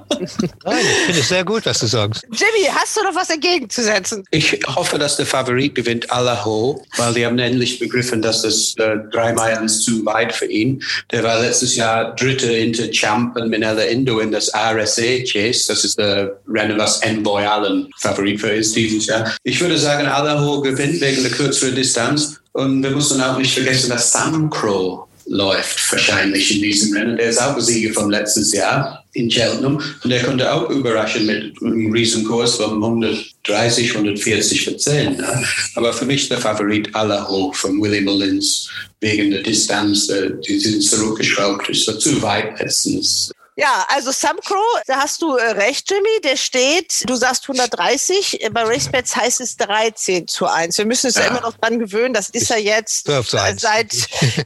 Nein, 0.66 0.80
ich 0.80 1.06
finde 1.06 1.20
es 1.20 1.30
sehr 1.30 1.44
gut, 1.44 1.66
was 1.66 1.80
du 1.80 1.88
sagst. 1.88 2.24
Jimmy, 2.32 2.70
hast 2.74 2.98
du 2.98 3.04
noch 3.04 3.16
was 3.16 3.30
entgegenzusetzen? 3.30 4.24
Ich 4.32 4.60
hoffe, 4.68 4.98
dass 4.98 5.18
der 5.18 5.26
Favorit 5.26 5.76
gewinnt 5.76 6.10
Alaho, 6.12 6.84
weil 6.98 7.14
die 7.14 7.26
haben 7.26 7.38
endlich 7.40 7.80
begriffen, 7.80 8.22
dass 8.22 8.42
das 8.42 8.76
äh, 8.78 8.98
drei 9.12 9.34
Meilen 9.34 9.66
ist 9.66 9.84
zu 9.84 10.06
weit 10.06 10.34
für 10.34 10.46
ihn. 10.46 10.82
Der 11.12 11.24
war 11.24 11.42
letztes 11.42 11.76
Jahr 11.76 12.16
Dritter 12.16 12.48
hinter 12.48 12.90
Champ 12.92 13.36
und 13.36 13.50
Minella 13.50 13.84
Indo 13.84 14.20
in 14.20 14.32
das 14.32 14.52
RSA 14.54 15.24
Chase. 15.26 15.68
Das 15.68 15.84
ist 15.84 15.98
der 15.98 16.40
Rennen, 16.48 16.78
was 16.78 17.02
Envoy 17.02 17.46
Allen 17.46 17.90
Favorit 17.98 18.40
für 18.40 18.52
ist 18.52 18.76
dieses 18.76 19.08
Jahr. 19.08 19.36
Ich 19.44 19.60
würde 19.60 19.78
sagen, 19.78 20.08
Alaho 20.08 20.62
gewinnt 20.62 21.02
wegen 21.02 21.24
der 21.24 21.32
kürzeren 21.32 21.76
Distanz. 21.76 22.40
Und 22.54 22.84
wir 22.84 22.92
müssen 22.92 23.22
auch 23.22 23.38
nicht 23.38 23.54
vergessen, 23.54 23.90
dass 23.90 24.14
Sam 24.14 24.50
Crow 24.50 25.06
läuft 25.26 25.92
wahrscheinlich 25.92 26.56
in 26.56 26.62
diesem 26.62 26.96
Rennen. 26.96 27.18
Der 27.18 27.30
ist 27.30 27.42
auch 27.42 27.60
Sieger 27.60 27.94
vom 27.94 28.10
letztes 28.10 28.54
Jahr 28.54 29.04
in 29.14 29.30
Cheltenham 29.30 29.82
und 30.04 30.10
der 30.10 30.24
konnte 30.24 30.52
auch 30.52 30.70
überraschen 30.70 31.26
mit 31.26 31.62
einem 31.62 31.92
Riesenkurs 31.92 32.56
von 32.56 32.74
130, 32.74 33.96
140 33.96 34.66
für 34.66 34.78
10. 34.78 35.18
Ne? 35.18 35.44
Aber 35.76 35.94
für 35.94 36.06
mich 36.06 36.28
der 36.28 36.38
Favorit 36.38 36.94
Alaho 36.94 37.52
von 37.54 37.82
Willie 37.82 38.02
Mullins 38.02 38.70
wegen 39.00 39.32
der 39.32 39.42
Distanz, 39.42 40.10
äh, 40.10 40.32
die 40.48 40.60
sind 40.60 40.82
zurückgeschraubt, 40.82 41.70
ist 41.70 41.86
so 41.86 41.94
zu 41.98 42.22
weit 42.22 42.60
letztens. 42.60 43.32
Ja, 43.58 43.86
also 43.88 44.12
Sam 44.12 44.38
Crow, 44.44 44.82
da 44.86 44.98
hast 44.98 45.22
du 45.22 45.38
äh, 45.38 45.52
recht, 45.52 45.90
Jimmy. 45.90 46.20
Der 46.26 46.36
steht, 46.36 47.10
du 47.10 47.16
sagst 47.16 47.44
130, 47.44 48.50
bei 48.52 48.64
RaceBets 48.64 49.16
heißt 49.16 49.40
es 49.40 49.56
13 49.56 50.28
zu 50.28 50.46
1. 50.46 50.78
Wir 50.78 50.86
müssen 50.86 51.08
uns 51.08 51.16
ja, 51.16 51.22
ja 51.22 51.28
immer 51.30 51.40
noch 51.40 51.56
dran 51.58 51.80
gewöhnen. 51.80 52.14
Das 52.14 52.28
ist 52.30 52.50
ja 52.50 52.58
jetzt 52.58 53.08
seit, 53.08 53.94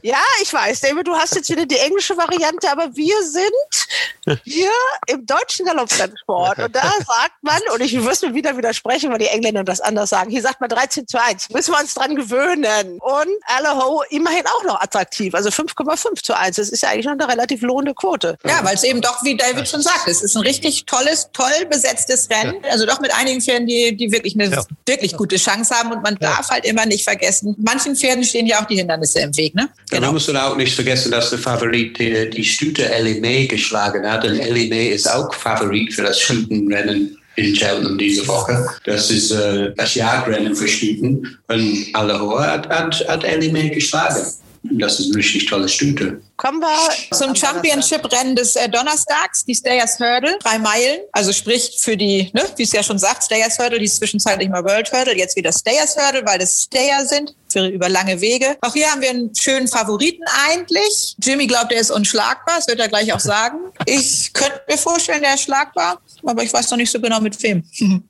ja, 0.02 0.22
ich 0.42 0.52
weiß, 0.52 0.80
David, 0.82 1.08
du 1.08 1.16
hast 1.16 1.34
jetzt 1.34 1.50
wieder 1.50 1.66
die 1.66 1.78
englische 1.78 2.16
Variante, 2.16 2.70
aber 2.70 2.94
wir 2.94 3.16
sind 3.24 4.40
hier 4.44 4.70
im 5.08 5.26
deutschen 5.26 5.66
Galopprennsport. 5.66 6.58
Und 6.60 6.76
da 6.76 6.82
sagt 6.98 7.42
man, 7.42 7.60
und 7.74 7.80
ich 7.80 7.94
muss 7.94 8.22
mir 8.22 8.32
wieder 8.32 8.56
widersprechen, 8.56 9.10
weil 9.10 9.18
die 9.18 9.26
Engländer 9.26 9.64
das 9.64 9.80
anders 9.80 10.10
sagen, 10.10 10.30
hier 10.30 10.42
sagt 10.42 10.60
man 10.60 10.70
13 10.70 11.08
zu 11.08 11.20
1. 11.20 11.50
Müssen 11.50 11.74
wir 11.74 11.80
uns 11.80 11.94
dran 11.94 12.14
gewöhnen. 12.14 12.98
Und 13.00 13.28
Allaho 13.46 14.04
immerhin 14.10 14.46
auch 14.46 14.62
noch 14.62 14.80
attraktiv, 14.80 15.34
also 15.34 15.48
5,5 15.48 16.22
zu 16.22 16.36
1. 16.36 16.56
Das 16.56 16.68
ist 16.68 16.82
ja 16.82 16.90
eigentlich 16.90 17.06
noch 17.06 17.14
eine 17.14 17.26
relativ 17.26 17.62
lohnende 17.62 17.94
Quote. 17.94 18.38
Ja, 18.44 18.64
weil 18.64 18.76
es 18.76 18.84
eben 18.84 18.99
doch, 19.04 19.22
wie 19.24 19.36
David 19.36 19.68
schon 19.68 19.82
sagt, 19.82 20.08
es 20.08 20.22
ist 20.22 20.36
ein 20.36 20.42
richtig 20.42 20.84
tolles, 20.86 21.28
toll 21.32 21.66
besetztes 21.70 22.28
Rennen. 22.30 22.56
Ja. 22.64 22.70
Also 22.70 22.86
doch 22.86 23.00
mit 23.00 23.12
einigen 23.14 23.40
Pferden, 23.40 23.66
die, 23.66 23.96
die 23.96 24.10
wirklich 24.12 24.34
eine 24.34 24.50
ja. 24.50 24.64
wirklich 24.86 25.16
gute 25.16 25.36
Chance 25.36 25.74
haben. 25.74 25.92
Und 25.92 26.02
man 26.02 26.16
ja. 26.20 26.30
darf 26.30 26.48
halt 26.50 26.64
immer 26.64 26.86
nicht 26.86 27.04
vergessen, 27.04 27.54
manchen 27.58 27.96
Pferden 27.96 28.24
stehen 28.24 28.46
ja 28.46 28.60
auch 28.60 28.66
die 28.66 28.76
Hindernisse 28.76 29.20
im 29.20 29.36
Weg. 29.36 29.54
Ne? 29.54 29.68
Genau. 29.90 30.06
Man 30.06 30.14
muss 30.14 30.26
dann 30.26 30.36
auch 30.36 30.56
nicht 30.56 30.74
vergessen, 30.74 31.10
dass 31.10 31.30
der 31.30 31.38
Favorit 31.38 31.98
die, 31.98 32.30
die 32.30 32.44
Stute 32.44 32.90
Ellie 32.90 33.20
May 33.20 33.46
geschlagen 33.46 34.08
hat. 34.10 34.24
Und 34.24 34.38
Ellie 34.38 34.68
May 34.68 34.88
ist 34.88 35.10
auch 35.10 35.32
Favorit 35.34 35.92
für 35.92 36.02
das 36.02 36.20
Stutenrennen 36.20 37.16
in 37.36 37.54
Cheltenham 37.54 37.96
diese 37.96 38.26
Woche. 38.26 38.68
Das 38.84 39.10
ist 39.10 39.30
äh, 39.30 39.72
das 39.76 39.94
Jagdrennen 39.94 40.54
für 40.54 40.68
Stuten. 40.68 41.38
Und 41.48 41.86
Alahoa 41.92 42.46
hat, 42.46 42.68
hat, 42.68 43.08
hat 43.08 43.24
Ellie 43.24 43.52
May 43.52 43.70
geschlagen. 43.70 44.22
Das 44.62 45.00
ist 45.00 45.06
eine 45.06 45.16
richtig 45.16 45.46
tolle 45.46 45.68
Stute. 45.68 46.20
Kommen 46.36 46.60
wir 46.60 47.16
zum 47.16 47.34
Championship-Rennen 47.34 48.36
des 48.36 48.56
äh, 48.56 48.68
Donnerstags, 48.68 49.44
die 49.44 49.54
Stayers 49.54 49.98
Hurdle, 49.98 50.38
drei 50.42 50.58
Meilen. 50.58 51.00
Also 51.12 51.32
sprich 51.32 51.76
für 51.78 51.96
die, 51.96 52.30
ne, 52.34 52.42
wie 52.56 52.64
es 52.64 52.72
ja 52.72 52.82
schon 52.82 52.98
sagt, 52.98 53.24
Stayers 53.24 53.58
Hurdle, 53.58 53.78
die 53.78 53.86
ist 53.86 53.96
zwischenzeitlich 53.96 54.50
mal 54.50 54.62
World 54.64 54.92
Hurdle, 54.92 55.16
jetzt 55.16 55.36
wieder 55.36 55.52
Stayers 55.52 55.96
Hurdle, 55.96 56.24
weil 56.26 56.38
das 56.38 56.64
Stayer 56.64 57.06
sind 57.06 57.34
für 57.48 57.66
über 57.66 57.88
lange 57.88 58.20
Wege. 58.20 58.56
Auch 58.60 58.74
hier 58.74 58.90
haben 58.90 59.00
wir 59.00 59.10
einen 59.10 59.34
schönen 59.34 59.66
Favoriten 59.66 60.24
eigentlich. 60.46 61.16
Jimmy 61.22 61.46
glaubt, 61.46 61.72
er 61.72 61.80
ist 61.80 61.90
unschlagbar, 61.90 62.56
das 62.56 62.68
wird 62.68 62.80
er 62.80 62.88
gleich 62.88 63.12
auch 63.12 63.20
sagen. 63.20 63.58
Ich 63.86 64.32
könnte 64.34 64.60
mir 64.68 64.78
vorstellen, 64.78 65.22
der 65.22 65.34
ist 65.34 65.42
schlagbar, 65.42 66.00
aber 66.22 66.42
ich 66.42 66.52
weiß 66.52 66.70
noch 66.70 66.76
nicht 66.76 66.90
so 66.90 67.00
genau 67.00 67.20
mit 67.20 67.42
wem. 67.42 67.64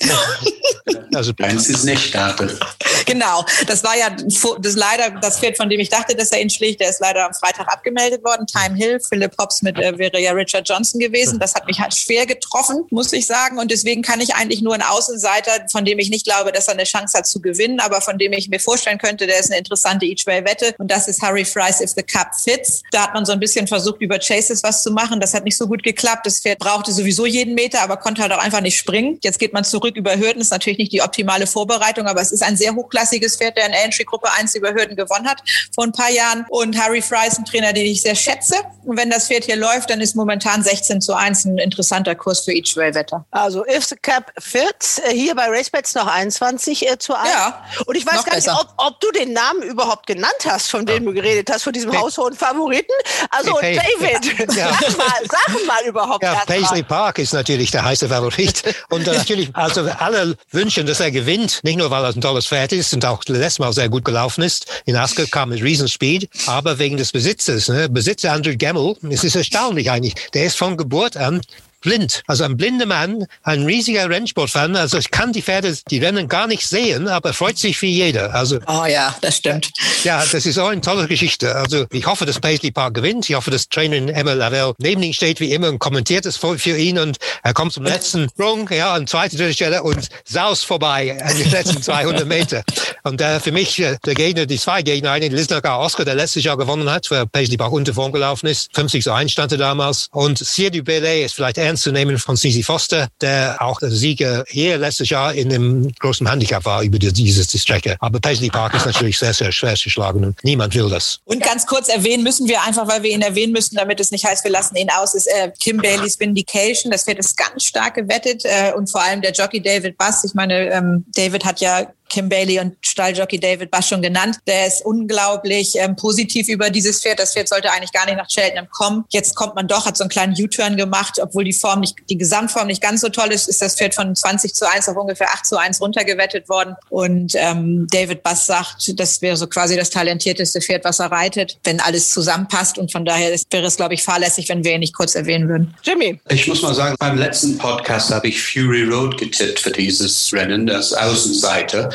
also 1.14 1.32
eins 1.40 1.68
ist 1.68 1.84
nicht 1.84 2.08
Stapel. 2.08 2.58
Genau, 3.06 3.44
das 3.66 3.84
war 3.84 3.96
ja 3.96 4.10
das 4.10 4.74
leider 4.74 5.10
das 5.20 5.38
Pferd, 5.38 5.56
von 5.56 5.70
dem 5.70 5.80
ich 5.80 5.88
dachte, 5.88 6.14
dass 6.14 6.32
er 6.32 6.40
ihn 6.40 6.50
schlägt. 6.50 6.80
Der 6.80 6.90
ist 6.90 7.00
leider 7.00 7.26
am 7.26 7.34
Freitag 7.34 7.68
abgemeldet 7.72 8.24
worden. 8.24 8.46
Time 8.46 8.76
Hill, 8.76 9.00
Philip 9.00 9.32
Hobbs 9.38 9.62
mit 9.62 9.78
äh, 9.78 9.96
wäre 9.98 10.20
ja 10.20 10.32
Richard 10.32 10.68
Johnson 10.68 11.00
gewesen. 11.00 11.38
Das 11.38 11.54
hat 11.54 11.66
mich 11.66 11.80
halt 11.80 11.94
schwer 11.94 12.26
getroffen, 12.26 12.84
muss 12.90 13.12
ich 13.12 13.26
sagen. 13.26 13.58
Und 13.58 13.70
deswegen 13.70 14.02
kann 14.02 14.20
ich 14.20 14.34
eigentlich 14.34 14.62
nur 14.62 14.74
einen 14.74 14.82
Außenseiter, 14.82 15.66
von 15.70 15.84
dem 15.84 15.98
ich 15.98 16.10
nicht 16.10 16.26
glaube, 16.26 16.52
dass 16.52 16.68
er 16.68 16.74
eine 16.74 16.84
Chance 16.84 17.18
hat 17.18 17.26
zu 17.26 17.40
gewinnen, 17.40 17.80
aber 17.80 18.00
von 18.00 18.18
dem 18.18 18.32
ich 18.32 18.48
mir 18.48 18.60
vorstellen 18.60 18.98
könnte, 18.98 19.26
der 19.26 19.38
ist 19.38 19.50
eine 19.50 19.58
interessante 19.58 20.06
Each-Way-Wette. 20.06 20.74
Und 20.78 20.90
das 20.90 21.08
ist 21.08 21.22
Harry 21.22 21.44
Fries 21.44 21.80
if 21.80 21.92
the 21.96 22.02
Cup 22.02 22.34
fits. 22.34 22.82
Da 22.90 23.04
hat 23.04 23.14
man 23.14 23.24
so 23.24 23.32
ein 23.32 23.40
bisschen 23.40 23.66
versucht, 23.66 24.00
über 24.00 24.18
Chases 24.18 24.62
was 24.62 24.82
zu 24.82 24.90
machen. 24.90 25.20
Das 25.20 25.34
hat 25.34 25.44
nicht 25.44 25.56
so 25.56 25.66
gut 25.66 25.82
geklappt. 25.82 26.26
Das 26.26 26.40
Pferd 26.40 26.58
brauchte 26.58 26.92
sowieso 26.92 27.26
jeden 27.26 27.54
Meter, 27.54 27.82
aber 27.82 27.96
konnte 27.96 28.22
halt 28.22 28.32
auch 28.32 28.38
einfach 28.38 28.60
nicht 28.60 28.78
springen. 28.78 29.18
Jetzt 29.22 29.38
geht 29.38 29.52
man 29.52 29.64
zurück 29.64 29.95
über 29.96 30.16
Hürden. 30.16 30.38
Das 30.38 30.48
ist 30.48 30.50
natürlich 30.50 30.78
nicht 30.78 30.92
die 30.92 31.02
optimale 31.02 31.46
Vorbereitung, 31.46 32.06
aber 32.06 32.20
es 32.20 32.32
ist 32.32 32.42
ein 32.42 32.56
sehr 32.56 32.74
hochklassiges 32.74 33.36
Pferd, 33.36 33.56
der 33.56 33.66
in 33.66 33.72
Entry 33.72 34.04
Gruppe 34.04 34.30
1 34.32 34.54
über 34.54 34.72
Hürden 34.72 34.96
gewonnen 34.96 35.26
hat 35.26 35.42
vor 35.74 35.84
ein 35.84 35.92
paar 35.92 36.10
Jahren. 36.10 36.46
Und 36.50 36.78
Harry 36.78 37.02
Fry 37.02 37.26
ist 37.26 37.38
ein 37.38 37.44
Trainer, 37.44 37.72
den 37.72 37.86
ich 37.86 38.02
sehr 38.02 38.14
schätze. 38.14 38.56
Und 38.84 38.96
wenn 38.96 39.10
das 39.10 39.26
Pferd 39.26 39.44
hier 39.44 39.56
läuft, 39.56 39.90
dann 39.90 40.00
ist 40.00 40.14
momentan 40.14 40.62
16 40.62 41.00
zu 41.00 41.14
1 41.14 41.46
ein 41.46 41.58
interessanter 41.58 42.14
Kurs 42.14 42.40
für 42.40 42.52
Each 42.52 42.76
Way 42.76 42.94
Wetter. 42.94 43.24
Also 43.30 43.66
if 43.66 43.84
the 43.86 43.96
cap 43.96 44.30
fits, 44.38 44.98
äh, 44.98 45.12
hier 45.12 45.34
bei 45.34 45.48
RaceBets 45.48 45.94
noch 45.94 46.06
21 46.06 46.88
äh, 46.88 46.98
zu 46.98 47.14
1. 47.14 47.28
Ja, 47.28 47.64
Und 47.86 47.96
ich 47.96 48.06
weiß 48.06 48.24
gar 48.24 48.34
besser. 48.34 48.52
nicht, 48.52 48.62
ob, 48.62 48.86
ob, 48.86 49.00
du 49.00 49.10
den 49.12 49.32
Namen 49.32 49.62
überhaupt 49.62 50.06
genannt 50.06 50.32
hast, 50.46 50.70
von 50.70 50.86
dem 50.86 51.04
du 51.04 51.12
geredet 51.12 51.50
hast, 51.50 51.64
von 51.64 51.72
diesem 51.72 51.90
hey. 51.90 52.00
haushohen 52.00 52.34
Favoriten. 52.34 52.92
Also 53.30 53.60
hey, 53.60 53.80
David, 53.98 54.54
ja. 54.56 54.70
sag, 54.80 54.96
mal, 54.96 55.06
sag 55.28 55.66
mal 55.66 55.84
überhaupt. 55.84 56.22
Ja, 56.22 56.42
Paisley 56.46 56.82
Park 56.82 57.18
ist 57.18 57.32
natürlich 57.32 57.70
der 57.70 57.84
heiße 57.84 58.08
Favorit. 58.08 58.62
Und 58.90 59.06
natürlich, 59.26 59.50
also 59.78 59.90
alle 59.90 60.36
wünschen, 60.50 60.86
dass 60.86 61.00
er 61.00 61.10
gewinnt. 61.10 61.60
Nicht 61.62 61.78
nur, 61.78 61.90
weil 61.90 62.04
er 62.04 62.14
ein 62.14 62.20
tolles 62.20 62.46
Pferd 62.46 62.72
ist 62.72 62.92
und 62.94 63.04
auch 63.04 63.22
letztes 63.26 63.58
Mal 63.58 63.72
sehr 63.72 63.88
gut 63.88 64.04
gelaufen 64.04 64.42
ist. 64.42 64.66
In 64.84 64.96
Aske 64.96 65.26
kam 65.26 65.50
mit 65.50 65.62
Riesenspeed, 65.62 66.28
aber 66.46 66.78
wegen 66.78 66.96
des 66.96 67.12
Besitzes. 67.12 67.68
Ne? 67.68 67.88
Besitzer 67.88 68.32
Andrew 68.32 68.56
Gemmel, 68.56 68.96
es 69.10 69.24
ist 69.24 69.36
erstaunlich 69.36 69.90
eigentlich. 69.90 70.14
Der 70.34 70.46
ist 70.46 70.56
von 70.56 70.76
Geburt 70.76 71.16
an 71.16 71.40
blind. 71.86 72.22
Also 72.26 72.42
ein 72.42 72.56
blinder 72.56 72.84
Mann, 72.84 73.26
ein 73.44 73.64
riesiger 73.64 74.10
Rennsportfan. 74.10 74.74
Also 74.74 74.98
ich 74.98 75.10
kann 75.12 75.32
die 75.32 75.40
Pferde, 75.40 75.74
die 75.88 75.98
Rennen 75.98 76.28
gar 76.28 76.48
nicht 76.48 76.66
sehen, 76.66 77.06
aber 77.06 77.32
freut 77.32 77.58
sich 77.58 77.80
wie 77.80 77.90
jeder. 77.90 78.34
Also 78.34 78.58
oh 78.66 78.84
ja, 78.86 79.14
das 79.20 79.36
stimmt. 79.36 79.70
Ja, 80.02 80.24
das 80.30 80.46
ist 80.46 80.58
auch 80.58 80.68
eine 80.68 80.80
tolle 80.80 81.06
Geschichte. 81.06 81.54
Also 81.54 81.86
ich 81.92 82.04
hoffe, 82.06 82.26
dass 82.26 82.40
Paisley 82.40 82.72
Park 82.72 82.94
gewinnt. 82.94 83.30
Ich 83.30 83.36
hoffe, 83.36 83.52
dass 83.52 83.68
Trainerin 83.68 84.08
Emma 84.08 84.32
Lavelle 84.32 84.74
neben 84.78 85.02
ihm 85.02 85.12
steht 85.12 85.38
wie 85.38 85.52
immer 85.52 85.68
und 85.68 85.78
kommentiert 85.78 86.26
es 86.26 86.36
für, 86.36 86.58
für 86.58 86.76
ihn 86.76 86.98
und 86.98 87.18
er 87.44 87.54
kommt 87.54 87.72
zum 87.72 87.84
letzten 87.84 88.28
Sprung, 88.28 88.68
ja, 88.70 88.92
an 88.92 89.06
zweite 89.06 89.36
dritte 89.36 89.54
Stelle 89.54 89.82
und 89.84 90.08
saust 90.24 90.66
vorbei 90.66 91.16
an 91.22 91.38
den 91.38 91.50
letzten 91.50 91.82
200 91.82 92.26
Meter. 92.26 92.64
Und 93.04 93.20
äh, 93.20 93.38
für 93.38 93.52
mich 93.52 93.78
äh, 93.78 93.96
der 94.04 94.14
Gegner, 94.14 94.46
die 94.46 94.58
zwei 94.58 94.82
Gegner, 94.82 95.12
einen 95.12 95.32
Lisnacker 95.32 95.78
Oscar, 95.78 96.04
der 96.04 96.16
letztes 96.16 96.42
Jahr 96.42 96.56
gewonnen 96.56 96.90
hat, 96.90 97.08
weil 97.12 97.26
Paisley 97.26 97.56
Park 97.56 97.72
unter 97.72 97.94
Form 97.94 98.10
gelaufen 98.10 98.48
ist, 98.48 98.70
50 98.74 99.04
zu 99.04 99.12
1 99.12 99.30
stand 99.30 99.52
er 99.52 99.58
damals. 99.58 100.08
Und 100.10 100.38
Sier 100.38 100.72
du 100.72 100.82
Belay 100.82 101.24
ist 101.24 101.36
vielleicht 101.36 101.58
ernst 101.58 101.75
zu 101.76 101.92
nehmen 101.92 102.18
von 102.18 102.36
Cici 102.36 102.62
Foster, 102.62 103.08
der 103.20 103.56
auch 103.60 103.78
der 103.78 103.90
Sieger 103.90 104.44
hier 104.48 104.78
letztes 104.78 105.10
Jahr 105.10 105.34
in 105.34 105.48
dem 105.48 105.92
großen 105.98 106.28
Handicap 106.28 106.64
war 106.64 106.82
über 106.82 106.98
diese 106.98 107.58
Strecke. 107.58 107.96
Aber 108.00 108.20
Paisley 108.20 108.48
Park 108.48 108.74
ist 108.74 108.86
natürlich 108.86 109.18
sehr, 109.18 109.34
sehr 109.34 109.52
schwer 109.52 109.74
zu 109.74 109.90
schlagen 109.90 110.24
und 110.24 110.42
niemand 110.42 110.74
will 110.74 110.88
das. 110.88 111.20
Und 111.24 111.42
ganz 111.42 111.66
kurz 111.66 111.88
erwähnen 111.88 112.22
müssen 112.22 112.48
wir 112.48 112.62
einfach, 112.62 112.88
weil 112.88 113.02
wir 113.02 113.10
ihn 113.10 113.22
erwähnen 113.22 113.52
müssen, 113.52 113.76
damit 113.76 114.00
es 114.00 114.10
nicht 114.10 114.24
heißt, 114.24 114.44
wir 114.44 114.50
lassen 114.50 114.76
ihn 114.76 114.90
aus, 114.90 115.14
ist 115.14 115.26
äh, 115.26 115.50
Kim 115.58 115.78
Baileys 115.78 116.18
Vindication. 116.18 116.90
Das 116.90 117.06
wird 117.06 117.18
ist 117.18 117.36
ganz 117.36 117.64
stark 117.64 117.94
gewettet 117.94 118.42
äh, 118.44 118.72
und 118.72 118.90
vor 118.90 119.02
allem 119.02 119.22
der 119.22 119.32
Jockey 119.32 119.60
David 119.60 119.98
Bass. 119.98 120.24
Ich 120.24 120.34
meine, 120.34 120.70
ähm, 120.70 121.04
David 121.14 121.44
hat 121.44 121.60
ja 121.60 121.86
Kim 122.08 122.28
Bailey 122.28 122.60
und 122.60 122.76
Stalljockey 122.82 123.38
David 123.38 123.70
Bass 123.70 123.88
schon 123.88 124.02
genannt. 124.02 124.38
Der 124.46 124.66
ist 124.66 124.84
unglaublich 124.84 125.74
ähm, 125.76 125.96
positiv 125.96 126.48
über 126.48 126.70
dieses 126.70 127.00
Pferd. 127.00 127.18
Das 127.18 127.32
Pferd 127.32 127.48
sollte 127.48 127.70
eigentlich 127.70 127.92
gar 127.92 128.06
nicht 128.06 128.16
nach 128.16 128.28
Cheltenham 128.28 128.68
kommen. 128.70 129.04
Jetzt 129.10 129.34
kommt 129.34 129.54
man 129.54 129.68
doch, 129.68 129.86
hat 129.86 129.96
so 129.96 130.04
einen 130.04 130.10
kleinen 130.10 130.34
U-Turn 130.38 130.76
gemacht, 130.76 131.18
obwohl 131.20 131.44
die 131.44 131.52
Form 131.52 131.80
nicht, 131.80 131.96
die 132.08 132.18
Gesamtform 132.18 132.66
nicht 132.68 132.82
ganz 132.82 133.00
so 133.00 133.08
toll 133.08 133.32
ist, 133.32 133.48
ist 133.48 133.62
das 133.62 133.76
Pferd 133.76 133.94
von 133.94 134.14
20 134.14 134.54
zu 134.54 134.68
1 134.68 134.88
auf 134.88 134.96
ungefähr 134.96 135.28
8 135.32 135.46
zu 135.46 135.56
1 135.58 135.80
runtergewettet 135.80 136.48
worden. 136.48 136.76
Und 136.88 137.32
ähm, 137.34 137.86
David 137.90 138.22
Bass 138.22 138.46
sagt, 138.46 138.98
das 138.98 139.22
wäre 139.22 139.36
so 139.36 139.46
quasi 139.46 139.76
das 139.76 139.90
talentierteste 139.90 140.60
Pferd, 140.60 140.84
was 140.84 141.00
er 141.00 141.10
reitet, 141.10 141.58
wenn 141.64 141.80
alles 141.80 142.10
zusammenpasst. 142.10 142.78
Und 142.78 142.92
von 142.92 143.04
daher 143.04 143.36
wäre 143.50 143.66
es, 143.66 143.76
glaube 143.76 143.94
ich, 143.94 144.02
fahrlässig, 144.02 144.48
wenn 144.48 144.64
wir 144.64 144.74
ihn 144.74 144.80
nicht 144.80 144.94
kurz 144.94 145.14
erwähnen 145.14 145.48
würden. 145.48 145.74
Jimmy. 145.82 146.18
Ich 146.28 146.46
muss 146.46 146.62
mal 146.62 146.74
sagen, 146.74 146.96
beim 146.98 147.18
letzten 147.18 147.58
Podcast 147.58 148.10
habe 148.10 148.28
ich 148.28 148.42
Fury 148.42 148.84
Road 148.84 149.18
getippt 149.18 149.60
für 149.60 149.70
dieses 149.70 150.32
Rennen, 150.32 150.66
das 150.66 150.92
Außenseite. 150.92 151.90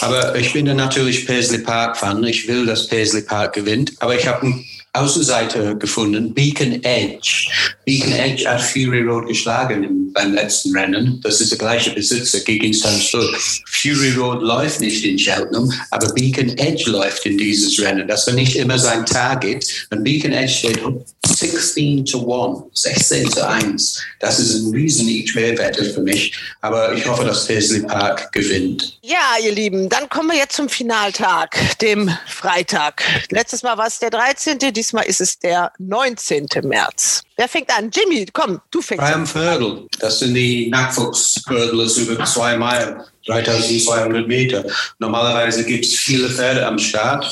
Aber 0.00 0.36
ich 0.36 0.52
bin 0.52 0.64
natürlich 0.64 1.26
Paisley 1.26 1.58
Park 1.58 1.96
Fan. 1.96 2.22
Ich 2.24 2.46
will, 2.48 2.66
dass 2.66 2.88
Paisley 2.88 3.22
Park 3.22 3.54
gewinnt. 3.54 3.92
Aber 4.00 4.16
ich 4.16 4.26
habe 4.26 4.42
einen 4.42 4.64
Außenseite 4.96 5.76
gefunden, 5.76 6.32
Beacon 6.32 6.82
Edge. 6.82 7.50
Beacon 7.84 8.12
Edge 8.12 8.48
hat 8.48 8.62
Fury 8.62 9.02
Road 9.02 9.28
geschlagen 9.28 9.84
im, 9.84 10.12
beim 10.12 10.32
letzten 10.32 10.76
Rennen. 10.76 11.20
Das 11.22 11.40
ist 11.40 11.50
der 11.50 11.58
gleiche 11.58 11.90
Besitzer 11.90 12.40
gegen 12.40 12.72
Stanford. 12.72 13.36
Fury 13.66 14.12
Road 14.12 14.42
läuft 14.42 14.80
nicht 14.80 15.04
in 15.04 15.18
Cheltenham, 15.18 15.70
aber 15.90 16.12
Beacon 16.14 16.48
Edge 16.56 16.90
läuft 16.90 17.26
in 17.26 17.36
dieses 17.36 17.78
Rennen. 17.80 18.08
Das 18.08 18.26
war 18.26 18.34
nicht 18.34 18.56
immer 18.56 18.78
sein 18.78 19.04
Target. 19.04 19.86
Und 19.90 20.02
Beacon 20.02 20.32
Edge 20.32 20.52
steht 20.52 20.80
16 21.26 22.06
to 22.06 22.64
1, 22.72 22.82
16 22.82 23.30
zu 23.30 23.46
1. 23.46 24.02
Das 24.20 24.38
ist 24.38 24.54
ein 24.54 24.72
riesen 24.72 25.06
Mehrwert 25.34 25.76
für 25.76 26.00
mich. 26.00 26.32
Aber 26.62 26.94
ich 26.94 27.06
hoffe, 27.06 27.24
dass 27.24 27.46
Paisley 27.46 27.80
Park 27.80 28.32
gewinnt. 28.32 28.95
Ja, 29.08 29.36
ihr 29.40 29.52
Lieben, 29.52 29.88
dann 29.88 30.08
kommen 30.08 30.30
wir 30.30 30.36
jetzt 30.36 30.56
zum 30.56 30.68
Finaltag, 30.68 31.78
dem 31.78 32.10
Freitag. 32.26 33.04
Letztes 33.30 33.62
Mal 33.62 33.78
war 33.78 33.86
es 33.86 34.00
der 34.00 34.10
13., 34.10 34.58
diesmal 34.72 35.04
ist 35.04 35.20
es 35.20 35.38
der 35.38 35.70
19. 35.78 36.48
März. 36.64 37.22
Wer 37.36 37.46
fängt 37.46 37.70
an? 37.70 37.92
Jimmy, 37.94 38.26
komm, 38.32 38.60
du 38.72 38.82
fängst 38.82 39.04
Graham 39.04 39.20
an. 39.20 39.26
Fördel, 39.28 39.86
das 40.00 40.18
sind 40.18 40.34
die 40.34 40.68
Nachwuchshördlers 40.70 41.98
über 41.98 42.24
zwei 42.24 42.56
Meilen. 42.56 43.00
3200 43.26 44.26
Meter. 44.26 44.64
Normalerweise 44.98 45.64
gibt 45.64 45.84
es 45.84 45.94
viele 45.94 46.28
Pferde 46.28 46.66
am 46.66 46.78
Start, 46.78 47.26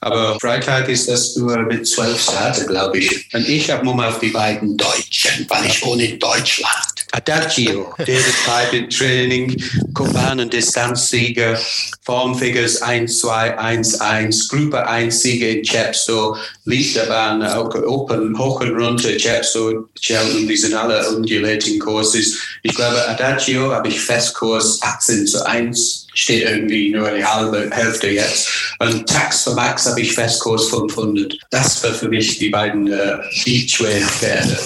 aber 0.00 0.38
Freitag 0.40 0.88
ist 0.88 1.08
das 1.08 1.36
nur 1.36 1.56
mit 1.58 1.86
zwölf 1.86 2.20
Starter, 2.20 2.64
glaube 2.64 2.98
ich. 2.98 3.28
Und 3.32 3.48
ich 3.48 3.70
habe 3.70 3.84
nur 3.84 3.94
mal 3.94 4.08
auf 4.08 4.20
die 4.20 4.28
beiden 4.28 4.76
Deutschen, 4.76 5.46
weil 5.48 5.66
ich 5.66 5.84
wohne 5.84 6.04
in 6.04 6.18
Deutschland. 6.18 6.98
Adagio, 7.12 7.94
David 7.98 8.34
Pipe 8.44 8.88
Training, 8.88 9.62
Kumpanen 9.94 10.50
Distanzsieger, 10.50 11.58
Formfigures 12.02 12.82
1, 12.82 13.18
2, 13.20 13.58
1, 13.58 14.00
1, 14.00 14.48
Gruppe 14.48 14.86
1 14.86 15.20
Sieger 15.22 15.48
in 15.48 15.62
Chepstow, 15.62 16.36
Liederbahn, 16.68 17.42
Open, 17.42 18.38
hoch 18.38 18.60
und 18.60 18.76
runter, 18.76 19.16
Chepstow, 19.16 19.88
Cheltenham, 19.98 20.46
die 20.46 20.56
sind 20.56 20.74
alle 20.74 21.08
Undulating 21.08 21.78
Courses. 21.78 22.36
Ich 22.62 22.74
glaube, 22.74 23.08
Adagio 23.08 23.72
habe 23.72 23.88
ich 23.88 23.98
Festkurs 23.98 24.78
18 24.82 25.26
zu 25.26 25.46
1 25.46 26.06
steht 26.12 26.48
irgendwie 26.48 26.90
nur 26.90 27.10
die 27.10 27.24
halbe 27.24 27.70
Hälfte 27.70 28.08
jetzt. 28.08 28.48
Und 28.80 29.08
Tax 29.08 29.44
für 29.44 29.52
Max 29.52 29.86
habe 29.86 30.00
ich 30.00 30.12
Festkurs 30.12 30.68
500. 30.68 31.38
Das 31.50 31.82
war 31.84 31.92
für 31.92 32.08
mich 32.08 32.38
die 32.38 32.50
beiden 32.50 32.92
äh, 32.92 33.18
Beachwear-Pferde. 33.44 34.58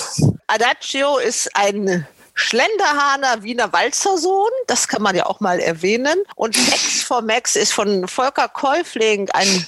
Adagio 0.47 1.19
ist 1.19 1.51
ein 1.55 2.07
Schlenderhahner 2.35 3.43
Wiener 3.43 3.73
Walzersohn, 3.73 4.51
das 4.67 4.89
kann 4.89 5.03
man 5.03 5.15
ja 5.15 5.27
auch 5.27 5.41
mal 5.41 5.61
erwähnen. 5.61 6.17
Und 6.35 6.55
Tex 6.55 7.03
for 7.03 7.21
Max 7.21 7.55
ist 7.55 7.73
von 7.73 8.09
Volker 8.09 8.49
Käufling 8.49 9.29
ein 9.31 9.67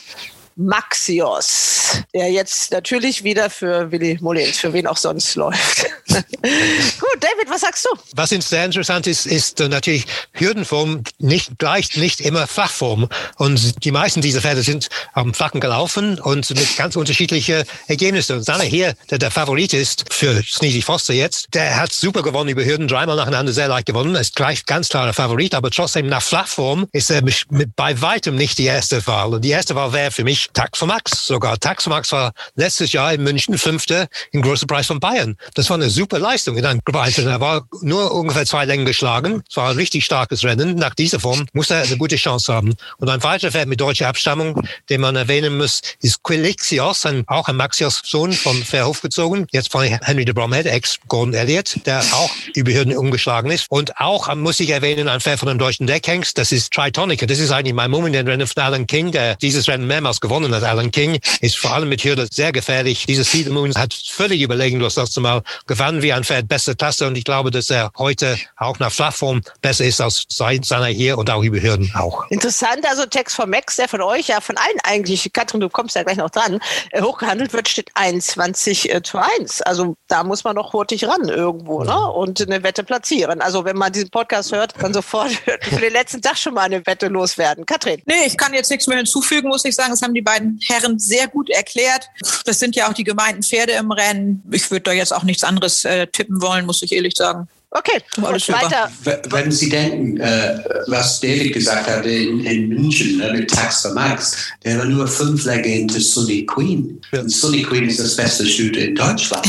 Maxios, 0.57 2.03
der 2.15 2.31
jetzt 2.31 2.71
natürlich 2.71 3.25
wieder 3.25 3.51
für 3.51 3.91
Willi 3.91 4.19
Molins, 4.21 4.59
für 4.59 4.73
wen 4.73 4.87
auch 4.87 4.97
sonst 4.97 5.35
läuft. 5.35 5.87
Gut, 6.09 7.19
David, 7.21 7.49
was 7.49 7.63
sagst 7.63 7.87
du? 7.87 7.99
Was 8.15 8.31
sehr 8.31 8.65
interessant 8.65 9.07
ist, 9.07 9.27
ist 9.27 9.61
äh, 9.61 9.69
natürlich 9.69 10.07
Hürdenform 10.33 11.03
nicht 11.19 11.59
gleicht 11.59 11.97
nicht 11.97 12.21
immer 12.21 12.47
Flachform. 12.47 13.09
Und 13.37 13.85
die 13.85 13.91
meisten 13.91 14.21
dieser 14.21 14.43
Pferde 14.43 14.63
sind 14.63 14.89
am 15.13 15.35
Flachen 15.35 15.61
gelaufen 15.61 16.21
und 16.21 16.49
mit 16.51 16.77
ganz 16.77 16.97
unterschiedlichen 16.97 17.65
Ergebnissen. 17.87 18.37
Und 18.37 18.45
Sanne 18.45 18.65
hier, 18.65 18.95
der 19.11 19.19
der 19.19 19.31
Favorit 19.31 19.73
ist 19.73 20.05
für 20.13 20.43
Sneezy 20.43 20.83
Foster 20.83 21.15
jetzt, 21.15 21.49
der 21.55 21.77
hat 21.77 21.93
super 21.93 22.23
gewonnen 22.23 22.51
über 22.51 22.65
Hürden, 22.65 22.87
dreimal 22.87 23.17
nacheinander 23.17 23.53
sehr 23.53 23.69
leicht 23.69 23.87
gewonnen. 23.87 24.15
Ist 24.15 24.37
gleich 24.37 24.67
ganz 24.67 24.89
klarer 24.89 25.15
Favorit, 25.15 25.55
aber 25.55 25.71
trotzdem 25.71 26.07
nach 26.07 26.23
Flachform 26.23 26.87
ist 26.93 27.11
er 27.11 27.23
mit, 27.23 27.47
bei 27.75 28.01
weitem 28.01 28.37
nicht 28.37 28.59
die 28.59 28.65
erste 28.65 29.05
Wahl. 29.07 29.35
Und 29.35 29.45
die 29.45 29.51
erste 29.51 29.75
Wahl 29.75 29.93
wäre 29.93 30.11
für 30.11 30.25
mich 30.25 30.44
Taxomax 30.53 31.27
sogar. 31.27 31.59
Taxomax 31.59 32.13
war 32.13 32.33
letztes 32.55 32.93
Jahr 32.93 33.13
in 33.13 33.23
München 33.23 33.59
Fünfter 33.59 34.09
im 34.33 34.43
Großen 34.43 34.67
Preis 34.67 34.87
von 34.87 35.01
Bayern. 35.01 35.37
Das 35.55 35.71
war 35.71 35.77
eine 35.77 35.91
super 35.91 36.19
Leistung 36.19 36.57
in 36.57 36.67
einem 36.67 36.81
Einzel. 36.95 37.27
Er 37.27 37.41
war 37.41 37.67
nur 37.83 38.13
ungefähr 38.13 38.47
zwei 38.47 38.65
Längen 38.65 38.85
geschlagen. 38.85 39.43
Es 39.49 39.57
war 39.57 39.71
ein 39.71 39.77
richtig 39.77 40.05
starkes 40.05 40.45
Rennen. 40.45 40.77
Nach 40.77 40.95
dieser 40.95 41.21
Form 41.21 41.47
muss 41.53 41.71
er 41.71 41.83
eine 41.83 41.97
gute 41.97 42.17
Chance 42.17 42.53
haben. 42.53 42.75
Und 42.99 43.09
ein 43.09 43.23
weiterer 43.23 43.51
Pferd 43.51 43.69
mit 43.69 43.81
deutscher 43.81 44.09
Abstammung, 44.09 44.67
den 44.91 45.01
man 45.01 45.17
erwähnen 45.17 45.57
muss, 45.57 45.81
ist 46.01 46.23
Quilixios, 46.23 47.07
ein, 47.07 47.25
auch 47.27 47.49
ein 47.49 47.57
Maxios-Sohn 47.57 48.33
von 48.33 48.63
Verhof 48.63 49.01
gezogen, 49.01 49.47
jetzt 49.53 49.73
von 49.73 49.85
Henry 49.85 50.25
de 50.25 50.35
Bromhead, 50.35 50.67
ex-Gordon 50.67 51.35
Elliott, 51.35 51.79
der 51.87 52.01
auch 52.13 52.31
über 52.55 52.73
Hürden 52.73 52.97
umgeschlagen 52.97 53.51
ist. 53.51 53.67
Und 53.71 53.99
auch, 53.99 54.33
muss 54.35 54.61
ich 54.61 54.71
erwähnen, 54.71 55.09
ein 55.09 55.21
Pferd 55.21 55.41
von 55.41 55.49
einem 55.49 55.59
deutschen 55.59 55.87
Deckhengst, 55.87 56.39
das 56.39 56.53
ist 56.53 56.73
Tritonica. 56.73 57.27
Das 57.27 57.39
ist 57.39 57.51
eigentlich 57.51 57.75
mein 57.75 57.91
Moment, 57.91 58.15
den 58.15 58.29
Rennen 58.29 58.47
von 58.47 58.63
Alan 58.63 58.87
King, 58.87 59.13
der 59.13 59.37
dieses 59.37 59.69
Rennen 59.69 59.87
mehrmals 59.87 60.21
gewonnen 60.21 60.34
hat. 60.43 60.65
Alan 60.65 60.91
King 60.91 61.19
ist 61.41 61.59
vor 61.59 61.73
allem 61.73 61.89
mit 61.89 62.03
Hürde 62.05 62.27
sehr 62.31 62.53
gefährlich. 62.53 63.07
Dieses 63.07 63.31
Seed 63.31 63.49
Moon 63.51 63.75
hat 63.75 63.95
völlig 63.95 64.43
überlegen, 64.43 64.81
das 64.81 64.97
Mal 65.17 65.43
gewann 65.67 66.03
wie 66.03 66.13
ein 66.13 66.25
Pferd 66.25 66.49
beste 66.49 66.75
Klasse 66.75 67.07
und 67.07 67.17
ich 67.17 67.25
glaube, 67.25 67.51
dass 67.51 67.71
er 67.71 67.93
heute 67.97 68.39
auch 68.57 68.79
nach 68.79 68.93
Flachform 68.93 69.43
besser 69.63 69.85
ist 69.85 70.01
als 70.01 70.27
seiner 70.29 70.87
hier 70.87 71.19
und 71.19 71.31
auch 71.31 71.43
über 71.43 71.61
Hürden 71.61 71.93
auch. 71.95 72.29
Interessant, 72.31 72.87
also 72.89 73.07
Text 73.07 73.37
von 73.37 73.49
Max, 73.49 73.77
der 73.77 73.89
von 73.89 74.03
euch, 74.03 74.29
ja 74.29 74.41
von 74.41 74.57
allen 74.57 74.79
eigentlich, 74.83 75.33
Katrin, 75.33 75.61
du 75.61 75.69
kommst 75.69 75.95
ja 75.95 76.03
gleich 76.03 76.17
noch 76.17 76.31
dran, 76.31 76.61
äh, 76.91 77.03
hochgehandelt 77.03 77.53
wird, 77.53 77.69
steht 77.69 77.91
21 77.95 78.93
äh, 78.93 79.03
zu 79.03 79.19
1. 79.19 79.63
Also 79.63 79.97
da 80.09 80.25
muss 80.25 80.45
man 80.45 80.57
noch 80.57 80.73
hurtig 80.73 81.07
ran 81.07 81.29
irgendwo 81.29 81.85
ne? 81.85 82.11
und 82.11 82.41
eine 82.41 82.63
Wette 82.63 82.83
platzieren. 82.83 83.41
Also 83.41 83.65
wenn 83.65 83.77
man 83.77 83.93
diesen 83.93 84.11
Podcast 84.11 84.53
hört, 84.53 84.75
dann 84.81 84.93
sofort 84.93 85.31
für 85.61 85.81
den 85.81 85.93
letzten 85.93 86.23
Tag 86.23 86.39
schon 86.39 86.55
mal 86.55 86.63
eine 86.63 86.85
Wette 86.87 87.09
loswerden. 87.09 87.67
Katrin. 87.67 88.03
Nee, 88.07 88.27
ich 88.27 88.37
kann 88.37 88.55
jetzt 88.55 88.71
nichts 88.71 88.87
mehr 88.87 88.97
hinzufügen, 88.97 89.49
muss 89.49 89.65
ich 89.65 89.75
sagen. 89.75 89.91
Das 89.91 90.03
haben 90.03 90.15
die 90.15 90.23
beiden 90.25 90.59
Herren 90.67 90.99
sehr 90.99 91.29
gut 91.29 91.51
erklärt. 91.51 92.09
Das 92.45 92.59
sind 92.59 92.75
ja 92.77 92.89
auch 92.89 92.95
die 92.95 93.05
gemeinten 93.05 93.43
Pferde 93.43 93.73
im 93.73 93.93
Rennen. 93.93 94.43
Ich 94.51 94.71
würde 94.71 94.83
da 94.83 94.93
jetzt 94.93 95.13
auch 95.13 95.23
nichts 95.23 95.45
anderes 95.45 95.85
äh, 95.85 96.07
tippen 96.07 96.41
wollen, 96.43 96.67
muss 96.67 96.83
ich 96.83 96.93
ehrlich 96.93 97.15
sagen. 97.17 97.49
Okay, 97.77 98.01
Alles 98.23 98.49
weiter. 98.49 98.89
Wenn 99.31 99.51
Sie 99.51 99.69
denken, 99.69 100.21
äh, 100.21 100.61
was 100.87 101.19
David 101.19 101.55
gesagt 101.55 101.89
hat 101.89 102.07
in, 102.07 102.45
in 102.45 102.69
München 102.69 103.19
ne, 103.19 103.33
mit 103.33 103.51
Tax 103.51 103.83
for 103.83 103.93
Max, 103.93 104.37
der 104.65 104.79
war 104.79 104.85
nur 104.85 105.09
fünf 105.09 105.45
Läge 105.45 105.71
hinter 105.71 105.99
Sunny 105.99 106.47
Queen. 106.47 107.01
Und 107.11 107.31
Sunny 107.31 107.63
Queen 107.63 107.89
ist 107.89 107.99
das 107.99 108.15
beste 108.15 108.47
Shooter 108.47 108.79
in 108.79 108.95
Deutschland. 108.95 109.45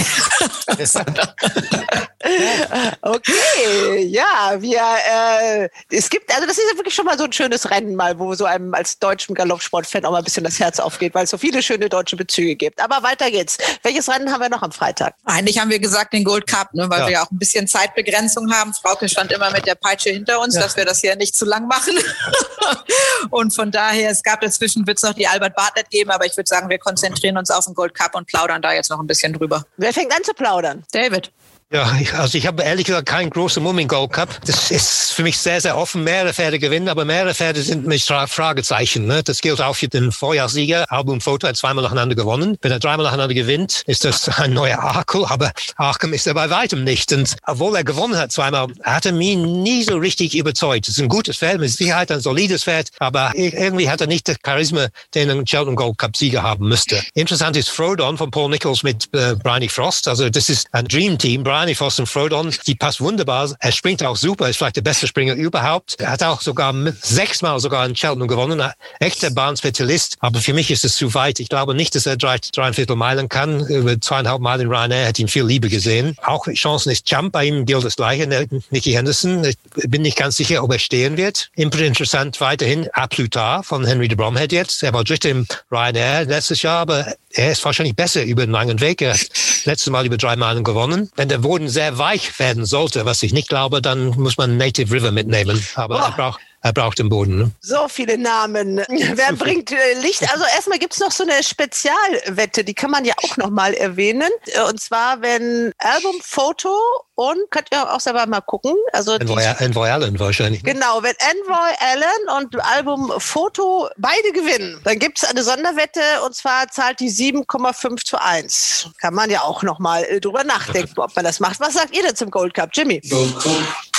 Okay, 3.01 4.03
ja, 4.07 4.55
wir, 4.59 4.81
äh, 4.81 5.69
es 5.91 6.09
gibt, 6.09 6.33
also 6.33 6.47
das 6.47 6.57
ist 6.57 6.65
ja 6.71 6.77
wirklich 6.77 6.93
schon 6.95 7.05
mal 7.05 7.17
so 7.17 7.25
ein 7.25 7.33
schönes 7.33 7.69
Rennen 7.69 7.95
mal, 7.95 8.17
wo 8.17 8.33
so 8.33 8.45
einem 8.45 8.73
als 8.73 8.97
deutschen 8.99 9.35
Galoppsportfan 9.35 10.05
auch 10.05 10.11
mal 10.11 10.17
ein 10.19 10.23
bisschen 10.23 10.43
das 10.43 10.59
Herz 10.59 10.79
aufgeht, 10.79 11.13
weil 11.13 11.25
es 11.25 11.29
so 11.29 11.37
viele 11.37 11.61
schöne 11.61 11.87
deutsche 11.89 12.15
Bezüge 12.15 12.55
gibt. 12.55 12.81
Aber 12.81 13.03
weiter 13.03 13.29
geht's. 13.29 13.57
Welches 13.83 14.09
Rennen 14.09 14.31
haben 14.31 14.41
wir 14.41 14.49
noch 14.49 14.63
am 14.63 14.71
Freitag? 14.71 15.15
Eigentlich 15.25 15.59
haben 15.59 15.69
wir 15.69 15.79
gesagt 15.79 16.13
den 16.13 16.23
Gold 16.23 16.47
Cup, 16.47 16.73
ne, 16.73 16.89
weil 16.89 17.01
Ja. 17.01 17.05
wir 17.07 17.13
ja 17.13 17.23
auch 17.25 17.31
ein 17.31 17.37
bisschen 17.39 17.67
Zeitbegrenzung 17.67 18.51
haben. 18.51 18.73
Frauke 18.73 19.07
stand 19.07 19.31
immer 19.31 19.51
mit 19.51 19.65
der 19.67 19.75
Peitsche 19.75 20.09
hinter 20.09 20.39
uns, 20.41 20.55
Ja. 20.55 20.61
dass 20.61 20.75
wir 20.75 20.85
das 20.85 21.01
hier 21.01 21.15
nicht 21.15 21.35
zu 21.35 21.45
lang 21.45 21.67
machen. 21.67 21.93
und 23.29 23.53
von 23.53 23.71
daher, 23.71 24.09
es 24.09 24.23
gab 24.23 24.41
dazwischen, 24.41 24.87
wird 24.87 24.97
es 24.97 25.03
noch 25.03 25.13
die 25.13 25.27
Albert 25.27 25.55
Bartlett 25.55 25.89
geben, 25.89 26.11
aber 26.11 26.25
ich 26.25 26.35
würde 26.35 26.47
sagen, 26.47 26.69
wir 26.69 26.79
konzentrieren 26.79 27.37
uns 27.37 27.51
auf 27.51 27.65
den 27.65 27.73
Gold 27.73 27.93
Cup 27.93 28.15
und 28.15 28.27
plaudern 28.27 28.61
da 28.61 28.73
jetzt 28.73 28.89
noch 28.89 28.99
ein 28.99 29.07
bisschen 29.07 29.33
drüber. 29.33 29.65
Wer 29.77 29.93
fängt 29.93 30.15
an 30.15 30.23
zu 30.23 30.33
plaudern? 30.33 30.83
David. 30.91 31.31
Ja, 31.73 31.97
ich, 31.99 32.13
also 32.13 32.37
ich 32.37 32.45
habe 32.45 32.61
ehrlich 32.61 32.85
gesagt 32.85 33.07
keinen 33.07 33.31
großen 33.31 33.61
Mumm 33.61 33.79
im 33.79 33.87
Gold 33.87 34.11
Cup. 34.13 34.29
Das 34.45 34.69
ist 34.69 35.13
für 35.13 35.23
mich 35.23 35.35
sehr, 35.39 35.59
sehr 35.59 35.75
offen. 35.75 36.03
Mehrere 36.03 36.31
Pferde 36.31 36.59
gewinnen, 36.59 36.87
aber 36.89 37.05
mehrere 37.05 37.33
Pferde 37.33 37.59
sind 37.63 37.87
mit 37.87 38.03
Fra- 38.03 38.27
Fragezeichen. 38.27 39.07
Ne? 39.07 39.23
Das 39.23 39.41
gilt 39.41 39.59
auch 39.59 39.75
für 39.75 39.87
den 39.87 40.11
Vorjahrssieger. 40.11 40.85
Album 40.91 41.21
Photo 41.21 41.47
hat 41.47 41.57
zweimal 41.57 41.83
nacheinander 41.83 42.13
gewonnen. 42.13 42.55
Wenn 42.61 42.71
er 42.71 42.77
dreimal 42.77 43.05
nacheinander 43.05 43.33
gewinnt, 43.33 43.81
ist 43.87 44.05
das 44.05 44.29
ein 44.37 44.53
neuer 44.53 44.77
Arkel, 44.77 45.25
aber 45.25 45.51
Arkham 45.75 46.13
ist 46.13 46.27
er 46.27 46.35
bei 46.35 46.51
weitem 46.51 46.83
nicht. 46.83 47.11
Und 47.11 47.35
obwohl 47.47 47.75
er 47.75 47.83
gewonnen 47.83 48.15
hat 48.15 48.31
zweimal, 48.31 48.67
hat 48.83 49.07
er 49.07 49.13
mich 49.13 49.35
nie 49.35 49.81
so 49.83 49.97
richtig 49.97 50.35
überzeugt. 50.37 50.87
Es 50.87 50.97
ist 50.97 51.01
ein 51.01 51.09
gutes 51.09 51.37
Pferd, 51.37 51.59
mit 51.59 51.71
Sicherheit 51.71 52.11
ein 52.11 52.21
solides 52.21 52.63
Pferd, 52.65 52.89
aber 52.99 53.31
irgendwie 53.33 53.89
hat 53.89 54.01
er 54.01 54.07
nicht 54.07 54.27
das 54.27 54.37
Charisma, 54.45 54.89
den 55.15 55.31
ein 55.31 55.45
Cheltenham 55.45 55.75
Gold 55.75 55.97
Cup 55.97 56.15
Sieger 56.15 56.43
haben 56.43 56.67
müsste. 56.67 57.01
Interessant 57.15 57.57
ist 57.57 57.69
Frodon 57.71 58.19
von 58.19 58.29
Paul 58.29 58.51
Nichols 58.51 58.83
mit 58.83 59.09
äh, 59.13 59.33
Bryony 59.35 59.67
Frost. 59.67 60.07
Also 60.07 60.29
das 60.29 60.47
ist 60.47 60.67
ein 60.71 60.85
Dream 60.85 61.17
Team. 61.17 61.43
Bryony 61.55 61.73
Foster 61.73 62.05
Frodon, 62.05 62.53
die 62.67 62.75
passt 62.75 62.99
wunderbar. 62.99 63.49
Er 63.61 63.71
springt 63.71 64.03
auch 64.03 64.17
super, 64.17 64.49
ist 64.49 64.57
vielleicht 64.57 64.75
der 64.75 64.81
beste 64.81 65.07
Springer 65.07 65.35
überhaupt. 65.35 65.95
Er 66.01 66.11
hat 66.11 66.21
auch 66.21 66.41
sogar 66.41 66.75
sechsmal 67.01 67.61
sogar 67.61 67.85
in 67.85 67.93
Cheltenham 67.93 68.27
gewonnen. 68.27 68.61
Echter 68.99 69.29
Bahnspezialist. 69.29 70.17
Aber 70.19 70.41
für 70.41 70.51
mich 70.51 70.69
ist 70.69 70.83
es 70.83 70.97
zu 70.97 71.13
weit. 71.13 71.39
Ich 71.39 71.47
glaube 71.47 71.73
nicht, 71.73 71.95
dass 71.95 72.07
er 72.07 72.17
drei, 72.17 72.39
dreieinviertel 72.39 72.97
Meilen 72.97 73.29
kann. 73.29 73.65
Über 73.67 74.01
zweieinhalb 74.01 74.41
Meilen 74.41 74.67
Ryanair 74.67 75.05
hätte 75.05 75.21
ihn 75.21 75.29
viel 75.29 75.45
lieber 75.45 75.69
gesehen. 75.69 76.17
Auch 76.23 76.45
Chancen 76.55 76.91
ist 76.91 77.09
Jump. 77.09 77.31
Bei 77.31 77.45
ihm 77.45 77.65
gilt 77.65 77.85
das 77.85 77.95
Gleiche. 77.95 78.27
Nicky 78.69 78.91
Henderson. 78.91 79.45
Ich 79.45 79.57
bin 79.87 80.01
nicht 80.01 80.17
ganz 80.17 80.35
sicher, 80.35 80.61
ob 80.61 80.73
er 80.73 80.79
stehen 80.79 81.15
wird. 81.15 81.51
Interessant 81.55 82.41
weiterhin 82.41 82.89
Aplutar 82.91 83.63
von 83.63 83.85
Henry 83.85 84.09
de 84.09 84.17
Bromhead 84.17 84.51
jetzt. 84.51 84.83
Er 84.83 84.91
war 84.91 85.05
Dritter 85.05 85.29
im 85.29 85.47
Ryanair 85.71 86.25
letztes 86.25 86.63
Jahr, 86.63 86.79
aber 86.79 87.15
er 87.31 87.51
ist 87.53 87.63
wahrscheinlich 87.63 87.95
besser 87.95 88.23
über 88.23 88.43
einen 88.43 88.51
langen 88.51 88.81
Weg. 88.81 89.01
Er 89.01 89.13
hat 89.13 89.29
letztes 89.63 89.89
Mal 89.89 90.05
über 90.05 90.17
drei 90.17 90.35
Meilen 90.35 90.65
gewonnen. 90.65 91.09
Wenn 91.15 91.29
der 91.29 91.44
Boden 91.45 91.69
sehr 91.69 91.99
weich 91.99 92.39
werden 92.39 92.65
sollte, 92.65 93.05
was 93.05 93.21
ich 93.21 93.31
nicht 93.31 93.49
glaube, 93.49 93.79
dann 93.79 94.07
muss 94.19 94.35
man 94.35 94.57
Native 94.57 94.91
River 94.91 95.11
mitnehmen. 95.11 95.63
Aber 95.75 95.99
Boah. 95.99 96.05
er 96.05 96.11
braucht 96.11 96.39
er 96.65 96.73
braucht 96.73 96.97
den 96.97 97.09
Boden. 97.09 97.37
Ne? 97.37 97.51
So 97.61 97.87
viele 97.87 98.17
Namen. 98.17 98.77
Wer 98.87 99.33
bringt 99.33 99.71
äh, 99.71 99.93
Licht? 100.01 100.23
Also 100.31 100.45
erstmal 100.55 100.79
gibt 100.79 100.93
es 100.93 100.99
noch 100.99 101.11
so 101.11 101.23
eine 101.23 101.43
Spezialwette, 101.43 102.63
die 102.63 102.73
kann 102.73 102.89
man 102.89 103.05
ja 103.05 103.13
auch 103.23 103.37
nochmal 103.37 103.75
erwähnen. 103.75 104.31
Und 104.67 104.81
zwar, 104.81 105.21
wenn 105.21 105.73
Albumfoto 105.77 106.75
und 107.13 107.37
könnt 107.51 107.67
ihr 107.71 107.93
auch 107.93 107.99
selber 107.99 108.25
mal 108.25 108.41
gucken. 108.41 108.73
Also 108.93 109.13
Envoy, 109.13 109.43
Envoy 109.59 109.89
Allen 109.89 110.19
wahrscheinlich. 110.19 110.63
Ne? 110.63 110.73
Genau, 110.73 111.03
wenn 111.03 111.13
Envoy 111.19 111.71
Allen 111.79 112.43
und 112.43 112.59
Albumfoto 112.59 113.87
beide 113.97 114.31
gewinnen, 114.33 114.81
dann 114.83 114.97
gibt 114.97 115.19
es 115.19 115.29
eine 115.29 115.43
Sonderwette 115.43 116.01
und 116.25 116.33
zwar 116.33 116.67
zahlt 116.69 116.99
die 116.99 117.11
7,5 117.11 118.03
zu 118.03 118.19
1. 118.19 118.89
Kann 118.99 119.13
man 119.13 119.29
ja 119.29 119.43
auch 119.43 119.61
nochmal 119.61 120.03
äh, 120.05 120.19
drüber 120.19 120.43
nachdenken, 120.43 120.99
ob 120.99 121.15
man 121.15 121.25
das 121.25 121.39
macht. 121.39 121.59
Was 121.59 121.75
sagt 121.75 121.95
ihr 121.95 122.01
denn 122.01 122.15
zum 122.15 122.31
Gold 122.31 122.55
Cup, 122.55 122.71
Jimmy? 122.73 123.01
Gold 123.01 123.39
Cup 123.39 123.51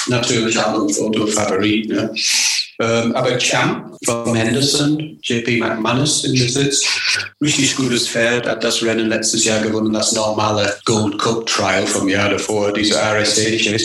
natürlich 0.09 0.59
Albumfoto 0.59 1.27
Favorit. 1.27 1.89
Ne? 1.89 2.15
Ähm, 2.79 3.15
aber 3.17 3.39
Champ 3.39 3.97
vom 4.05 4.35
Henderson, 4.35 5.19
JP 5.23 5.61
McManus 5.61 6.25
in 6.25 6.33
Besitz, 6.33 6.85
richtig 7.41 7.75
gutes 7.75 8.07
Pferd, 8.07 8.47
hat 8.47 8.63
das 8.63 8.83
Rennen 8.83 9.09
letztes 9.09 9.47
Jahr 9.47 9.61
gewonnen, 9.61 9.95
das 9.95 10.13
normale 10.13 10.77
Gold 10.85 11.19
Cup 11.19 11.47
Trial 11.47 11.87
vom 11.87 12.07
Jahr 12.07 12.29
davor, 12.29 12.75
diese 12.75 12.97
RSA 12.97 13.79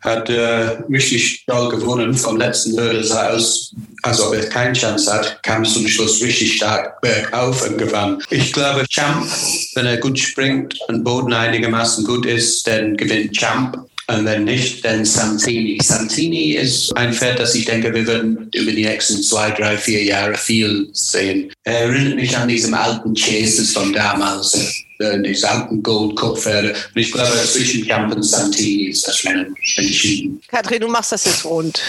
hat 0.00 0.30
äh, 0.30 0.78
richtig 0.88 1.44
toll 1.46 1.70
gewonnen. 1.70 2.14
Vom 2.14 2.36
letzten 2.36 2.78
Hürde 2.78 3.00
aus, 3.32 3.74
als 4.02 4.20
ob 4.20 4.34
er 4.34 4.48
keine 4.48 4.74
Chance 4.74 5.12
hat, 5.12 5.42
kam 5.42 5.64
zum 5.64 5.88
Schluss 5.88 6.22
richtig 6.22 6.56
stark 6.56 7.00
bergauf 7.00 7.68
und 7.68 7.78
gewann. 7.78 8.22
Ich 8.30 8.52
glaube, 8.52 8.86
Champ, 8.88 9.26
wenn 9.74 9.86
er 9.86 9.96
gut 9.96 10.18
springt 10.18 10.78
und 10.86 11.02
Boden 11.02 11.32
einigermaßen 11.32 12.04
gut 12.04 12.24
ist, 12.26 12.64
dann 12.68 12.96
gewinnt 12.96 13.32
Champ. 13.36 13.76
Und 14.08 14.24
wenn 14.24 14.44
nicht, 14.44 14.84
dann 14.84 15.04
Santini. 15.04 15.78
Santini 15.82 16.52
ist 16.52 16.96
ein 16.96 17.12
Pferd, 17.12 17.40
das 17.40 17.56
ich 17.56 17.64
denke, 17.64 17.92
wir 17.92 18.06
werden 18.06 18.48
über 18.54 18.70
die 18.70 18.84
nächsten 18.84 19.20
zwei, 19.20 19.50
drei, 19.50 19.76
vier 19.76 20.04
Jahre 20.04 20.36
viel 20.36 20.88
sehen. 20.92 21.52
Er 21.64 21.80
erinnert 21.80 22.14
mich 22.14 22.36
an 22.36 22.46
diesem 22.46 22.74
alten 22.74 23.14
Chases 23.14 23.72
von 23.72 23.92
damals 23.92 24.54
äh, 24.98 25.20
diese 25.20 25.50
alten 25.50 25.82
Gold 25.82 26.18
Pferde. 26.38 26.70
Und 26.70 27.00
ich 27.00 27.10
glaube, 27.10 27.32
zwischen 27.44 27.86
Camp 27.86 28.14
und 28.14 28.22
Santini 28.22 28.84
ist 28.84 29.06
das 29.08 29.24
Rennen 29.24 29.54
entschieden. 29.76 30.40
Katrin, 30.48 30.80
du 30.80 30.88
machst 30.88 31.12
das 31.12 31.24
jetzt 31.24 31.44
rund. 31.44 31.82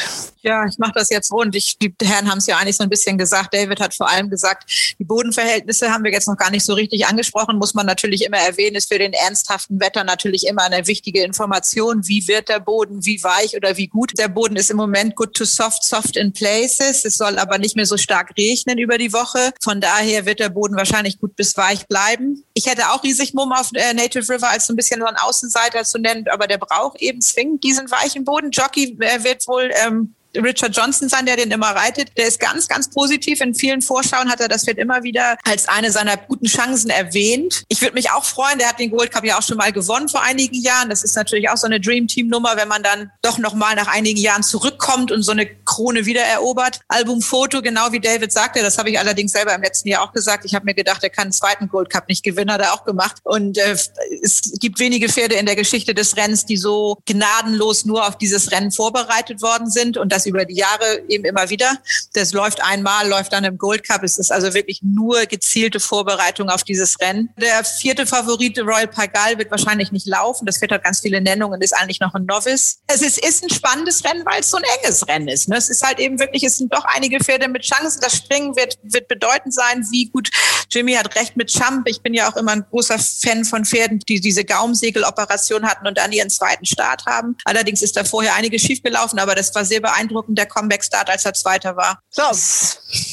Ja, 0.48 0.66
ich 0.66 0.78
mache 0.78 0.94
das 0.94 1.10
jetzt 1.10 1.30
rund. 1.30 1.58
Ich, 1.58 1.78
die 1.78 1.94
Herren 2.02 2.32
haben 2.32 2.38
es 2.38 2.48
ja 2.48 2.58
eigentlich 2.58 2.78
so 2.78 2.84
ein 2.84 2.90
bisschen 2.90 3.18
gesagt. 3.18 3.54
David 3.54 3.82
hat 3.82 3.94
vor 3.94 4.10
allem 4.10 4.30
gesagt, 4.30 4.96
die 4.98 5.04
Bodenverhältnisse 5.04 5.92
haben 5.92 6.06
wir 6.06 6.12
jetzt 6.14 6.26
noch 6.30 6.38
gar 6.38 6.50
nicht 6.52 6.64
so 6.64 6.74
richtig 6.74 7.06
angesprochen. 7.06 7.58
Muss 7.58 7.74
man 7.74 7.86
natürlich 7.86 8.24
immer 8.24 8.38
erwähnen, 8.38 8.78
ist 8.78 8.88
für 8.88 8.98
den 8.98 9.12
ernsthaften 9.12 9.82
Wetter 9.82 10.06
natürlich 10.06 10.48
immer 10.48 10.64
eine 10.64 10.88
wichtige 10.88 11.22
Information. 11.22 12.08
Wie 12.08 12.30
wird 12.30 12.48
der 12.48 12.62
Boden, 12.62 13.06
wie 13.06 13.22
weich 13.26 13.58
oder 13.58 13.76
wie 13.76 13.88
gut? 13.88 14.18
Der 14.18 14.30
Boden 14.30 14.56
ist 14.56 14.72
im 14.72 14.78
Moment 14.78 15.18
good 15.18 15.34
to 15.34 15.44
soft, 15.44 15.84
soft 15.84 16.16
in 16.16 16.32
places. 16.32 17.04
Es 17.04 17.18
soll 17.18 17.40
aber 17.40 17.58
nicht 17.58 17.76
mehr 17.76 17.86
so 17.86 17.98
stark 17.98 18.32
regnen 18.38 18.78
über 18.78 18.98
die 18.98 19.12
Woche. 19.12 19.52
Von 19.62 19.82
daher 19.82 20.26
wird 20.26 20.40
der 20.40 20.48
Boden 20.48 20.78
wahrscheinlich 20.78 21.20
gut 21.20 21.36
bis 21.36 21.58
weich 21.58 21.88
bleiben. 21.88 22.46
Ich 22.54 22.68
hätte 22.68 22.90
auch 22.92 23.04
riesig 23.04 23.34
Mumm 23.34 23.52
auf 23.52 23.72
äh, 23.74 23.94
Native 23.94 24.34
River 24.34 24.50
als 24.50 24.68
so 24.68 24.72
ein 24.72 24.78
bisschen 24.78 25.02
so 25.02 25.08
ein 25.08 25.18
Außenseiter 25.18 25.84
zu 25.84 26.00
nennen, 26.00 26.26
aber 26.32 26.48
der 26.48 26.58
braucht 26.58 27.02
eben 27.02 27.20
zwingend 27.20 27.66
diesen 27.66 27.92
weichen 27.92 28.24
Boden. 28.24 28.52
Jockey 28.52 28.98
äh, 29.02 29.26
wird 29.26 29.46
wohl 29.46 29.72
ähm, 29.86 30.14
Richard 30.44 30.76
Johnson 30.76 31.10
sein, 31.10 31.26
der 31.26 31.38
den 31.38 31.52
immer 31.52 31.68
reitet. 31.68 32.18
Der 32.18 32.28
ist 32.28 32.40
ganz, 32.40 32.68
ganz 32.68 32.90
positiv. 32.90 33.42
In 33.42 33.54
vielen 33.54 33.82
Vorschauen 33.82 34.30
hat 34.30 34.40
er 34.40 34.48
das 34.48 34.64
Pferd 34.66 34.78
immer 34.78 35.04
wieder 35.04 35.38
als 35.44 35.68
eine 35.68 35.92
seiner 35.92 36.18
guten 36.18 36.46
Chancen 36.46 36.90
erwähnt. 36.90 37.64
Ich 37.68 37.82
würde 37.82 37.94
mich 37.94 38.12
auch 38.12 38.24
freuen, 38.24 38.60
der 38.60 38.70
hat 38.70 38.80
den 38.80 38.92
Gold 38.92 39.12
Cup 39.12 39.26
ja 39.26 39.38
auch 39.38 39.44
schon 39.44 39.58
mal 39.58 39.72
gewonnen 39.72 40.10
vor 40.10 40.22
einigen 40.22 40.56
Jahren. 40.56 40.90
Das 40.90 41.04
ist 41.04 41.16
natürlich 41.16 41.50
auch 41.50 41.58
so 41.58 41.68
eine 41.68 41.80
Dream 41.80 42.08
Team 42.08 42.28
Nummer, 42.28 42.56
wenn 42.56 42.68
man 42.68 42.84
dann 42.84 43.12
doch 43.22 43.38
noch 43.38 43.54
mal 43.54 43.76
nach 43.76 43.88
einigen 43.88 44.20
Jahren 44.20 44.44
zurückkommt 44.44 45.12
und 45.12 45.24
so 45.24 45.32
eine 45.32 45.46
Krone 45.46 46.06
wieder 46.06 46.24
erobert. 46.24 46.80
Albumfoto, 46.88 47.62
genau 47.62 47.92
wie 47.92 48.00
David 48.00 48.32
sagte, 48.32 48.62
das 48.62 48.78
habe 48.78 48.90
ich 48.90 49.00
allerdings 49.00 49.32
selber 49.32 49.54
im 49.54 49.62
letzten 49.62 49.90
Jahr 49.90 50.04
auch 50.04 50.14
gesagt. 50.14 50.46
Ich 50.46 50.56
habe 50.56 50.66
mir 50.66 50.74
gedacht, 50.74 51.04
er 51.04 51.10
kann 51.10 51.24
einen 51.24 51.32
zweiten 51.32 51.68
Gold 51.68 51.90
Cup 51.90 52.08
nicht 52.08 52.24
gewinnen, 52.24 52.52
hat 52.52 52.62
er 52.62 52.74
auch 52.74 52.86
gemacht. 52.86 53.18
Und 53.24 53.58
äh, 53.58 53.76
es 54.22 54.42
gibt 54.60 54.80
wenige 54.80 55.10
Pferde 55.10 55.36
in 55.36 55.46
der 55.46 55.56
Geschichte 55.56 55.94
des 55.94 56.18
Rennens, 56.18 56.46
die 56.46 56.58
so 56.58 56.98
gnadenlos 57.06 57.86
nur 57.86 58.08
auf 58.08 58.18
dieses 58.18 58.52
Rennen 58.52 58.72
vorbereitet 58.72 59.42
worden 59.42 59.70
sind 59.70 59.98
und 59.98 60.12
das 60.18 60.26
über 60.26 60.46
die 60.46 60.56
Jahre 60.56 61.04
eben 61.08 61.26
immer 61.26 61.50
wieder. 61.50 61.78
Das 62.14 62.34
läuft 62.34 62.62
einmal, 62.64 63.08
läuft 63.08 63.34
dann 63.34 63.44
im 63.44 63.58
Gold 63.58 63.88
Cup. 63.88 64.04
Es 64.04 64.18
ist 64.18 64.32
also 64.32 64.54
wirklich 64.54 64.82
nur 64.82 65.26
gezielte 65.26 65.80
Vorbereitung 65.80 66.50
auf 66.50 66.64
dieses 66.64 67.00
Rennen. 67.00 67.30
Der 67.40 67.64
vierte 67.64 68.06
Favorit, 68.06 68.58
Royal 68.60 68.88
Pagal, 68.88 69.38
wird 69.38 69.52
wahrscheinlich 69.52 69.92
nicht 69.92 70.08
laufen. 70.08 70.46
Das 70.46 70.60
wird 70.60 70.72
hat 70.72 70.84
ganz 70.84 71.00
viele 71.00 71.22
Nennungen, 71.22 71.62
ist 71.62 71.74
eigentlich 71.74 72.00
noch 72.00 72.14
ein 72.16 72.26
Novice. 72.26 72.80
Es 72.88 73.02
ist, 73.02 73.24
ist 73.24 73.44
ein 73.44 73.50
spannendes 73.50 74.04
Rennen, 74.04 74.26
weil 74.26 74.42
es 74.42 74.50
so 74.50 74.58
ein 74.58 74.64
enges 74.78 75.08
Rennen 75.08 75.28
ist. 75.28 75.48
Ne? 75.48 75.58
Es 75.58 75.70
ist 75.70 75.84
halt 75.84 76.00
eben 76.00 76.20
wirklich, 76.20 76.44
es 76.44 76.58
sind 76.58 76.74
doch 76.74 76.86
einige 76.86 77.20
Pferde 77.20 77.48
mit 77.48 77.64
Chancen. 77.64 78.02
Das 78.02 78.16
Springen 78.16 78.56
wird, 78.56 78.78
wird 78.84 79.08
bedeutend 79.08 79.54
sein, 79.54 79.86
wie 79.92 80.10
gut 80.10 80.30
Jimmy 80.72 80.94
hat 80.94 81.16
recht 81.16 81.38
mit 81.38 81.50
Champ. 81.50 81.88
Ich 81.88 82.02
bin 82.02 82.14
ja 82.14 82.30
auch 82.30 82.36
immer 82.36 82.52
ein 82.52 82.66
großer 82.70 82.98
Fan 83.00 83.46
von 83.46 83.66
Pferden, 83.66 84.00
die 84.00 84.20
diese 84.20 84.44
Gaumsegeloperation 84.44 85.66
hatten 85.68 85.88
und 85.88 85.98
dann 85.98 86.12
ihren 86.12 86.30
zweiten 86.30 86.66
Start 86.66 87.06
haben. 87.06 87.38
Allerdings 87.46 87.82
ist 87.82 87.96
da 87.96 88.04
vorher 88.04 88.36
einiges 88.36 88.62
schiefgelaufen, 88.64 89.20
aber 89.20 89.36
das 89.36 89.54
war 89.56 89.64
sehr 89.64 89.80
beeindruckend 89.80 90.07
beeindruckend, 90.08 90.38
der 90.38 90.46
Comeback-Start, 90.46 91.10
als 91.10 91.26
er 91.26 91.34
Zweiter 91.34 91.76
war. 91.76 92.00
So, 92.10 92.24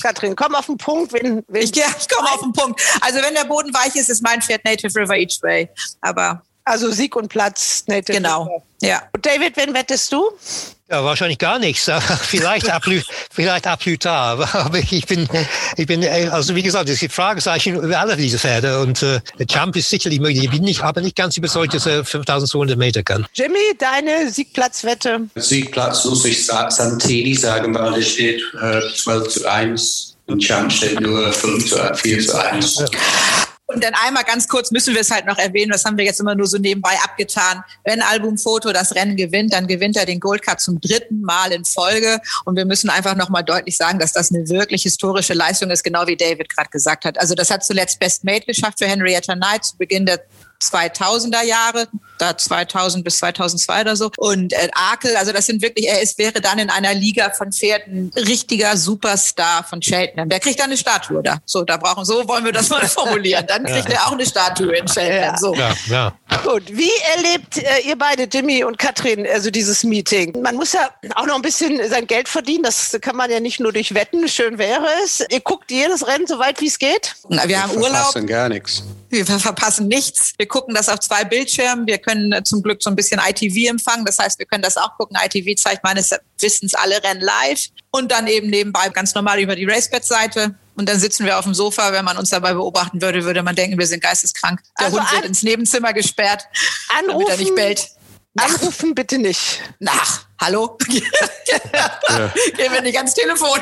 Katrin, 0.02 0.36
komm 0.36 0.54
auf 0.54 0.66
den 0.66 0.78
Punkt. 0.78 1.12
Wen, 1.12 1.42
wen 1.48 1.62
ich, 1.62 1.74
ja, 1.74 1.86
ich 1.98 2.08
komme 2.08 2.30
auf 2.30 2.40
den 2.40 2.52
Punkt. 2.52 2.80
Also 3.00 3.20
wenn 3.20 3.34
der 3.34 3.44
Boden 3.44 3.72
weich 3.74 3.94
ist, 3.96 4.08
ist 4.08 4.22
mein 4.22 4.40
Pferd 4.40 4.64
Native 4.64 4.94
River 4.98 5.16
Each 5.16 5.42
Way. 5.42 5.68
Aber 6.00 6.42
also 6.64 6.90
Sieg 6.90 7.16
und 7.16 7.28
Platz, 7.28 7.84
Native 7.86 8.16
Genau, 8.16 8.62
ja. 8.80 9.02
Und 9.12 9.24
David, 9.24 9.56
wen 9.56 9.74
wettest 9.74 10.12
du? 10.12 10.30
Ja, 10.90 11.02
wahrscheinlich 11.02 11.38
gar 11.38 11.58
nichts. 11.58 11.90
vielleicht 12.20 12.68
ab, 12.70 12.84
vielleicht 13.30 13.66
ab 13.66 13.80
Aber 14.52 14.78
ich 14.78 15.06
bin, 15.06 15.26
ich 15.76 15.86
bin, 15.86 16.06
also 16.30 16.54
wie 16.54 16.62
gesagt, 16.62 16.90
es 16.90 17.00
gibt 17.00 17.14
Fragezeichen 17.14 17.76
über 17.76 17.98
alle 17.98 18.16
diese 18.16 18.38
Pferde. 18.38 18.80
Und 18.80 19.02
äh, 19.02 19.20
der 19.38 19.46
Champ 19.46 19.74
ist 19.76 19.88
sicherlich 19.88 20.20
möglich. 20.20 20.44
Ich 20.44 20.50
bin 20.50 20.62
nicht, 20.62 20.82
aber 20.82 21.00
nicht 21.00 21.16
ganz 21.16 21.36
überzeugt, 21.38 21.72
dass 21.72 21.86
er 21.86 22.04
5200 22.04 22.76
Meter 22.76 23.02
kann. 23.02 23.26
Jimmy, 23.32 23.58
deine 23.78 24.30
Siegplatzwette? 24.30 25.22
Siegplatz 25.34 26.04
muss 26.04 26.24
ich 26.26 26.46
Santini 26.46 27.34
sagen, 27.34 27.74
weil 27.74 28.00
es 28.00 28.10
steht 28.10 28.42
äh, 28.60 28.80
12 28.94 29.28
zu 29.28 29.50
1 29.50 30.16
und 30.26 30.40
Champ 30.40 30.70
steht 30.70 31.00
nur 31.00 31.32
5 31.32 31.66
zu 31.66 31.94
4 31.94 32.20
zu 32.20 32.38
1. 32.38 32.76
Ja. 32.76 32.86
Und 33.74 33.82
dann 33.82 33.94
einmal 33.94 34.22
ganz 34.22 34.46
kurz 34.46 34.70
müssen 34.70 34.94
wir 34.94 35.00
es 35.00 35.10
halt 35.10 35.26
noch 35.26 35.36
erwähnen, 35.36 35.72
das 35.72 35.84
haben 35.84 35.98
wir 35.98 36.04
jetzt 36.04 36.20
immer 36.20 36.36
nur 36.36 36.46
so 36.46 36.58
nebenbei 36.58 36.96
abgetan. 37.02 37.64
Wenn 37.82 38.02
Albumfoto 38.02 38.72
das 38.72 38.94
Rennen 38.94 39.16
gewinnt, 39.16 39.52
dann 39.52 39.66
gewinnt 39.66 39.96
er 39.96 40.06
den 40.06 40.20
Gold 40.20 40.42
Cup 40.42 40.60
zum 40.60 40.80
dritten 40.80 41.22
Mal 41.22 41.50
in 41.52 41.64
Folge. 41.64 42.20
Und 42.44 42.56
wir 42.56 42.64
müssen 42.64 42.88
einfach 42.88 43.16
nochmal 43.16 43.42
deutlich 43.42 43.76
sagen, 43.76 43.98
dass 43.98 44.12
das 44.12 44.32
eine 44.32 44.48
wirklich 44.48 44.82
historische 44.82 45.34
Leistung 45.34 45.70
ist, 45.70 45.82
genau 45.82 46.06
wie 46.06 46.16
David 46.16 46.48
gerade 46.48 46.70
gesagt 46.70 47.04
hat. 47.04 47.18
Also 47.18 47.34
das 47.34 47.50
hat 47.50 47.64
zuletzt 47.64 47.98
Best 47.98 48.22
Mate 48.22 48.46
geschafft 48.46 48.78
für 48.78 48.86
Henrietta 48.86 49.34
Knight 49.34 49.64
zu 49.64 49.76
Beginn 49.76 50.06
der 50.06 50.20
2000er 50.62 51.44
Jahre, 51.44 51.88
da 52.18 52.36
2000 52.36 53.04
bis 53.04 53.18
2002 53.18 53.80
oder 53.80 53.96
so. 53.96 54.10
Und 54.16 54.52
äh, 54.52 54.68
Akel, 54.72 55.16
also 55.16 55.32
das 55.32 55.46
sind 55.46 55.62
wirklich, 55.62 55.88
er 55.88 56.00
ist, 56.00 56.18
wäre 56.18 56.40
dann 56.40 56.58
in 56.58 56.70
einer 56.70 56.94
Liga 56.94 57.30
von 57.30 57.52
Pferden 57.52 58.10
richtiger 58.16 58.76
Superstar 58.76 59.64
von 59.64 59.80
Cheltenham. 59.80 60.28
Der 60.28 60.40
kriegt 60.40 60.58
dann 60.58 60.66
eine 60.66 60.76
Statue 60.76 61.22
da. 61.22 61.38
So, 61.44 61.62
da 61.62 61.76
brauchen, 61.76 62.04
so 62.04 62.26
wollen 62.28 62.44
wir 62.44 62.52
das 62.52 62.68
mal 62.68 62.80
formulieren. 62.88 63.46
Dann 63.46 63.64
kriegt 63.64 63.88
ja. 63.88 63.96
er 63.96 64.06
auch 64.06 64.12
eine 64.12 64.26
Statue 64.26 64.76
in 64.76 64.86
Cheltenham. 64.86 65.36
So. 65.36 65.54
Ja, 65.54 65.74
ja. 65.88 66.12
Gut, 66.44 66.64
wie 66.68 66.90
erlebt 67.16 67.58
äh, 67.58 67.80
ihr 67.86 67.96
beide, 67.96 68.24
Jimmy 68.24 68.64
und 68.64 68.78
Katrin, 68.78 69.26
also 69.26 69.50
dieses 69.50 69.84
Meeting? 69.84 70.40
Man 70.42 70.56
muss 70.56 70.72
ja 70.72 70.90
auch 71.14 71.26
noch 71.26 71.36
ein 71.36 71.42
bisschen 71.42 71.80
sein 71.88 72.06
Geld 72.06 72.28
verdienen. 72.28 72.64
Das 72.64 72.96
kann 73.00 73.16
man 73.16 73.30
ja 73.30 73.40
nicht 73.40 73.60
nur 73.60 73.72
durch 73.72 73.94
Wetten. 73.94 74.28
Schön 74.28 74.58
wäre 74.58 74.86
es. 75.04 75.24
Ihr 75.30 75.40
guckt 75.40 75.70
jedes 75.70 76.06
Rennen 76.06 76.26
so 76.26 76.38
weit, 76.38 76.60
wie 76.60 76.66
es 76.66 76.78
geht? 76.78 77.14
Na, 77.28 77.42
wir, 77.42 77.50
wir 77.50 77.62
haben 77.62 77.72
Urlaub. 77.72 77.84
Wir 77.84 77.90
verpassen 77.92 78.26
gar 78.26 78.48
nichts. 78.48 78.82
Wir 79.10 79.26
verpassen 79.26 79.88
nichts. 79.88 80.34
Wir 80.36 80.46
gucken 80.46 80.74
das 80.74 80.88
auf 80.88 81.00
zwei 81.00 81.24
Bildschirmen. 81.24 81.86
Wir 81.86 81.98
können 81.98 82.13
äh, 82.32 82.42
zum 82.44 82.62
Glück 82.62 82.82
so 82.82 82.90
ein 82.90 82.96
bisschen 82.96 83.20
ITV 83.20 83.70
empfangen. 83.70 84.04
Das 84.04 84.18
heißt, 84.18 84.38
wir 84.38 84.46
können 84.46 84.62
das 84.62 84.76
auch 84.76 84.96
gucken. 84.96 85.16
ITV 85.22 85.60
zeigt 85.60 85.84
meines 85.84 86.10
Wissens 86.40 86.74
alle 86.74 87.02
Rennen 87.02 87.20
live 87.20 87.68
und 87.90 88.10
dann 88.10 88.26
eben 88.26 88.48
nebenbei 88.50 88.88
ganz 88.88 89.14
normal 89.14 89.40
über 89.40 89.56
die 89.56 89.64
Racebed-Seite. 89.64 90.54
Und 90.76 90.88
dann 90.88 90.98
sitzen 90.98 91.24
wir 91.24 91.38
auf 91.38 91.44
dem 91.44 91.54
Sofa. 91.54 91.92
Wenn 91.92 92.04
man 92.04 92.18
uns 92.18 92.30
dabei 92.30 92.54
beobachten 92.54 93.00
würde, 93.00 93.24
würde 93.24 93.42
man 93.42 93.54
denken, 93.54 93.78
wir 93.78 93.86
sind 93.86 94.02
geisteskrank. 94.02 94.60
Der 94.78 94.86
also 94.86 94.98
Hund 94.98 95.12
wird 95.12 95.24
ins 95.24 95.42
Nebenzimmer 95.42 95.92
gesperrt, 95.92 96.46
anrufen, 96.98 97.26
damit 97.28 97.28
er 97.28 97.36
nicht 97.36 97.54
bellt. 97.54 97.88
Anrufen 98.36 98.94
bitte 98.94 99.18
nicht. 99.18 99.60
Nach, 99.78 100.26
hallo? 100.40 100.76
Gehen 100.88 102.72
wir 102.72 102.80
nicht 102.82 102.96
ans 102.96 103.14
Telefon. 103.14 103.60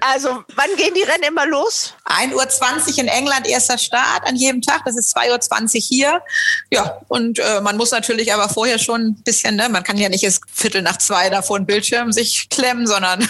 Also, 0.00 0.44
wann 0.54 0.76
gehen 0.76 0.94
die 0.94 1.02
Rennen 1.02 1.24
immer 1.24 1.46
los? 1.46 1.94
1.20 2.04 2.92
Uhr 2.92 2.98
in 2.98 3.08
England, 3.08 3.48
erster 3.48 3.76
Start 3.76 4.24
an 4.24 4.36
jedem 4.36 4.62
Tag. 4.62 4.82
Das 4.84 4.96
ist 4.96 5.16
2.20 5.16 5.74
Uhr 5.74 5.80
hier. 5.80 6.22
Ja, 6.70 7.00
und 7.08 7.40
äh, 7.40 7.60
man 7.60 7.76
muss 7.76 7.90
natürlich 7.90 8.32
aber 8.32 8.48
vorher 8.48 8.78
schon 8.78 9.00
ein 9.00 9.22
bisschen, 9.24 9.56
ne, 9.56 9.68
man 9.68 9.82
kann 9.82 9.98
ja 9.98 10.08
nicht 10.08 10.22
erst 10.22 10.42
Viertel 10.52 10.82
nach 10.82 10.98
zwei 10.98 11.28
da 11.28 11.42
vor 11.42 11.58
den 11.58 11.66
Bildschirm 11.66 12.12
sich 12.12 12.48
klemmen, 12.48 12.86
sondern 12.86 13.28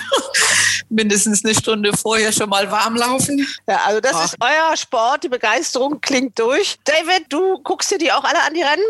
mindestens 0.89 1.45
eine 1.45 1.55
Stunde 1.55 1.93
vorher 1.97 2.33
schon 2.33 2.49
mal 2.49 2.71
warm 2.71 2.97
laufen. 2.97 3.47
Ja, 3.69 3.81
also 3.87 4.01
das 4.01 4.15
Ah. 4.15 4.25
ist 4.25 4.37
euer 4.41 4.77
Sport, 4.77 5.25
die 5.25 5.29
Begeisterung 5.29 6.01
klingt 6.01 6.39
durch. 6.39 6.77
David, 6.85 7.27
du 7.29 7.59
guckst 7.63 7.91
dir 7.91 7.99
die 7.99 8.13
auch 8.13 8.25
alle 8.25 8.41
an, 8.43 8.55
die 8.55 8.63
Rennen? 8.63 8.83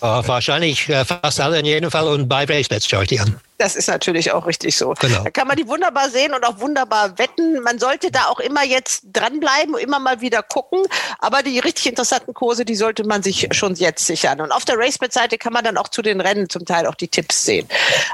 Äh, 0.00 0.28
wahrscheinlich 0.28 0.88
äh, 0.88 1.04
fast 1.04 1.40
alle 1.40 1.58
in 1.58 1.64
jedem 1.66 1.90
Fall 1.90 2.06
und 2.08 2.28
bei 2.28 2.44
RaceBets 2.44 2.88
schaue 2.88 3.02
ich 3.02 3.08
die 3.08 3.20
an. 3.20 3.38
Das 3.62 3.76
ist 3.76 3.86
natürlich 3.86 4.32
auch 4.32 4.46
richtig 4.46 4.76
so. 4.76 4.92
Genau. 4.98 5.22
Da 5.22 5.30
kann 5.30 5.46
man 5.46 5.56
die 5.56 5.68
wunderbar 5.68 6.10
sehen 6.10 6.34
und 6.34 6.44
auch 6.44 6.58
wunderbar 6.58 7.16
wetten. 7.18 7.60
Man 7.60 7.78
sollte 7.78 8.10
da 8.10 8.24
auch 8.24 8.40
immer 8.40 8.64
jetzt 8.64 9.02
dranbleiben 9.12 9.74
und 9.76 9.80
immer 9.80 10.00
mal 10.00 10.20
wieder 10.20 10.42
gucken. 10.42 10.82
Aber 11.20 11.44
die 11.44 11.60
richtig 11.60 11.86
interessanten 11.86 12.34
Kurse, 12.34 12.64
die 12.64 12.74
sollte 12.74 13.04
man 13.04 13.22
sich 13.22 13.46
schon 13.52 13.76
jetzt 13.76 14.04
sichern. 14.04 14.40
Und 14.40 14.50
auf 14.50 14.64
der 14.64 14.76
RaceBet-Seite 14.78 15.38
kann 15.38 15.52
man 15.52 15.62
dann 15.62 15.78
auch 15.78 15.86
zu 15.86 16.02
den 16.02 16.20
Rennen 16.20 16.48
zum 16.48 16.66
Teil 16.66 16.88
auch 16.88 16.96
die 16.96 17.06
Tipps 17.06 17.44
sehen. 17.44 17.68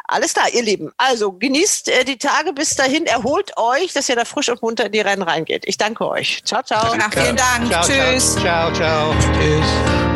Alles 0.06 0.34
klar, 0.34 0.50
ihr 0.52 0.62
Lieben. 0.62 0.92
Also 0.98 1.32
genießt 1.32 1.88
äh, 1.88 2.04
die 2.04 2.18
Tage 2.18 2.52
bis 2.52 2.76
dahin. 2.76 3.06
Erholt 3.06 3.56
euch, 3.56 3.94
dass 3.94 4.06
ihr 4.10 4.16
da 4.16 4.26
frisch 4.26 4.50
und 4.50 4.60
munter 4.60 4.84
in 4.84 4.92
die 4.92 5.00
Rennen 5.00 5.22
reingeht. 5.22 5.64
Ich 5.66 5.78
danke 5.78 6.06
euch. 6.06 6.42
Ciao, 6.44 6.62
ciao. 6.62 6.94
Ja, 6.94 7.08
vielen 7.10 7.36
Dank. 7.36 7.70
Ciao, 7.70 7.84
Tschüss. 7.84 8.34
ciao, 8.34 8.70
ciao, 8.74 9.14
ciao. 9.14 9.32
Tschüss. 9.32 10.07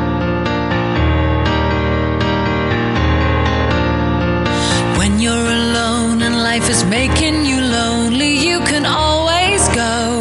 Life 6.59 6.69
is 6.69 6.85
making 6.85 7.47
you 7.47 7.59
lonely, 7.63 8.33
you 8.47 8.59
can 8.71 8.85
always 8.85 9.63
go 9.69 10.21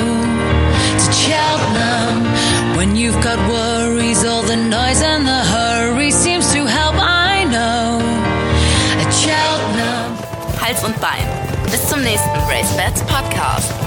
to 1.02 1.10
Cheltenham. 1.24 2.16
When 2.78 2.96
you've 2.96 3.22
got 3.22 3.38
worries, 3.50 4.24
all 4.24 4.42
the 4.42 4.56
noise 4.56 5.02
and 5.02 5.28
the 5.28 5.42
hurry 5.56 6.10
seems 6.10 6.54
to 6.54 6.66
help, 6.66 6.96
I 6.98 7.44
know. 7.54 8.00
At 9.02 9.12
Cheltenham. 9.24 10.10
Hals 10.62 10.82
und 10.86 10.98
Bein. 11.02 11.28
Bis 11.70 11.86
zum 11.90 12.02
nächsten 12.02 12.40
Race 12.48 12.72
Bats 12.78 13.02
Podcast. 13.02 13.81